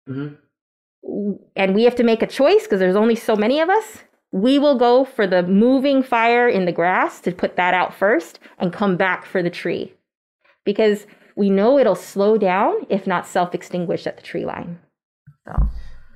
mm-hmm. 0.08 1.32
and 1.56 1.74
we 1.74 1.84
have 1.84 1.94
to 1.94 2.04
make 2.04 2.22
a 2.22 2.26
choice 2.26 2.64
because 2.64 2.78
there's 2.78 2.96
only 2.96 3.14
so 3.14 3.34
many 3.34 3.58
of 3.58 3.70
us, 3.70 4.04
we 4.32 4.58
will 4.58 4.76
go 4.76 5.04
for 5.04 5.26
the 5.26 5.42
moving 5.44 6.02
fire 6.02 6.46
in 6.46 6.66
the 6.66 6.72
grass 6.72 7.20
to 7.20 7.32
put 7.32 7.56
that 7.56 7.72
out 7.72 7.94
first 7.94 8.38
and 8.58 8.72
come 8.72 8.96
back 8.96 9.24
for 9.24 9.42
the 9.42 9.50
tree. 9.50 9.94
Because 10.64 11.06
we 11.36 11.48
know 11.48 11.78
it'll 11.78 11.94
slow 11.94 12.36
down 12.36 12.86
if 12.90 13.06
not 13.06 13.26
self 13.26 13.54
extinguish 13.54 14.06
at 14.06 14.16
the 14.16 14.22
tree 14.22 14.44
line. 14.44 14.78
So. 15.46 15.68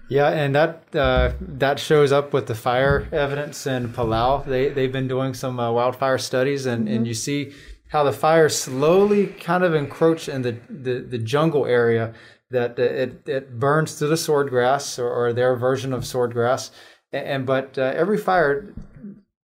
Yeah, 0.09 0.29
and 0.29 0.55
that 0.55 0.85
uh, 0.95 1.33
that 1.41 1.79
shows 1.79 2.13
up 2.13 2.33
with 2.33 2.47
the 2.47 2.55
fire 2.55 3.07
evidence 3.13 3.67
in 3.67 3.91
Palau. 3.91 4.45
They 4.45 4.71
they've 4.71 4.93
been 4.93 5.09
doing 5.09 5.35
some 5.35 5.61
uh, 5.61 5.71
wildfire 5.71 6.19
studies, 6.19 6.65
and, 6.65 6.87
mm-hmm. 6.87 6.97
and 6.97 7.07
you 7.07 7.15
see 7.15 7.53
how 7.89 8.05
the 8.05 8.13
fire 8.13 8.49
slowly 8.49 9.27
kind 9.27 9.65
of 9.65 9.75
encroach 9.75 10.29
in 10.29 10.43
the, 10.43 10.59
the, 10.69 11.01
the 11.01 11.19
jungle 11.19 11.67
area. 11.67 12.15
That 12.51 12.79
it 12.79 13.29
it 13.29 13.59
burns 13.59 13.99
through 13.99 14.09
the 14.09 14.15
swordgrass 14.15 14.99
or, 14.99 15.11
or 15.11 15.35
their 15.35 15.55
version 15.57 15.93
of 15.93 16.05
swordgrass, 16.05 16.71
and, 17.13 17.27
and 17.27 17.47
but 17.47 17.77
uh, 17.77 17.93
every 17.95 18.17
fire 18.17 18.73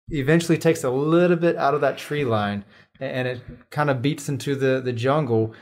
eventually 0.09 0.57
takes 0.57 0.83
a 0.83 0.89
little 0.89 1.37
bit 1.37 1.55
out 1.55 1.73
of 1.73 1.79
that 1.79 1.97
tree 1.97 2.25
line, 2.25 2.65
and 2.99 3.25
it 3.29 3.41
kind 3.69 3.89
of 3.89 4.01
beats 4.01 4.27
into 4.27 4.53
the 4.55 4.81
the 4.81 4.91
jungle 4.91 5.53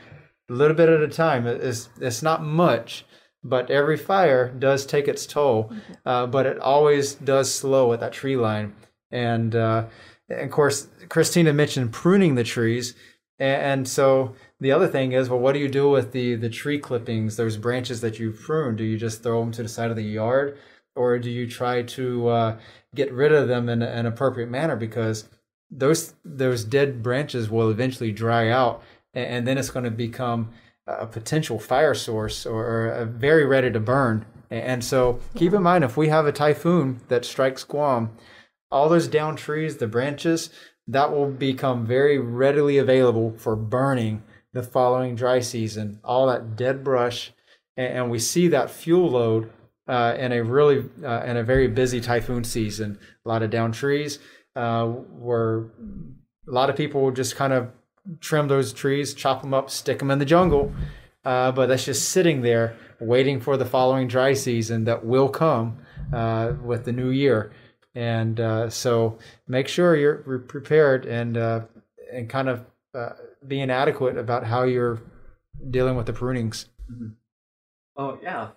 a 0.50 0.52
little 0.52 0.76
bit 0.76 0.88
at 0.88 1.00
a 1.00 1.06
time. 1.06 1.46
It's 1.46 1.88
it's 2.00 2.22
not 2.22 2.42
much 2.42 3.04
but 3.42 3.70
every 3.70 3.96
fire 3.96 4.48
does 4.50 4.84
take 4.84 5.08
its 5.08 5.26
toll. 5.26 5.72
Uh, 6.04 6.26
but 6.26 6.46
it 6.46 6.58
always 6.58 7.14
does 7.14 7.52
slow 7.52 7.92
at 7.92 8.00
that 8.00 8.12
tree 8.12 8.36
line. 8.36 8.74
And, 9.10 9.54
uh, 9.54 9.86
and 10.28 10.40
of 10.42 10.50
course, 10.50 10.88
Christina 11.08 11.52
mentioned 11.52 11.92
pruning 11.92 12.34
the 12.34 12.44
trees. 12.44 12.94
And, 13.38 13.86
so 13.86 14.34
the 14.58 14.72
other 14.72 14.88
thing 14.88 15.12
is, 15.12 15.30
well, 15.30 15.38
what 15.38 15.52
do 15.52 15.60
you 15.60 15.68
do 15.68 15.88
with 15.88 16.12
the, 16.12 16.34
the 16.34 16.50
tree 16.50 16.78
clippings, 16.78 17.36
those 17.36 17.56
branches 17.56 18.00
that 18.00 18.18
you 18.18 18.32
prune? 18.32 18.74
Do 18.74 18.84
you 18.84 18.98
just 18.98 19.22
throw 19.22 19.40
them 19.40 19.52
to 19.52 19.62
the 19.62 19.68
side 19.68 19.90
of 19.90 19.96
the 19.96 20.02
yard? 20.02 20.58
Or 20.96 21.18
do 21.20 21.30
you 21.30 21.48
try 21.48 21.82
to 21.82 22.28
uh, 22.28 22.58
get 22.94 23.12
rid 23.12 23.32
of 23.32 23.46
them 23.46 23.68
in 23.68 23.82
an 23.82 24.06
appropriate 24.06 24.50
manner? 24.50 24.74
Because 24.74 25.28
those 25.70 26.14
those 26.24 26.64
dead 26.64 27.02
branches 27.02 27.48
will 27.48 27.70
eventually 27.70 28.10
dry 28.10 28.48
out, 28.50 28.82
and, 29.14 29.26
and 29.26 29.46
then 29.46 29.58
it's 29.58 29.70
going 29.70 29.84
to 29.84 29.90
become 29.90 30.50
a 30.88 31.06
potential 31.06 31.58
fire 31.58 31.94
source 31.94 32.46
or, 32.46 33.08
very 33.12 33.44
ready 33.44 33.70
to 33.70 33.80
burn. 33.80 34.24
And 34.50 34.82
so 34.82 35.20
keep 35.34 35.52
in 35.52 35.62
mind 35.62 35.84
if 35.84 35.96
we 35.96 36.08
have 36.08 36.26
a 36.26 36.32
typhoon 36.32 37.00
that 37.08 37.24
strikes 37.24 37.64
Guam, 37.64 38.10
all 38.70 38.88
those 38.88 39.08
down 39.08 39.36
trees, 39.36 39.76
the 39.76 39.86
branches, 39.86 40.50
that 40.86 41.12
will 41.12 41.30
become 41.30 41.86
very 41.86 42.18
readily 42.18 42.78
available 42.78 43.34
for 43.36 43.54
burning 43.54 44.22
the 44.54 44.62
following 44.62 45.14
dry 45.14 45.40
season. 45.40 46.00
All 46.02 46.26
that 46.26 46.56
dead 46.56 46.82
brush, 46.82 47.32
and, 47.76 48.10
we 48.10 48.18
see 48.18 48.48
that 48.48 48.70
fuel 48.70 49.10
load 49.10 49.50
uh, 49.86 50.16
in 50.18 50.32
a 50.32 50.42
really 50.42 50.84
uh, 51.04 51.22
in 51.24 51.36
a 51.36 51.44
very 51.44 51.68
busy 51.68 52.00
typhoon 52.00 52.42
season. 52.42 52.98
A 53.24 53.28
lot 53.28 53.42
of 53.42 53.50
down 53.50 53.72
trees, 53.72 54.18
uh, 54.56 54.86
where 54.86 55.70
a 56.48 56.52
lot 56.52 56.70
of 56.70 56.76
people 56.76 57.10
just 57.10 57.36
kind 57.36 57.52
of 57.52 57.70
trim 58.20 58.48
those 58.48 58.72
trees, 58.72 59.14
chop 59.14 59.42
them 59.42 59.54
up, 59.54 59.70
stick 59.70 59.98
them 59.98 60.10
in 60.10 60.18
the 60.18 60.24
jungle. 60.24 60.72
Uh, 61.24 61.52
but 61.52 61.66
that's 61.66 61.84
just 61.84 62.08
sitting 62.10 62.42
there 62.42 62.76
waiting 63.00 63.40
for 63.40 63.56
the 63.56 63.64
following 63.64 64.08
dry 64.08 64.32
season 64.32 64.84
that 64.84 65.04
will 65.04 65.28
come 65.28 65.78
uh, 66.12 66.52
with 66.62 66.84
the 66.84 66.92
new 66.92 67.10
year. 67.10 67.52
And 67.94 68.38
uh, 68.40 68.70
so 68.70 69.18
make 69.46 69.68
sure 69.68 69.96
you're 69.96 70.38
prepared 70.38 71.04
and 71.04 71.36
uh, 71.36 71.62
and 72.12 72.28
kind 72.28 72.48
of 72.48 72.64
uh, 72.94 73.10
being 73.46 73.70
adequate 73.70 74.16
about 74.16 74.44
how 74.44 74.62
you're 74.62 75.00
dealing 75.70 75.96
with 75.96 76.06
the 76.06 76.12
prunings. 76.12 76.66
Mm-hmm. 76.90 77.08
Oh 77.96 78.18
yeah, 78.22 78.48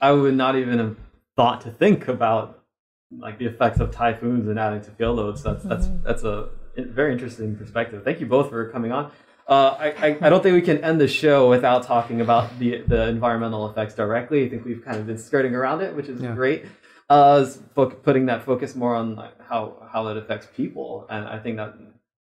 I 0.00 0.12
would 0.12 0.34
not 0.34 0.56
even 0.56 0.78
have 0.78 0.96
thought 1.36 1.62
to 1.62 1.70
think 1.70 2.08
about 2.08 2.62
like 3.10 3.38
the 3.38 3.46
effects 3.46 3.80
of 3.80 3.90
typhoons 3.90 4.48
and 4.48 4.58
adding 4.58 4.82
to 4.82 4.90
fuel 4.90 5.14
loads. 5.14 5.42
That's 5.42 5.64
that's 5.64 5.86
mm-hmm. 5.86 6.04
that's 6.04 6.24
a 6.24 6.50
very 6.76 7.12
interesting 7.12 7.56
perspective. 7.56 8.02
Thank 8.04 8.20
you 8.20 8.26
both 8.26 8.50
for 8.50 8.70
coming 8.70 8.92
on. 8.92 9.12
Uh, 9.46 9.76
I, 9.78 9.86
I, 9.88 10.18
I, 10.22 10.28
don't 10.30 10.42
think 10.42 10.54
we 10.54 10.62
can 10.62 10.78
end 10.78 10.98
the 10.98 11.08
show 11.08 11.50
without 11.50 11.82
talking 11.82 12.22
about 12.22 12.58
the, 12.58 12.78
the 12.86 13.08
environmental 13.08 13.68
effects 13.68 13.94
directly. 13.94 14.46
I 14.46 14.48
think 14.48 14.64
we've 14.64 14.82
kind 14.82 14.96
of 14.96 15.06
been 15.06 15.18
skirting 15.18 15.54
around 15.54 15.82
it, 15.82 15.94
which 15.94 16.08
is 16.08 16.22
yeah. 16.22 16.34
great. 16.34 16.64
Uh, 17.10 17.46
putting 17.74 18.24
that 18.26 18.42
focus 18.42 18.74
more 18.74 18.94
on 18.94 19.22
how, 19.46 19.86
how 19.92 20.08
it 20.08 20.16
affects 20.16 20.48
people. 20.56 21.06
And 21.10 21.28
I 21.28 21.38
think 21.38 21.58
that 21.58 21.74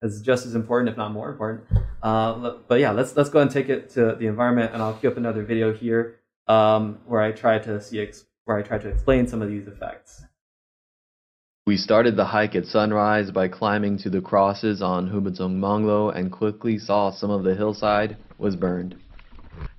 is 0.02 0.22
just 0.22 0.46
as 0.46 0.56
important, 0.56 0.90
if 0.90 0.96
not 0.96 1.12
more 1.12 1.30
important. 1.30 1.66
Uh, 2.02 2.54
but 2.70 2.80
yeah, 2.80 2.92
let's, 2.92 3.16
let's 3.18 3.30
go 3.30 3.42
and 3.42 3.52
take 3.52 3.68
it 3.68 3.90
to 3.92 4.16
the 4.16 4.28
environment. 4.28 4.72
And 4.74 4.82
I'll 4.82 4.94
queue 4.94 5.10
up 5.10 5.18
another 5.18 5.44
video 5.44 5.74
here 5.74 6.22
um, 6.48 7.00
where 7.06 7.22
I 7.22 7.34
try 7.34 7.60
to 7.60 7.82
see, 7.82 8.10
where 8.46 8.58
I 8.58 8.62
try 8.62 8.78
to 8.78 8.88
explain 8.88 9.28
some 9.28 9.42
of 9.42 9.50
these 9.50 9.68
effects. 9.68 10.24
We 11.68 11.78
started 11.78 12.16
the 12.16 12.26
hike 12.26 12.56
at 12.56 12.66
sunrise 12.66 13.30
by 13.30 13.48
climbing 13.48 14.00
to 14.00 14.10
the 14.10 14.20
crosses 14.20 14.82
on 14.82 15.08
Jumullong 15.08 15.60
Manglo 15.60 16.10
and 16.10 16.32
quickly 16.32 16.80
saw 16.80 17.12
some 17.12 17.30
of 17.30 17.44
the 17.44 17.54
hillside 17.54 18.18
was 18.40 18.56
burned. 18.56 18.96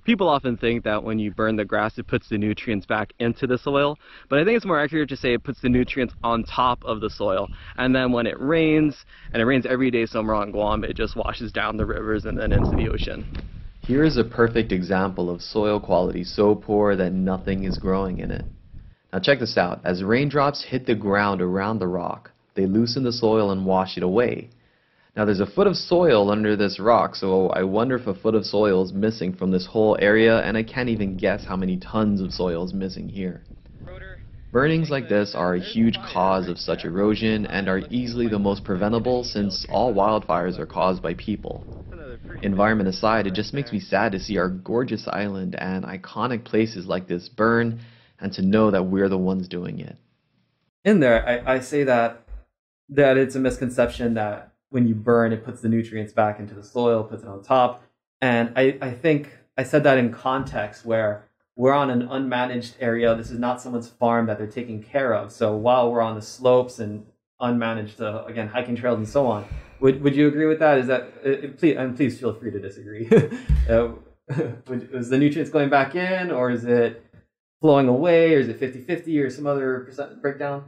people 0.05 0.29
often 0.29 0.57
think 0.57 0.85
that 0.85 1.03
when 1.03 1.19
you 1.19 1.33
burn 1.33 1.57
the 1.57 1.65
grass, 1.65 1.99
it 1.99 2.07
puts 2.07 2.29
the 2.29 2.39
nutrients 2.39 2.87
back 2.87 3.13
into 3.19 3.49
the 3.49 3.59
soil, 3.59 3.99
but 4.29 4.39
I 4.39 4.45
think 4.45 4.59
it's 4.59 4.65
more 4.65 4.79
accurate 4.79 5.09
to 5.09 5.17
say 5.17 5.35
it 5.35 5.43
puts 5.43 5.61
the 5.61 5.69
nutrients 5.69 6.15
on 6.23 6.45
top 6.45 6.85
of 6.85 7.01
the 7.01 7.11
soil. 7.11 7.49
And 7.77 7.93
then 7.93 8.13
when 8.13 8.29
it 8.29 8.41
rains, 8.41 9.05
and 9.33 9.43
it 9.43 9.45
rains 9.45 9.67
every 9.67 9.91
day 9.91 10.07
somewhere 10.07 10.37
on 10.37 10.53
Guam, 10.53 10.85
it 10.85 10.95
just 10.95 11.17
washes 11.17 11.51
down 11.51 11.77
the 11.77 11.85
rivers 11.85 12.27
and 12.27 12.39
then 12.39 12.53
into 12.53 12.77
the 12.77 12.89
ocean. 12.89 13.27
Here 13.81 14.05
is 14.05 14.19
a 14.19 14.25
perfect 14.25 14.71
example 14.71 15.29
of 15.29 15.43
soil 15.43 15.81
quality 15.81 16.23
so 16.23 16.55
poor 16.55 16.95
that 16.95 17.13
nothing 17.13 17.65
is 17.65 17.77
growing 17.77 18.19
in 18.19 18.31
it. 18.31 18.45
Now 19.13 19.19
check 19.19 19.41
this 19.41 19.59
out. 19.59 19.81
As 19.85 20.03
raindrops 20.03 20.65
hit 20.65 20.87
the 20.87 20.95
ground 20.95 21.43
around 21.43 21.79
the 21.79 21.87
rock, 21.87 22.31
they 22.55 22.67
loosen 22.67 23.03
the 23.03 23.13
soil 23.13 23.51
and 23.51 23.67
wash 23.67 23.97
it 23.97 24.03
away. 24.03 24.49
Now 25.15 25.27
there's 25.27 25.41
a 25.41 25.47
foot 25.47 25.67
of 25.67 25.77
soil 25.77 26.31
under 26.31 26.57
this 26.57 26.81
rock, 26.81 27.15
so 27.15 27.51
I 27.51 27.63
wonder 27.65 27.97
if 27.97 28.07
a 28.07 28.15
foot 28.15 28.35
of 28.35 28.47
soil 28.47 28.83
is 28.83 28.95
missing 28.95 29.35
from 29.35 29.51
this 29.51 29.67
whole 29.67 29.99
area, 30.01 30.41
and 30.41 30.57
I 30.57 30.63
can't 30.63 30.89
even 30.89 31.19
guess 31.19 31.45
how 31.45 31.57
many 31.57 31.77
tons 31.77 32.23
of 32.23 32.33
soil 32.33 32.65
is 32.65 32.73
missing 32.73 33.11
here. 33.11 33.43
Burnings 34.51 34.89
like 34.89 35.11
this 35.11 35.35
are 35.35 35.55
a 35.55 35.61
huge 35.61 35.99
cause 36.13 36.49
of 36.49 36.59
such 36.59 36.85
erosion 36.85 37.47
and 37.47 37.69
are 37.69 37.83
easily 37.91 38.29
the 38.29 38.39
most 38.39 38.65
preventable 38.65 39.25
since 39.25 39.67
all 39.71 39.95
wildfires 39.95 40.59
are 40.59 40.67
caused 40.67 41.03
by 41.03 41.15
people. 41.15 41.65
Environment 42.43 42.89
aside, 42.89 43.27
it 43.27 43.35
just 43.35 43.55
makes 43.55 43.73
me 43.73 43.81
sad 43.81 44.13
to 44.13 44.21
see 44.21 44.37
our 44.37 44.49
gorgeous 44.49 45.07
island 45.09 45.55
and 45.55 45.85
iconic 45.85 46.45
places 46.45 46.87
like 46.87 47.07
this 47.09 47.29
burn 47.29 47.81
and 48.23 48.33
to 48.33 48.43
know 48.43 48.71
that 48.71 48.85
we're 48.85 49.09
the 49.09 49.19
ones 49.19 49.49
doing 49.49 49.81
it. 49.81 49.97
In 50.85 51.01
there, 51.01 51.29
I, 51.29 51.55
I 51.55 51.61
say 51.61 51.85
that 51.85 52.23
that 52.89 53.17
it's 53.17 53.35
a 53.35 53.41
misconception 53.41 54.15
that 54.15 54.53
when 54.71 54.87
you 54.87 54.95
burn, 54.95 55.33
it 55.33 55.45
puts 55.45 55.61
the 55.61 55.69
nutrients 55.69 56.13
back 56.13 56.39
into 56.39 56.55
the 56.55 56.63
soil, 56.63 57.05
puts 57.05 57.23
it 57.23 57.29
on 57.29 57.43
top. 57.43 57.83
And 58.21 58.53
I, 58.57 58.79
I 58.81 58.91
think 58.91 59.39
I 59.57 59.65
said 59.65 59.83
that 59.85 59.99
in 59.99 60.13
context 60.13 60.85
where 60.85 61.29
we're 61.57 61.73
on 61.73 61.91
an 61.91 62.09
unmanaged 62.09 62.75
area. 62.81 63.15
This 63.15 63.31
is 63.31 63.39
not 63.39 63.61
someone's 63.61 63.89
farm 63.89 64.27
that 64.27 64.39
they're 64.39 64.47
taking 64.47 64.83
care 64.83 65.15
of. 65.15 65.33
So 65.33 65.55
while 65.55 65.91
we're 65.91 66.01
on 66.01 66.15
the 66.15 66.23
slopes 66.23 66.79
and 66.79 67.07
unmanaged, 67.41 68.01
uh, 68.01 68.25
again, 68.25 68.49
hiking 68.49 68.77
trails 68.77 68.99
and 68.99 69.09
so 69.09 69.27
on, 69.27 69.47
would, 69.81 70.03
would 70.03 70.17
you 70.17 70.29
agree 70.29 70.47
with 70.47 70.61
that? 70.61 70.79
Is 70.79 70.87
that, 70.87 71.03
uh, 71.25 71.49
please, 71.59 71.77
and 71.77 71.97
please 71.97 72.19
feel 72.19 72.33
free 72.33 72.51
to 72.51 72.59
disagree. 72.59 73.09
uh, 73.69 73.89
is 74.71 75.09
the 75.09 75.19
nutrients 75.19 75.51
going 75.51 75.69
back 75.69 75.95
in 75.95 76.31
or 76.31 76.51
is 76.51 76.65
it 76.65 77.02
flowing 77.63 77.89
away 77.89 78.35
or 78.35 78.41
is 78.41 78.49
it 78.49 78.61
50-50 78.61 79.25
or 79.25 79.31
some 79.31 79.47
other 79.47 79.81
percent 79.87 80.21
breakdown? 80.21 80.65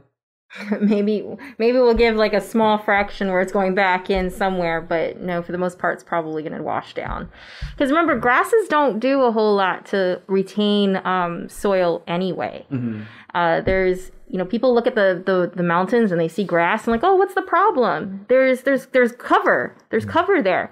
maybe 0.79 1.25
maybe 1.57 1.77
we'll 1.77 1.93
give 1.93 2.15
like 2.15 2.33
a 2.33 2.39
small 2.39 2.77
fraction 2.77 3.29
where 3.29 3.41
it's 3.41 3.51
going 3.51 3.75
back 3.75 4.09
in 4.09 4.29
somewhere 4.29 4.79
but 4.79 5.19
no 5.19 5.41
for 5.41 5.51
the 5.51 5.57
most 5.57 5.77
part 5.77 5.95
it's 5.95 6.03
probably 6.03 6.41
going 6.41 6.55
to 6.55 6.63
wash 6.63 6.93
down 6.93 7.29
because 7.71 7.89
remember 7.89 8.17
grasses 8.17 8.67
don't 8.69 8.99
do 8.99 9.21
a 9.23 9.31
whole 9.31 9.55
lot 9.55 9.85
to 9.85 10.21
retain 10.27 11.01
um, 11.03 11.49
soil 11.49 12.01
anyway 12.07 12.65
mm-hmm. 12.71 13.01
uh, 13.33 13.59
there's 13.61 14.11
you 14.29 14.37
know 14.37 14.45
people 14.45 14.73
look 14.73 14.87
at 14.87 14.95
the, 14.95 15.21
the 15.25 15.51
the 15.55 15.63
mountains 15.63 16.11
and 16.11 16.21
they 16.21 16.27
see 16.27 16.43
grass 16.43 16.85
and 16.85 16.91
like 16.91 17.03
oh 17.03 17.15
what's 17.15 17.35
the 17.35 17.41
problem 17.41 18.25
there's 18.29 18.61
there's 18.61 18.85
there's 18.87 19.11
cover 19.13 19.75
there's 19.89 20.03
mm-hmm. 20.03 20.13
cover 20.13 20.41
there 20.41 20.71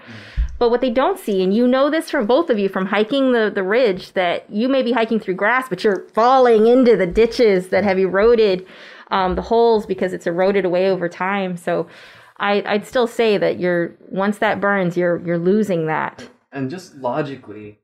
but 0.60 0.70
what 0.70 0.82
they 0.82 0.89
don't 0.89 1.20
see, 1.20 1.43
and 1.43 1.54
you 1.54 1.68
know 1.68 1.89
this 1.89 2.10
from 2.10 2.26
both 2.26 2.49
of 2.49 2.60
you 2.60 2.70
from 2.70 2.86
hiking 2.86 3.32
the, 3.32 3.51
the 3.54 3.64
ridge, 3.64 4.14
that 4.14 4.49
you 4.49 4.70
may 4.70 4.82
be 4.82 4.91
hiking 4.91 5.20
through 5.20 5.36
grass, 5.36 5.68
but 5.68 5.84
you're 5.84 6.08
falling 6.14 6.68
into 6.68 6.95
the 6.95 7.08
ditches 7.08 7.70
that 7.70 7.84
have 7.84 7.97
eroded 7.97 8.66
um, 9.12 9.36
the 9.36 9.41
holes 9.41 9.86
because 9.86 10.14
it's 10.14 10.28
eroded 10.28 10.66
away 10.66 10.89
over 10.89 11.10
time. 11.10 11.58
So 11.58 11.88
I, 12.38 12.64
I'd 12.66 12.86
still 12.86 13.08
say 13.08 13.38
that 13.38 13.60
you're 13.60 13.95
once 14.10 14.39
that 14.39 14.60
burns, 14.60 14.97
you're 14.97 15.22
you're 15.26 15.38
losing 15.38 15.88
that. 15.88 16.28
And 16.51 16.70
just 16.70 16.95
logically, 16.95 17.80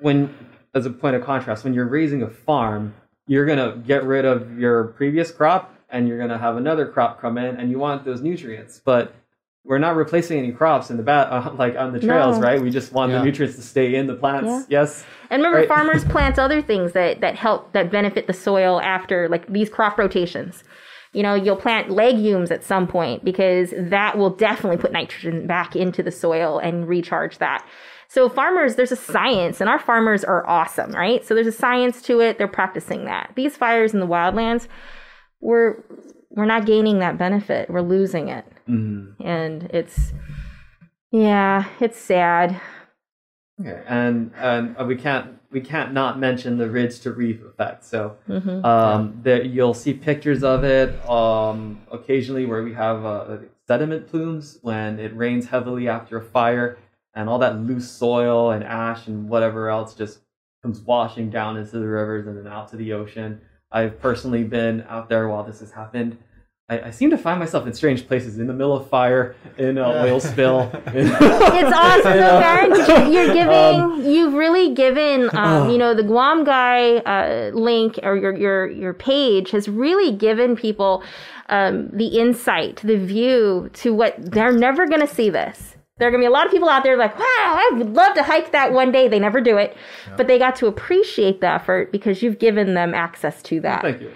when 0.00 0.34
as 0.74 0.86
a 0.86 0.90
point 0.90 1.16
of 1.16 1.24
contrast, 1.24 1.64
when 1.64 1.74
you're 1.74 1.88
raising 1.88 2.22
a 2.22 2.30
farm, 2.30 2.94
you're 3.26 3.46
gonna 3.46 3.76
get 3.86 4.04
rid 4.04 4.24
of 4.24 4.58
your 4.58 4.88
previous 4.88 5.30
crop 5.30 5.74
and 5.88 6.08
you're 6.08 6.18
gonna 6.18 6.38
have 6.38 6.56
another 6.56 6.86
crop 6.86 7.20
come 7.20 7.38
in, 7.38 7.56
and 7.56 7.70
you 7.70 7.78
want 7.78 8.04
those 8.04 8.20
nutrients, 8.20 8.80
but 8.84 9.14
we're 9.64 9.78
not 9.78 9.96
replacing 9.96 10.38
any 10.38 10.52
crops 10.52 10.90
in 10.90 10.98
the 10.98 11.02
bat 11.02 11.28
uh, 11.32 11.52
like 11.58 11.76
on 11.76 11.92
the 11.92 12.00
trails, 12.00 12.38
no. 12.38 12.42
right? 12.42 12.60
We 12.60 12.70
just 12.70 12.92
want 12.92 13.10
yeah. 13.10 13.18
the 13.18 13.24
nutrients 13.24 13.56
to 13.56 13.62
stay 13.62 13.94
in 13.94 14.06
the 14.06 14.14
plants. 14.14 14.66
Yeah. 14.68 14.80
Yes. 14.80 15.04
And 15.30 15.42
remember, 15.42 15.60
right. 15.60 15.68
farmers 15.68 16.04
plant 16.10 16.38
other 16.38 16.62
things 16.62 16.92
that 16.92 17.20
that 17.20 17.36
help 17.36 17.72
that 17.72 17.90
benefit 17.90 18.26
the 18.26 18.32
soil 18.32 18.80
after 18.80 19.28
like 19.28 19.50
these 19.50 19.70
crop 19.70 19.98
rotations. 19.98 20.62
You 21.12 21.22
know, 21.22 21.34
you'll 21.34 21.56
plant 21.56 21.90
legumes 21.90 22.50
at 22.50 22.64
some 22.64 22.88
point 22.88 23.24
because 23.24 23.72
that 23.78 24.18
will 24.18 24.30
definitely 24.30 24.78
put 24.78 24.90
nitrogen 24.90 25.46
back 25.46 25.76
into 25.76 26.02
the 26.02 26.10
soil 26.10 26.58
and 26.58 26.88
recharge 26.88 27.38
that. 27.38 27.64
So 28.08 28.28
farmers, 28.28 28.74
there's 28.74 28.92
a 28.92 28.96
science, 28.96 29.60
and 29.60 29.70
our 29.70 29.78
farmers 29.78 30.24
are 30.24 30.46
awesome, 30.48 30.90
right? 30.90 31.24
So 31.24 31.34
there's 31.34 31.46
a 31.46 31.52
science 31.52 32.02
to 32.02 32.20
it. 32.20 32.36
They're 32.36 32.48
practicing 32.48 33.04
that. 33.04 33.32
These 33.36 33.56
fires 33.56 33.94
in 33.94 34.00
the 34.00 34.06
wildlands, 34.08 34.66
we're 35.40 35.84
we're 36.30 36.46
not 36.46 36.66
gaining 36.66 36.98
that 36.98 37.16
benefit. 37.16 37.70
We're 37.70 37.80
losing 37.80 38.28
it. 38.28 38.44
Mm-hmm. 38.68 39.22
And 39.26 39.64
it's, 39.72 40.12
yeah, 41.10 41.66
it's 41.80 41.98
sad. 41.98 42.60
Okay. 43.60 43.82
And, 43.86 44.32
and 44.36 44.76
we 44.86 44.96
can't 44.96 45.38
we 45.54 45.60
can't 45.60 45.92
not 45.92 46.18
mention 46.18 46.58
the 46.58 46.68
ridge 46.68 46.98
to 47.00 47.12
reef 47.12 47.40
effect. 47.42 47.84
So 47.84 48.16
mm-hmm. 48.28 48.64
um, 48.64 49.20
there, 49.22 49.42
you'll 49.42 49.72
see 49.72 49.94
pictures 49.94 50.42
of 50.42 50.64
it 50.64 51.08
um, 51.08 51.80
occasionally 51.92 52.44
where 52.44 52.64
we 52.64 52.74
have 52.74 53.04
uh, 53.04 53.36
sediment 53.68 54.08
plumes 54.08 54.58
when 54.62 54.98
it 54.98 55.16
rains 55.16 55.46
heavily 55.46 55.88
after 55.88 56.18
a 56.18 56.22
fire, 56.22 56.76
and 57.14 57.28
all 57.28 57.38
that 57.38 57.56
loose 57.60 57.88
soil 57.88 58.50
and 58.50 58.64
ash 58.64 59.06
and 59.06 59.28
whatever 59.28 59.70
else 59.70 59.94
just 59.94 60.18
comes 60.60 60.80
washing 60.80 61.30
down 61.30 61.56
into 61.56 61.78
the 61.78 61.86
rivers 61.86 62.26
and 62.26 62.36
then 62.36 62.52
out 62.52 62.68
to 62.70 62.76
the 62.76 62.92
ocean. 62.92 63.40
I've 63.70 64.00
personally 64.00 64.42
been 64.42 64.84
out 64.88 65.08
there 65.08 65.28
while 65.28 65.44
this 65.44 65.60
has 65.60 65.70
happened. 65.70 66.18
I, 66.70 66.80
I, 66.80 66.90
seem 66.92 67.10
to 67.10 67.18
find 67.18 67.38
myself 67.38 67.66
in 67.66 67.74
strange 67.74 68.06
places 68.06 68.38
in 68.38 68.46
the 68.46 68.54
middle 68.54 68.74
of 68.74 68.88
fire, 68.88 69.36
in 69.58 69.76
an 69.76 69.78
oil 69.78 70.18
spill. 70.18 70.70
it's 70.86 71.76
awesome, 71.76 72.16
though, 72.16 72.40
Farron. 72.86 73.12
You're 73.12 73.34
giving, 73.34 73.80
um, 73.80 74.02
you've 74.02 74.32
really 74.32 74.72
given, 74.72 75.28
um, 75.36 75.68
you 75.70 75.76
know, 75.76 75.92
the 75.92 76.02
Guam 76.02 76.42
guy 76.42 76.96
uh, 76.96 77.50
link 77.50 77.98
or 78.02 78.16
your 78.16 78.34
your 78.34 78.66
your 78.66 78.94
page 78.94 79.50
has 79.50 79.68
really 79.68 80.10
given 80.10 80.56
people 80.56 81.02
um, 81.50 81.90
the 81.92 82.06
insight, 82.06 82.80
the 82.82 82.96
view 82.96 83.68
to 83.74 83.92
what 83.92 84.14
they're 84.18 84.52
never 84.52 84.86
going 84.86 85.06
to 85.06 85.14
see 85.14 85.28
this. 85.28 85.76
There 85.98 86.08
are 86.08 86.10
going 86.10 86.22
to 86.22 86.24
be 86.24 86.28
a 86.28 86.32
lot 86.32 86.46
of 86.46 86.50
people 86.50 86.70
out 86.70 86.82
there 86.82 86.96
like, 86.96 87.16
wow, 87.18 87.24
I 87.26 87.70
would 87.74 87.94
love 87.94 88.14
to 88.14 88.22
hike 88.22 88.52
that 88.52 88.72
one 88.72 88.90
day. 88.90 89.06
They 89.06 89.20
never 89.20 89.42
do 89.42 89.58
it, 89.58 89.76
yeah. 90.08 90.16
but 90.16 90.28
they 90.28 90.38
got 90.38 90.56
to 90.56 90.66
appreciate 90.66 91.42
the 91.42 91.48
effort 91.48 91.92
because 91.92 92.22
you've 92.22 92.38
given 92.38 92.72
them 92.72 92.94
access 92.94 93.42
to 93.42 93.60
that. 93.60 93.82
Thank 93.82 94.00
you. 94.00 94.10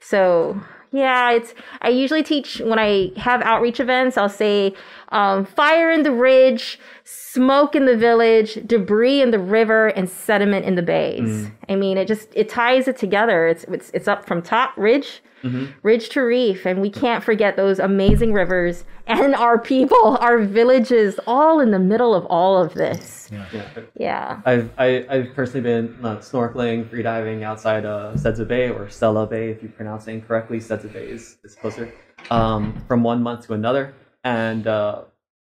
So 0.00 0.60
yeah, 0.94 1.32
it's. 1.32 1.54
I 1.82 1.88
usually 1.88 2.22
teach 2.22 2.60
when 2.60 2.78
I 2.78 3.10
have 3.16 3.42
outreach 3.42 3.80
events. 3.80 4.16
I'll 4.16 4.28
say, 4.28 4.74
um, 5.08 5.44
fire 5.44 5.90
in 5.90 6.04
the 6.04 6.12
ridge, 6.12 6.78
smoke 7.02 7.74
in 7.74 7.84
the 7.84 7.96
village, 7.96 8.60
debris 8.64 9.20
in 9.20 9.32
the 9.32 9.40
river, 9.40 9.88
and 9.88 10.08
sediment 10.08 10.64
in 10.66 10.76
the 10.76 10.82
bays. 10.82 11.46
Mm. 11.46 11.52
I 11.68 11.74
mean, 11.74 11.98
it 11.98 12.06
just 12.06 12.28
it 12.36 12.48
ties 12.48 12.86
it 12.86 12.96
together. 12.96 13.48
It's 13.48 13.64
it's 13.64 13.90
it's 13.92 14.06
up 14.06 14.24
from 14.24 14.40
top 14.40 14.72
ridge 14.76 15.20
mm-hmm. 15.44 15.66
ridge 15.82 16.08
to 16.10 16.22
reef. 16.22 16.66
And 16.66 16.80
we 16.80 16.90
can't 16.90 17.22
forget 17.22 17.56
those 17.56 17.78
amazing 17.78 18.32
rivers 18.32 18.84
and 19.06 19.34
our 19.34 19.58
people, 19.58 20.16
our 20.20 20.38
villages, 20.38 21.20
all 21.26 21.60
in 21.60 21.70
the 21.70 21.78
middle 21.78 22.14
of 22.14 22.24
all 22.26 22.60
of 22.60 22.74
this. 22.74 23.28
Yeah. 23.30 23.46
yeah. 23.52 23.82
yeah. 23.96 24.40
I've, 24.44 24.70
I, 24.78 24.84
have 24.86 25.06
i 25.10 25.16
have 25.18 25.34
personally 25.34 25.60
been 25.60 25.96
uh, 26.04 26.16
snorkeling, 26.16 26.88
freediving 26.88 27.42
outside 27.42 27.84
uh, 27.84 28.12
Sedza 28.14 28.46
Bay 28.46 28.70
or 28.70 28.88
Stella 28.88 29.26
Bay, 29.26 29.50
if 29.50 29.62
you 29.62 29.68
pronounce 29.68 30.08
it 30.08 30.12
incorrectly. 30.12 30.58
Sedza 30.58 30.92
Bay 30.92 31.08
is, 31.08 31.36
is 31.44 31.54
closer, 31.54 31.92
um, 32.30 32.82
from 32.88 33.02
one 33.02 33.22
month 33.22 33.46
to 33.46 33.52
another. 33.52 33.94
And 34.24 34.66
uh, 34.66 35.02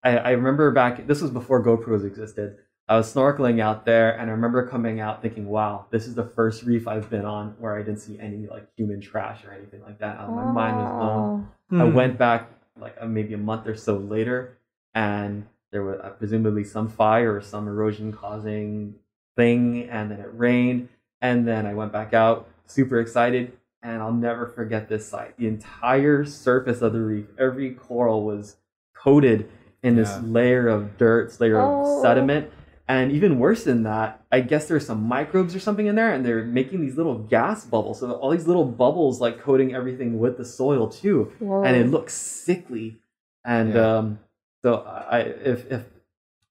I, 0.02 0.18
I 0.18 0.30
remember 0.30 0.70
back, 0.72 1.06
this 1.06 1.22
was 1.22 1.30
before 1.30 1.64
GoPros 1.64 2.04
existed. 2.04 2.58
I 2.88 2.96
was 2.96 3.12
snorkeling 3.12 3.60
out 3.60 3.84
there 3.84 4.16
and 4.16 4.30
I 4.30 4.32
remember 4.32 4.66
coming 4.66 5.00
out 5.00 5.20
thinking, 5.20 5.48
wow, 5.48 5.86
this 5.90 6.06
is 6.06 6.14
the 6.14 6.24
first 6.24 6.62
reef 6.62 6.86
I've 6.86 7.10
been 7.10 7.24
on 7.24 7.56
where 7.58 7.76
I 7.76 7.82
didn't 7.82 7.98
see 7.98 8.18
any 8.20 8.46
like 8.46 8.68
human 8.76 9.00
trash 9.00 9.44
or 9.44 9.52
anything 9.52 9.82
like 9.82 9.98
that. 9.98 10.18
Oh. 10.20 10.32
My 10.32 10.44
mind 10.44 10.76
was 10.76 10.92
blown. 10.92 11.48
Hmm. 11.70 11.80
I 11.80 11.84
went 11.84 12.16
back 12.16 12.48
like 12.78 13.02
maybe 13.08 13.34
a 13.34 13.38
month 13.38 13.66
or 13.66 13.76
so 13.76 13.96
later 13.96 14.56
and 14.94 15.46
there 15.72 15.82
was 15.82 15.98
uh, 16.00 16.10
presumably 16.10 16.62
some 16.62 16.88
fire 16.88 17.34
or 17.34 17.40
some 17.40 17.66
erosion 17.66 18.12
causing 18.12 18.94
thing 19.34 19.88
and 19.88 20.10
then 20.10 20.20
it 20.20 20.30
rained 20.32 20.88
and 21.20 21.46
then 21.46 21.66
I 21.66 21.74
went 21.74 21.90
back 21.90 22.14
out 22.14 22.48
super 22.66 23.00
excited 23.00 23.52
and 23.82 24.00
I'll 24.00 24.12
never 24.12 24.46
forget 24.46 24.88
this 24.88 25.08
sight. 25.08 25.36
The 25.38 25.48
entire 25.48 26.24
surface 26.24 26.82
of 26.82 26.92
the 26.92 27.00
reef, 27.00 27.26
every 27.36 27.72
coral 27.72 28.22
was 28.22 28.56
coated 28.94 29.50
in 29.82 29.96
yeah. 29.96 30.04
this 30.04 30.22
layer 30.22 30.68
of 30.68 30.96
dirt, 30.96 31.38
layer 31.40 31.60
oh. 31.60 31.96
of 31.96 32.02
sediment 32.02 32.52
and 32.88 33.10
even 33.10 33.38
worse 33.38 33.64
than 33.64 33.82
that, 33.82 34.24
I 34.30 34.40
guess 34.40 34.68
there's 34.68 34.86
some 34.86 35.02
microbes 35.02 35.56
or 35.56 35.60
something 35.60 35.86
in 35.86 35.96
there, 35.96 36.12
and 36.12 36.24
they're 36.24 36.44
making 36.44 36.82
these 36.82 36.96
little 36.96 37.18
gas 37.18 37.64
bubbles. 37.64 38.00
So 38.00 38.12
all 38.12 38.30
these 38.30 38.46
little 38.46 38.64
bubbles 38.64 39.20
like 39.20 39.40
coating 39.40 39.74
everything 39.74 40.20
with 40.20 40.36
the 40.38 40.44
soil 40.44 40.88
too, 40.88 41.32
Whoa. 41.40 41.64
and 41.64 41.76
it 41.76 41.88
looks 41.88 42.14
sickly. 42.14 42.98
And 43.44 43.74
yeah. 43.74 43.98
um, 43.98 44.18
so 44.62 44.76
I, 44.76 45.20
if 45.20 45.70
if 45.70 45.84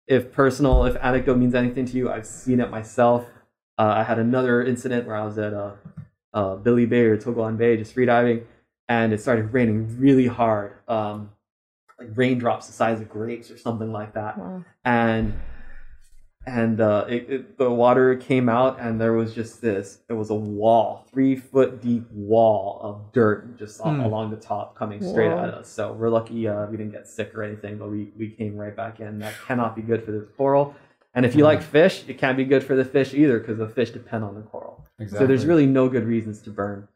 if 0.07 0.31
personal, 0.33 0.85
if 0.85 0.97
anecdote 1.01 1.37
means 1.37 1.55
anything 1.55 1.85
to 1.85 1.97
you, 1.97 2.11
I've 2.11 2.27
seen 2.27 2.59
it 2.59 2.69
myself. 2.69 3.25
Uh, 3.77 3.93
I 3.97 4.03
had 4.03 4.19
another 4.19 4.63
incident 4.63 5.07
where 5.07 5.15
I 5.15 5.25
was 5.25 5.37
at 5.37 5.53
uh, 5.53 5.71
uh, 6.33 6.55
Billy 6.57 6.85
Bay 6.85 7.01
or 7.01 7.17
Togoan 7.17 7.57
Bay 7.57 7.77
just 7.77 7.95
freediving, 7.95 8.43
and 8.89 9.13
it 9.13 9.21
started 9.21 9.53
raining 9.53 9.99
really 9.99 10.27
hard, 10.27 10.73
um, 10.87 11.31
like 11.97 12.09
raindrops 12.15 12.67
the 12.67 12.73
size 12.73 12.99
of 12.99 13.09
grapes 13.09 13.49
or 13.49 13.57
something 13.57 13.91
like 13.91 14.13
that. 14.13 14.37
Wow. 14.37 14.63
And 14.83 15.33
and 16.47 16.79
uh, 16.81 17.05
it, 17.09 17.29
it, 17.29 17.57
the 17.57 17.69
water 17.71 18.15
came 18.15 18.49
out, 18.49 18.79
and 18.79 18.99
there 19.01 19.13
was 19.13 19.33
just 19.33 19.61
this. 19.61 19.99
It 20.09 20.13
was 20.13 20.29
a 20.29 20.35
wall, 20.35 21.05
three 21.11 21.35
foot 21.35 21.81
deep 21.81 22.09
wall 22.11 22.79
of 22.81 23.11
dirt 23.13 23.57
just 23.57 23.81
Hmm. 23.81 23.99
along 24.01 24.31
the 24.31 24.37
top, 24.37 24.75
coming 24.75 25.01
straight 25.01 25.29
Whoa. 25.31 25.39
at 25.43 25.53
us. 25.53 25.67
So 25.69 25.93
we're 25.93 26.09
lucky 26.09 26.47
uh, 26.47 26.67
we 26.67 26.77
didn't 26.77 26.91
get 26.91 27.07
sick 27.07 27.33
or 27.35 27.43
anything, 27.43 27.77
but 27.77 27.89
we 27.89 28.11
we 28.17 28.29
came 28.29 28.55
right 28.57 28.75
back 28.75 28.99
in. 28.99 29.19
That 29.19 29.33
cannot 29.47 29.75
be 29.75 29.81
good 29.81 30.03
for 30.03 30.11
the 30.11 30.21
coral. 30.37 30.75
And 31.13 31.25
if 31.25 31.33
you 31.33 31.43
like 31.45 31.61
fish, 31.61 32.03
it 32.07 32.17
can't 32.17 32.35
be 32.35 32.43
good 32.43 32.63
for 32.63 32.75
the 32.75 32.83
fish 32.83 33.13
either 33.13 33.39
because 33.39 33.57
the 33.57 33.69
fish 33.69 33.91
depend 33.91 34.23
on 34.25 34.35
the 34.35 34.41
coral. 34.41 34.85
So 35.07 35.25
there's 35.25 35.45
really 35.45 35.65
no 35.65 35.87
good 35.87 36.03
reasons 36.03 36.41
to 36.41 36.49
burn. 36.49 36.87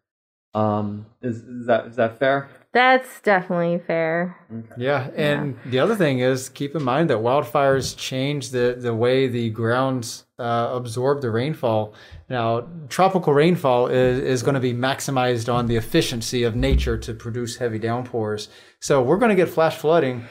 Um, 0.54 1.06
is, 1.22 1.38
is 1.38 1.68
that 1.68 1.88
is 1.88 1.95
that 1.95 2.20
fair? 2.20 2.50
That's 2.72 3.20
definitely 3.22 3.80
fair. 3.80 4.38
Yeah, 4.78 5.09
and 5.15 5.57
the 5.65 5.80
other 5.80 5.95
thing 5.95 6.20
is 6.20 6.49
keep 6.49 6.76
in 6.76 6.84
mind 6.84 7.09
that 7.09 7.17
wildfires 7.17 7.97
change 7.97 8.51
the, 8.51 8.76
the 8.78 8.93
way 8.93 9.28
the 9.28 9.49
grounds 9.49 10.26
uh, 10.38 10.70
absorb 10.72 11.22
the 11.22 11.32
rainfall. 11.32 11.95
Now, 12.30 12.67
tropical 12.88 13.34
rainfall 13.34 13.88
is, 13.88 14.20
is 14.20 14.43
going 14.43 14.53
to 14.53 14.59
be 14.59 14.74
maximized 14.74 15.51
on 15.51 15.65
the 15.65 15.78
efficiency 15.78 16.43
of 16.43 16.55
nature 16.55 16.97
to 16.99 17.13
produce 17.15 17.57
heavy 17.57 17.80
downpours. 17.80 18.49
So 18.80 19.01
we're 19.01 19.17
going 19.17 19.30
to 19.30 19.36
get 19.36 19.49
flash 19.49 19.76
flooding 19.76 20.26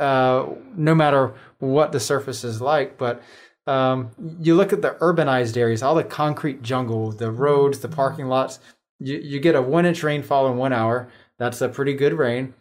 uh, 0.00 0.46
no 0.74 0.94
matter 0.94 1.34
what 1.60 1.92
the 1.92 2.00
surface 2.00 2.42
is 2.42 2.60
like. 2.60 2.98
But 2.98 3.22
um, 3.68 4.10
you 4.40 4.56
look 4.56 4.72
at 4.72 4.82
the 4.82 4.96
urbanized 5.00 5.56
areas, 5.56 5.84
all 5.84 5.94
the 5.94 6.02
concrete 6.02 6.62
jungle, 6.62 7.12
the 7.12 7.30
roads, 7.30 7.78
the 7.78 7.88
parking 7.88 8.26
lots, 8.26 8.58
you, 8.98 9.18
you 9.18 9.40
get 9.40 9.54
a 9.54 9.62
one 9.62 9.86
inch 9.86 10.02
rainfall 10.02 10.50
in 10.50 10.56
one 10.56 10.72
hour. 10.72 11.08
That's 11.40 11.60
a 11.60 11.68
pretty 11.68 11.94
good 11.94 12.12
rain 12.12 12.54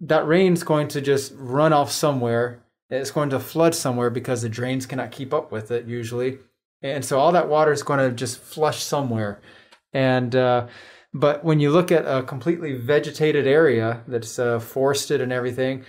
that 0.00 0.26
rain's 0.26 0.62
going 0.62 0.88
to 0.88 1.00
just 1.00 1.32
run 1.36 1.72
off 1.72 1.90
somewhere. 1.90 2.62
It's 2.90 3.10
going 3.10 3.30
to 3.30 3.40
flood 3.40 3.74
somewhere 3.74 4.10
because 4.10 4.42
the 4.42 4.48
drains 4.48 4.86
cannot 4.86 5.10
keep 5.10 5.32
up 5.34 5.50
with 5.50 5.70
it 5.70 5.86
usually, 5.86 6.38
and 6.82 7.04
so 7.04 7.18
all 7.18 7.32
that 7.32 7.48
water 7.48 7.72
is 7.72 7.82
going 7.82 7.98
to 7.98 8.14
just 8.14 8.38
flush 8.38 8.82
somewhere. 8.82 9.40
And 9.92 10.36
uh, 10.36 10.68
but 11.12 11.44
when 11.44 11.58
you 11.58 11.70
look 11.70 11.90
at 11.90 12.04
a 12.06 12.22
completely 12.22 12.74
vegetated 12.74 13.46
area 13.46 14.02
that's 14.06 14.38
uh, 14.38 14.60
forested 14.60 15.20
and 15.20 15.32
everything, 15.32 15.84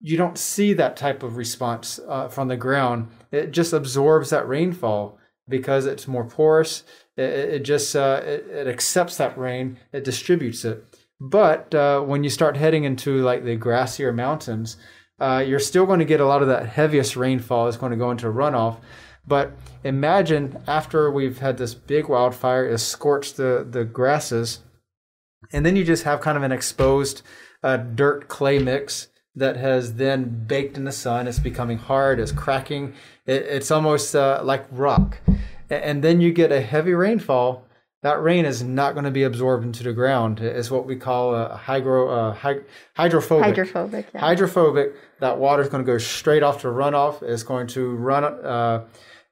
you 0.00 0.16
don't 0.16 0.38
see 0.38 0.72
that 0.72 0.96
type 0.96 1.22
of 1.22 1.36
response 1.36 2.00
uh, 2.08 2.28
from 2.28 2.48
the 2.48 2.56
ground. 2.56 3.08
It 3.30 3.52
just 3.52 3.72
absorbs 3.72 4.30
that 4.30 4.48
rainfall 4.48 5.18
because 5.48 5.86
it's 5.86 6.08
more 6.08 6.24
porous. 6.24 6.82
It, 7.16 7.22
it 7.22 7.58
just 7.60 7.94
uh, 7.94 8.22
it, 8.24 8.46
it 8.48 8.66
accepts 8.66 9.18
that 9.18 9.38
rain. 9.38 9.78
It 9.92 10.02
distributes 10.02 10.64
it. 10.64 10.91
But 11.24 11.72
uh, 11.72 12.00
when 12.00 12.24
you 12.24 12.30
start 12.30 12.56
heading 12.56 12.82
into 12.82 13.22
like 13.22 13.44
the 13.44 13.56
grassier 13.56 14.12
mountains, 14.12 14.76
uh, 15.20 15.44
you're 15.46 15.60
still 15.60 15.86
going 15.86 16.00
to 16.00 16.04
get 16.04 16.20
a 16.20 16.26
lot 16.26 16.42
of 16.42 16.48
that 16.48 16.66
heaviest 16.66 17.14
rainfall 17.14 17.68
is 17.68 17.76
going 17.76 17.92
to 17.92 17.96
go 17.96 18.10
into 18.10 18.26
runoff. 18.26 18.78
But 19.24 19.52
imagine 19.84 20.60
after 20.66 21.12
we've 21.12 21.38
had 21.38 21.58
this 21.58 21.74
big 21.74 22.08
wildfire, 22.08 22.66
it's 22.66 22.82
scorched 22.82 23.36
the, 23.36 23.64
the 23.68 23.84
grasses, 23.84 24.58
and 25.52 25.64
then 25.64 25.76
you 25.76 25.84
just 25.84 26.02
have 26.02 26.20
kind 26.20 26.36
of 26.36 26.42
an 26.42 26.50
exposed 26.50 27.22
uh, 27.62 27.76
dirt 27.76 28.26
clay 28.26 28.58
mix 28.58 29.06
that 29.36 29.56
has 29.56 29.94
then 29.94 30.44
baked 30.48 30.76
in 30.76 30.82
the 30.82 30.90
sun. 30.90 31.28
It's 31.28 31.38
becoming 31.38 31.78
hard, 31.78 32.18
it's 32.18 32.32
cracking, 32.32 32.94
it, 33.26 33.42
it's 33.42 33.70
almost 33.70 34.16
uh, 34.16 34.40
like 34.42 34.66
rock. 34.72 35.18
And 35.70 36.02
then 36.02 36.20
you 36.20 36.32
get 36.32 36.50
a 36.50 36.60
heavy 36.60 36.94
rainfall. 36.94 37.64
That 38.02 38.20
rain 38.20 38.44
is 38.44 38.64
not 38.64 38.94
going 38.94 39.04
to 39.04 39.12
be 39.12 39.22
absorbed 39.22 39.64
into 39.64 39.84
the 39.84 39.92
ground. 39.92 40.40
It's 40.40 40.72
what 40.72 40.86
we 40.86 40.96
call 40.96 41.36
a 41.36 41.56
hydro, 41.56 42.08
uh, 42.08 42.34
hy- 42.34 42.60
hydrophobic. 42.96 43.44
Hydrophobic. 43.44 44.06
Yeah. 44.12 44.20
Hydrophobic. 44.20 44.94
That 45.20 45.38
water 45.38 45.62
is 45.62 45.68
going 45.68 45.84
to 45.84 45.92
go 45.92 45.98
straight 45.98 46.42
off 46.42 46.62
to 46.62 46.68
runoff. 46.68 47.22
It's 47.22 47.44
going 47.44 47.68
to 47.68 47.94
run. 47.94 48.24
Uh, 48.24 48.86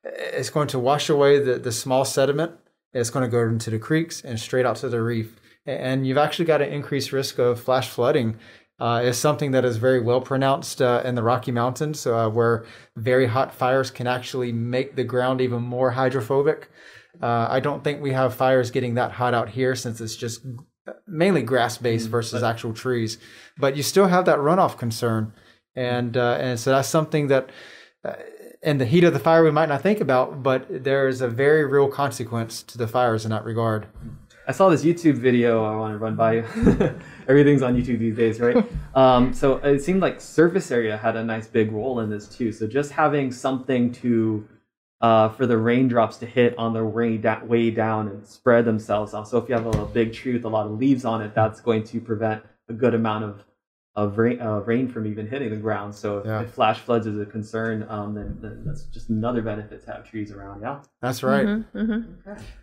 it's 0.05 0.51
going 0.51 0.68
to 0.68 0.79
wash 0.79 1.09
away 1.09 1.41
the, 1.41 1.59
the 1.59 1.73
small 1.73 2.05
sediment. 2.05 2.53
It's 2.93 3.11
going 3.11 3.25
to 3.25 3.31
go 3.31 3.43
into 3.43 3.71
the 3.71 3.79
creeks 3.79 4.23
and 4.23 4.39
straight 4.39 4.64
out 4.64 4.77
to 4.77 4.89
the 4.89 5.03
reef. 5.03 5.37
And 5.66 6.07
you've 6.07 6.18
actually 6.18 6.45
got 6.45 6.62
an 6.62 6.73
increased 6.73 7.12
risk 7.12 7.39
of 7.39 7.61
flash 7.61 7.89
flooding. 7.89 8.37
Uh, 8.79 9.03
is 9.05 9.18
something 9.18 9.51
that 9.51 9.62
is 9.62 9.77
very 9.77 10.01
well 10.01 10.23
pronounced 10.23 10.81
uh, 10.81 11.03
in 11.05 11.14
the 11.14 11.23
Rocky 11.23 11.53
Mountains, 11.53 12.07
uh, 12.07 12.31
where 12.31 12.64
very 12.97 13.27
hot 13.27 13.53
fires 13.53 13.91
can 13.91 14.07
actually 14.07 14.53
make 14.53 14.97
the 14.97 15.05
ground 15.05 15.43
even 15.43 15.61
more 15.61 15.91
hydrophobic. 15.91 16.71
Uh, 17.23 17.47
I 17.51 17.61
don't 17.61 17.85
think 17.85 18.01
we 18.01 18.12
have 18.12 18.35
fires 18.35 18.71
getting 18.71 18.95
that 18.95 19.12
hot 19.12 19.35
out 19.35 19.51
here 19.51 19.75
since 19.75 20.01
it's 20.01 20.16
just 20.16 20.45
mainly 21.07 21.43
grass 21.43 21.79
based 21.79 22.09
versus 22.09 22.43
actual 22.43 22.73
trees. 22.73 23.18
But 23.59 23.77
you 23.77 23.83
still 23.83 24.07
have 24.09 24.25
that 24.25 24.39
runoff 24.39 24.79
concern, 24.79 25.33
and 25.75 26.16
uh, 26.16 26.39
and 26.41 26.59
so 26.59 26.71
that's 26.71 26.89
something 26.89 27.29
that. 27.29 27.51
Uh, 28.05 28.14
in 28.62 28.77
the 28.77 28.85
heat 28.85 29.05
of 29.05 29.14
the 29.14 29.18
fire, 29.18 29.43
we 29.43 29.51
might 29.51 29.71
not 29.71 29.81
think 29.81 30.03
about, 30.03 30.43
but 30.43 30.66
there 30.85 31.09
is 31.09 31.23
a 31.23 31.29
very 31.29 31.64
real 31.64 31.89
consequence 31.89 32.62
to 32.64 32.77
the 32.77 32.87
fires 32.87 33.25
in 33.25 33.31
that 33.31 33.43
regard. 33.43 33.87
I 34.47 34.53
saw 34.53 34.68
this 34.68 34.85
YouTube 34.85 35.14
video 35.14 35.64
I 35.64 35.77
want 35.77 35.95
to 35.95 35.99
run 35.99 36.16
by 36.16 36.35
you. 36.35 36.45
Everything's 37.29 37.62
on 37.62 37.77
YouTube 37.77 38.01
these 38.01 38.16
days, 38.16 38.41
right? 38.41 38.57
um, 38.95 39.33
so 39.33 39.59
it 39.59 39.81
seemed 39.81 40.03
like 40.03 40.21
surface 40.21 40.71
area 40.71 40.97
had 40.97 41.16
a 41.16 41.23
nice 41.23 41.47
big 41.47 41.73
role 41.73 42.01
in 42.01 42.11
this 42.11 42.27
too. 42.27 42.51
So 42.53 42.66
just 42.66 42.91
having 42.91 43.31
something 43.31 43.93
to 43.93 44.47
uh, 45.01 45.30
for 45.30 45.46
the 45.46 45.57
raindrops 45.57 46.18
to 46.18 46.26
hit 46.26 46.57
on 46.59 46.72
their 46.74 46.84
way, 46.84 47.16
da- 47.16 47.42
way 47.44 47.70
down 47.70 48.09
and 48.09 48.26
spread 48.26 48.64
themselves 48.64 49.14
out. 49.14 49.26
So 49.28 49.38
if 49.38 49.48
you 49.48 49.55
have 49.55 49.66
a, 49.66 49.86
big 49.86 50.12
tree 50.12 50.34
with 50.34 50.44
a 50.44 50.48
lot 50.48 50.66
of 50.66 50.72
leaves 50.72 51.05
on 51.05 51.22
it, 51.22 51.34
that's 51.34 51.61
going 51.61 51.84
to 51.84 52.01
prevent 52.01 52.42
a 52.68 52.72
good 52.72 52.94
amount 52.94 53.24
of 53.24 53.44
of 53.96 54.16
rain, 54.18 54.40
uh, 54.40 54.61
rain 54.61 54.86
from 54.88 55.05
even 55.05 55.26
hitting 55.26 55.51
the 55.51 55.57
ground. 55.57 55.92
So 55.92 56.18
if, 56.18 56.26
Yeah. 56.26 56.42
if 56.42 56.51
flash 56.53 56.78
floods 56.78 57.09
is 57.09 57.18
a 57.18 57.26
concern, 57.26 57.84
um, 57.88 58.14
then, 58.14 58.38
then 58.40 58.62
that's 58.64 58.84
just 58.84 59.11
another 59.11 59.42
benefit 59.42 59.84
to 59.84 59.92
have 59.92 60.09
trees 60.09 60.30
around. 60.30 60.62
Yeah. 60.62 60.78
That's 61.03 61.24
right. 61.24 61.44
hmm 61.44 62.03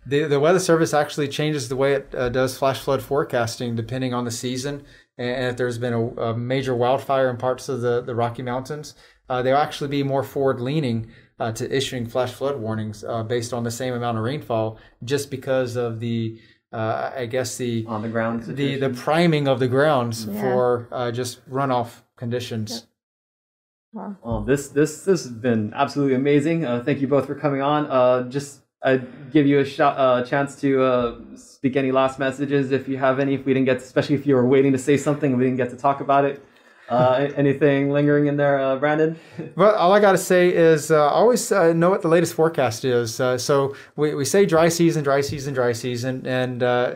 The 0.06 0.24
the 0.24 0.40
weather 0.40 0.58
service 0.58 0.94
actually 0.94 1.28
changes 1.28 1.68
the 1.68 1.76
way 1.76 1.92
it 1.92 2.14
uh, 2.14 2.30
does 2.30 2.56
flash 2.56 2.80
flood 2.80 3.02
forecasting 3.02 3.76
depending 3.76 4.14
on 4.14 4.24
the 4.24 4.30
season. 4.30 4.84
And 5.18 5.48
if 5.48 5.56
there's 5.58 5.76
been 5.78 5.92
a, 5.92 6.06
a 6.30 6.36
major 6.36 6.74
wildfire 6.74 7.28
in 7.28 7.36
parts 7.36 7.68
of 7.68 7.82
the, 7.82 8.00
the 8.00 8.14
Rocky 8.14 8.42
Mountains, 8.42 8.94
uh, 9.28 9.42
they'll 9.42 9.56
actually 9.56 9.88
be 9.90 10.02
more 10.02 10.22
forward 10.22 10.60
leaning 10.60 11.10
uh, 11.38 11.52
to 11.52 11.74
issuing 11.76 12.06
flash 12.06 12.32
flood 12.32 12.56
warnings 12.60 13.04
uh, 13.04 13.22
based 13.22 13.52
on 13.52 13.62
the 13.64 13.70
same 13.70 13.94
amount 13.94 14.18
of 14.18 14.24
rainfall, 14.24 14.78
just 15.04 15.30
because 15.30 15.76
of 15.76 16.00
the 16.00 16.38
uh, 16.72 17.10
I 17.16 17.26
guess 17.26 17.56
the 17.56 17.86
On 17.88 18.02
the 18.02 18.08
ground. 18.08 18.42
the 18.42 18.46
situation. 18.54 18.80
the 18.80 18.90
priming 19.00 19.48
of 19.48 19.58
the 19.58 19.68
grounds 19.68 20.26
Yeah. 20.26 20.40
for 20.40 20.88
uh, 20.92 21.10
just 21.10 21.48
runoff 21.50 22.02
conditions. 22.16 22.86
Well, 23.94 24.42
this 24.46 24.68
this 24.68 25.04
this 25.04 25.24
has 25.24 25.32
been 25.32 25.72
absolutely 25.74 26.14
amazing. 26.14 26.64
Uh, 26.64 26.82
thank 26.84 27.00
you 27.00 27.08
both 27.08 27.26
for 27.26 27.34
coming 27.34 27.62
on. 27.62 27.86
Uh, 27.86 28.28
just 28.28 28.60
I'd 28.82 29.32
give 29.32 29.46
you 29.46 29.58
a 29.60 29.64
shot, 29.64 29.96
uh, 29.98 30.24
chance 30.24 30.60
to 30.60 30.82
uh, 30.82 31.18
speak 31.36 31.74
any 31.74 31.90
last 31.90 32.18
messages 32.18 32.70
if 32.70 32.86
you 32.86 32.98
have 32.98 33.18
any. 33.18 33.34
If 33.34 33.44
we 33.46 33.54
didn't 33.54 33.64
get, 33.66 33.78
especially 33.78 34.14
if 34.16 34.26
you 34.26 34.34
were 34.36 34.46
waiting 34.46 34.72
to 34.72 34.78
say 34.78 34.96
something 34.96 35.30
and 35.32 35.38
we 35.38 35.46
didn't 35.46 35.56
get 35.56 35.70
to 35.70 35.76
talk 35.76 36.00
about 36.00 36.24
it. 36.26 36.44
Uh, 36.88 37.28
anything 37.36 37.90
lingering 37.90 38.26
in 38.26 38.36
there, 38.36 38.58
uh, 38.60 38.76
Brandon? 38.76 39.18
Well, 39.56 39.74
all 39.74 39.92
I 39.92 40.00
got 40.00 40.12
to 40.12 40.18
say 40.18 40.54
is 40.54 40.90
uh, 40.90 41.08
always 41.08 41.50
uh, 41.50 41.72
know 41.72 41.90
what 41.90 42.02
the 42.02 42.08
latest 42.08 42.34
forecast 42.34 42.84
is. 42.84 43.20
Uh, 43.20 43.36
so 43.36 43.74
we, 43.96 44.14
we 44.14 44.24
say 44.24 44.46
dry 44.46 44.68
season, 44.68 45.02
dry 45.04 45.20
season, 45.20 45.52
dry 45.52 45.72
season, 45.72 46.26
and 46.26 46.62
uh, 46.62 46.94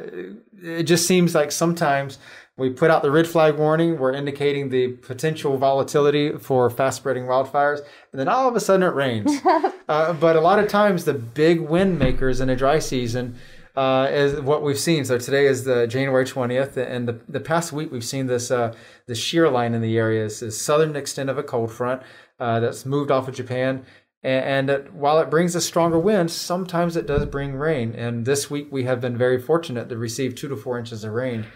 it 0.62 0.84
just 0.84 1.06
seems 1.06 1.34
like 1.34 1.50
sometimes 1.50 2.18
we 2.56 2.70
put 2.70 2.90
out 2.90 3.02
the 3.02 3.10
red 3.10 3.26
flag 3.26 3.56
warning, 3.56 3.98
we're 3.98 4.12
indicating 4.12 4.68
the 4.68 4.88
potential 4.88 5.56
volatility 5.56 6.36
for 6.36 6.68
fast 6.68 6.98
spreading 6.98 7.24
wildfires, 7.24 7.78
and 8.12 8.20
then 8.20 8.28
all 8.28 8.46
of 8.48 8.54
a 8.54 8.60
sudden 8.60 8.82
it 8.82 8.94
rains. 8.94 9.40
uh, 9.88 10.12
but 10.12 10.36
a 10.36 10.40
lot 10.40 10.58
of 10.58 10.68
times 10.68 11.04
the 11.04 11.14
big 11.14 11.60
wind 11.60 11.98
makers 11.98 12.40
in 12.40 12.50
a 12.50 12.56
dry 12.56 12.78
season 12.78 13.36
uh, 13.74 14.08
is 14.10 14.40
what 14.40 14.62
we've 14.62 14.78
seen. 14.78 15.04
So 15.04 15.18
today 15.18 15.46
is 15.46 15.64
the 15.64 15.86
January 15.86 16.24
20th, 16.24 16.76
and 16.76 17.08
the, 17.08 17.20
the 17.28 17.40
past 17.40 17.72
week 17.72 17.90
we've 17.90 18.04
seen 18.04 18.26
this 18.26 18.50
uh, 18.50 18.74
the 19.06 19.14
shear 19.14 19.48
line 19.48 19.74
in 19.74 19.80
the 19.80 19.96
area 19.96 20.24
is 20.24 20.40
the 20.40 20.50
southern 20.50 20.96
extent 20.96 21.30
of 21.30 21.38
a 21.38 21.42
cold 21.42 21.72
front 21.72 22.02
uh, 22.38 22.60
that's 22.60 22.84
moved 22.84 23.10
off 23.10 23.28
of 23.28 23.34
Japan. 23.34 23.84
And, 24.22 24.44
and 24.44 24.68
that 24.68 24.92
while 24.92 25.18
it 25.18 25.30
brings 25.30 25.56
us 25.56 25.64
stronger 25.64 25.98
winds, 25.98 26.32
sometimes 26.32 26.96
it 26.96 27.06
does 27.06 27.24
bring 27.26 27.54
rain. 27.54 27.94
And 27.94 28.26
this 28.26 28.50
week 28.50 28.68
we 28.70 28.84
have 28.84 29.00
been 29.00 29.16
very 29.16 29.40
fortunate 29.40 29.88
to 29.88 29.96
receive 29.96 30.34
two 30.34 30.48
to 30.48 30.56
four 30.56 30.78
inches 30.78 31.02
of 31.04 31.12
rain. 31.12 31.46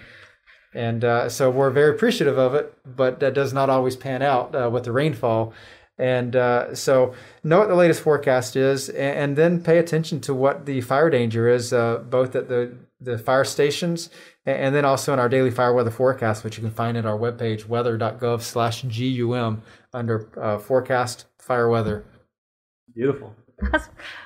And 0.74 1.04
uh, 1.04 1.28
so 1.28 1.50
we're 1.50 1.70
very 1.70 1.94
appreciative 1.94 2.36
of 2.36 2.54
it, 2.54 2.76
but 2.84 3.20
that 3.20 3.34
does 3.34 3.52
not 3.52 3.70
always 3.70 3.96
pan 3.96 4.20
out 4.20 4.54
uh, 4.54 4.68
with 4.70 4.84
the 4.84 4.92
rainfall. 4.92 5.54
And 5.98 6.36
uh, 6.36 6.74
so 6.74 7.14
know 7.42 7.60
what 7.60 7.68
the 7.68 7.74
latest 7.74 8.02
forecast 8.02 8.54
is, 8.54 8.88
and, 8.90 9.18
and 9.18 9.36
then 9.36 9.62
pay 9.62 9.78
attention 9.78 10.20
to 10.22 10.34
what 10.34 10.66
the 10.66 10.80
fire 10.82 11.08
danger 11.08 11.48
is, 11.48 11.72
uh, 11.72 11.98
both 11.98 12.36
at 12.36 12.48
the, 12.48 12.76
the 13.00 13.16
fire 13.18 13.44
stations 13.44 14.10
and, 14.44 14.56
and 14.58 14.74
then 14.74 14.84
also 14.84 15.12
in 15.12 15.18
our 15.18 15.28
daily 15.28 15.50
fire 15.50 15.72
weather 15.72 15.90
forecast, 15.90 16.44
which 16.44 16.58
you 16.58 16.62
can 16.62 16.70
find 16.70 16.96
at 16.96 17.06
our 17.06 17.18
webpage, 17.18 17.66
weather.gov 17.66 18.42
slash 18.42 18.82
GUM 18.82 19.62
under 19.94 20.28
uh, 20.38 20.58
forecast 20.58 21.26
fire 21.38 21.68
weather. 21.68 22.04
Beautiful. 22.94 23.34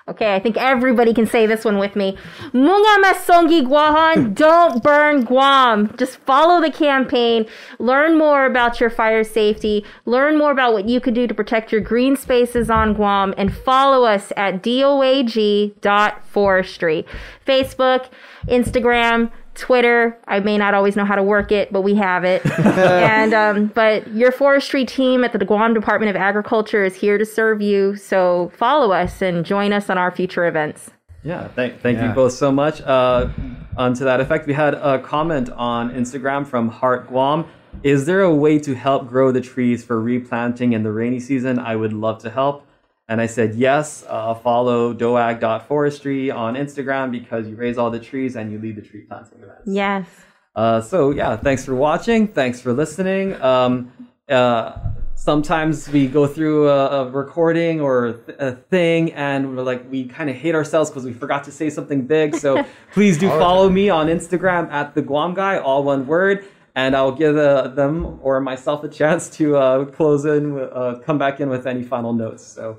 okay, 0.08 0.34
I 0.34 0.40
think 0.40 0.56
everybody 0.56 1.14
can 1.14 1.24
say 1.26 1.46
this 1.46 1.64
one 1.64 1.78
with 1.78 1.94
me. 1.94 2.18
Munga 2.52 3.00
Masongi 3.02 3.64
Guahan, 3.64 4.34
don't 4.40 4.82
burn 4.82 5.22
Guam. 5.24 5.94
Just 5.96 6.16
follow 6.18 6.60
the 6.60 6.72
campaign. 6.72 7.46
Learn 7.78 8.18
more 8.18 8.44
about 8.44 8.80
your 8.80 8.90
fire 8.90 9.22
safety. 9.22 9.84
Learn 10.04 10.36
more 10.36 10.50
about 10.50 10.72
what 10.72 10.88
you 10.88 11.00
can 11.00 11.14
do 11.14 11.28
to 11.28 11.34
protect 11.34 11.70
your 11.70 11.80
green 11.80 12.16
spaces 12.16 12.68
on 12.70 12.94
Guam. 12.94 13.32
And 13.36 13.54
follow 13.54 14.04
us 14.04 14.32
at 14.36 14.62
doag.forestry. 14.62 17.06
Facebook, 17.46 18.08
Instagram, 18.48 19.30
Twitter. 19.60 20.18
I 20.26 20.40
may 20.40 20.58
not 20.58 20.74
always 20.74 20.96
know 20.96 21.04
how 21.04 21.14
to 21.14 21.22
work 21.22 21.52
it, 21.52 21.72
but 21.72 21.82
we 21.82 21.94
have 21.94 22.24
it. 22.24 22.44
and 22.58 23.34
um, 23.34 23.66
but 23.66 24.08
your 24.08 24.32
forestry 24.32 24.84
team 24.84 25.22
at 25.22 25.32
the 25.32 25.44
Guam 25.44 25.74
Department 25.74 26.10
of 26.10 26.16
Agriculture 26.16 26.82
is 26.82 26.96
here 26.96 27.18
to 27.18 27.26
serve 27.26 27.60
you. 27.60 27.94
So 27.96 28.50
follow 28.56 28.92
us 28.92 29.22
and 29.22 29.44
join 29.44 29.72
us 29.72 29.90
on 29.90 29.98
our 29.98 30.10
future 30.10 30.46
events. 30.46 30.90
Yeah, 31.22 31.48
thank, 31.48 31.80
thank 31.82 32.00
you 32.00 32.08
both 32.08 32.32
so 32.32 32.50
much. 32.50 32.80
Uh, 32.80 33.28
on 33.76 33.92
to 33.94 34.04
that 34.04 34.20
effect, 34.20 34.46
we 34.46 34.54
had 34.54 34.72
a 34.72 34.98
comment 34.98 35.50
on 35.50 35.90
Instagram 35.90 36.46
from 36.46 36.68
Heart 36.68 37.08
Guam. 37.08 37.46
Is 37.82 38.06
there 38.06 38.22
a 38.22 38.34
way 38.34 38.58
to 38.60 38.74
help 38.74 39.06
grow 39.06 39.30
the 39.30 39.42
trees 39.42 39.84
for 39.84 40.00
replanting 40.00 40.72
in 40.72 40.82
the 40.82 40.90
rainy 40.90 41.20
season? 41.20 41.58
I 41.58 41.76
would 41.76 41.92
love 41.92 42.22
to 42.22 42.30
help. 42.30 42.66
And 43.10 43.20
I 43.20 43.26
said, 43.26 43.56
yes, 43.56 44.04
uh, 44.08 44.34
follow 44.34 44.94
doag.forestry 44.94 46.30
on 46.30 46.54
Instagram 46.54 47.10
because 47.10 47.48
you 47.48 47.56
raise 47.56 47.76
all 47.76 47.90
the 47.90 47.98
trees 47.98 48.36
and 48.36 48.52
you 48.52 48.58
lead 48.60 48.76
the 48.76 48.82
tree 48.82 49.00
planting 49.00 49.42
events. 49.42 49.62
Yes. 49.66 50.06
Uh, 50.54 50.80
so 50.80 51.10
yeah, 51.10 51.36
thanks 51.36 51.64
for 51.64 51.74
watching. 51.74 52.28
Thanks 52.28 52.60
for 52.60 52.72
listening. 52.72 53.34
Um, 53.42 53.90
uh, 54.28 54.78
sometimes 55.16 55.88
we 55.88 56.06
go 56.06 56.28
through 56.28 56.68
a, 56.68 57.08
a 57.08 57.10
recording 57.10 57.80
or 57.80 58.12
th- 58.12 58.38
a 58.38 58.52
thing, 58.52 59.12
and 59.14 59.56
we're 59.56 59.64
like, 59.64 59.90
we 59.90 60.06
kind 60.06 60.30
of 60.30 60.36
hate 60.36 60.54
ourselves 60.54 60.88
because 60.88 61.04
we 61.04 61.12
forgot 61.12 61.42
to 61.44 61.50
say 61.50 61.68
something 61.68 62.06
big. 62.06 62.36
So 62.36 62.64
please 62.92 63.18
do 63.18 63.28
follow 63.28 63.68
me 63.68 63.90
on 63.90 64.06
Instagram 64.06 64.70
at 64.70 64.94
the 64.94 65.02
Guam 65.02 65.34
Guy, 65.34 65.58
all 65.58 65.82
one 65.82 66.06
word, 66.06 66.44
and 66.76 66.94
I'll 66.94 67.10
give 67.10 67.36
uh, 67.36 67.66
them 67.66 68.20
or 68.22 68.40
myself 68.40 68.84
a 68.84 68.88
chance 68.88 69.28
to 69.30 69.56
uh, 69.56 69.84
close 69.86 70.24
in, 70.24 70.56
uh, 70.60 71.00
come 71.04 71.18
back 71.18 71.40
in 71.40 71.48
with 71.48 71.66
any 71.66 71.82
final 71.82 72.12
notes. 72.12 72.46
So 72.46 72.78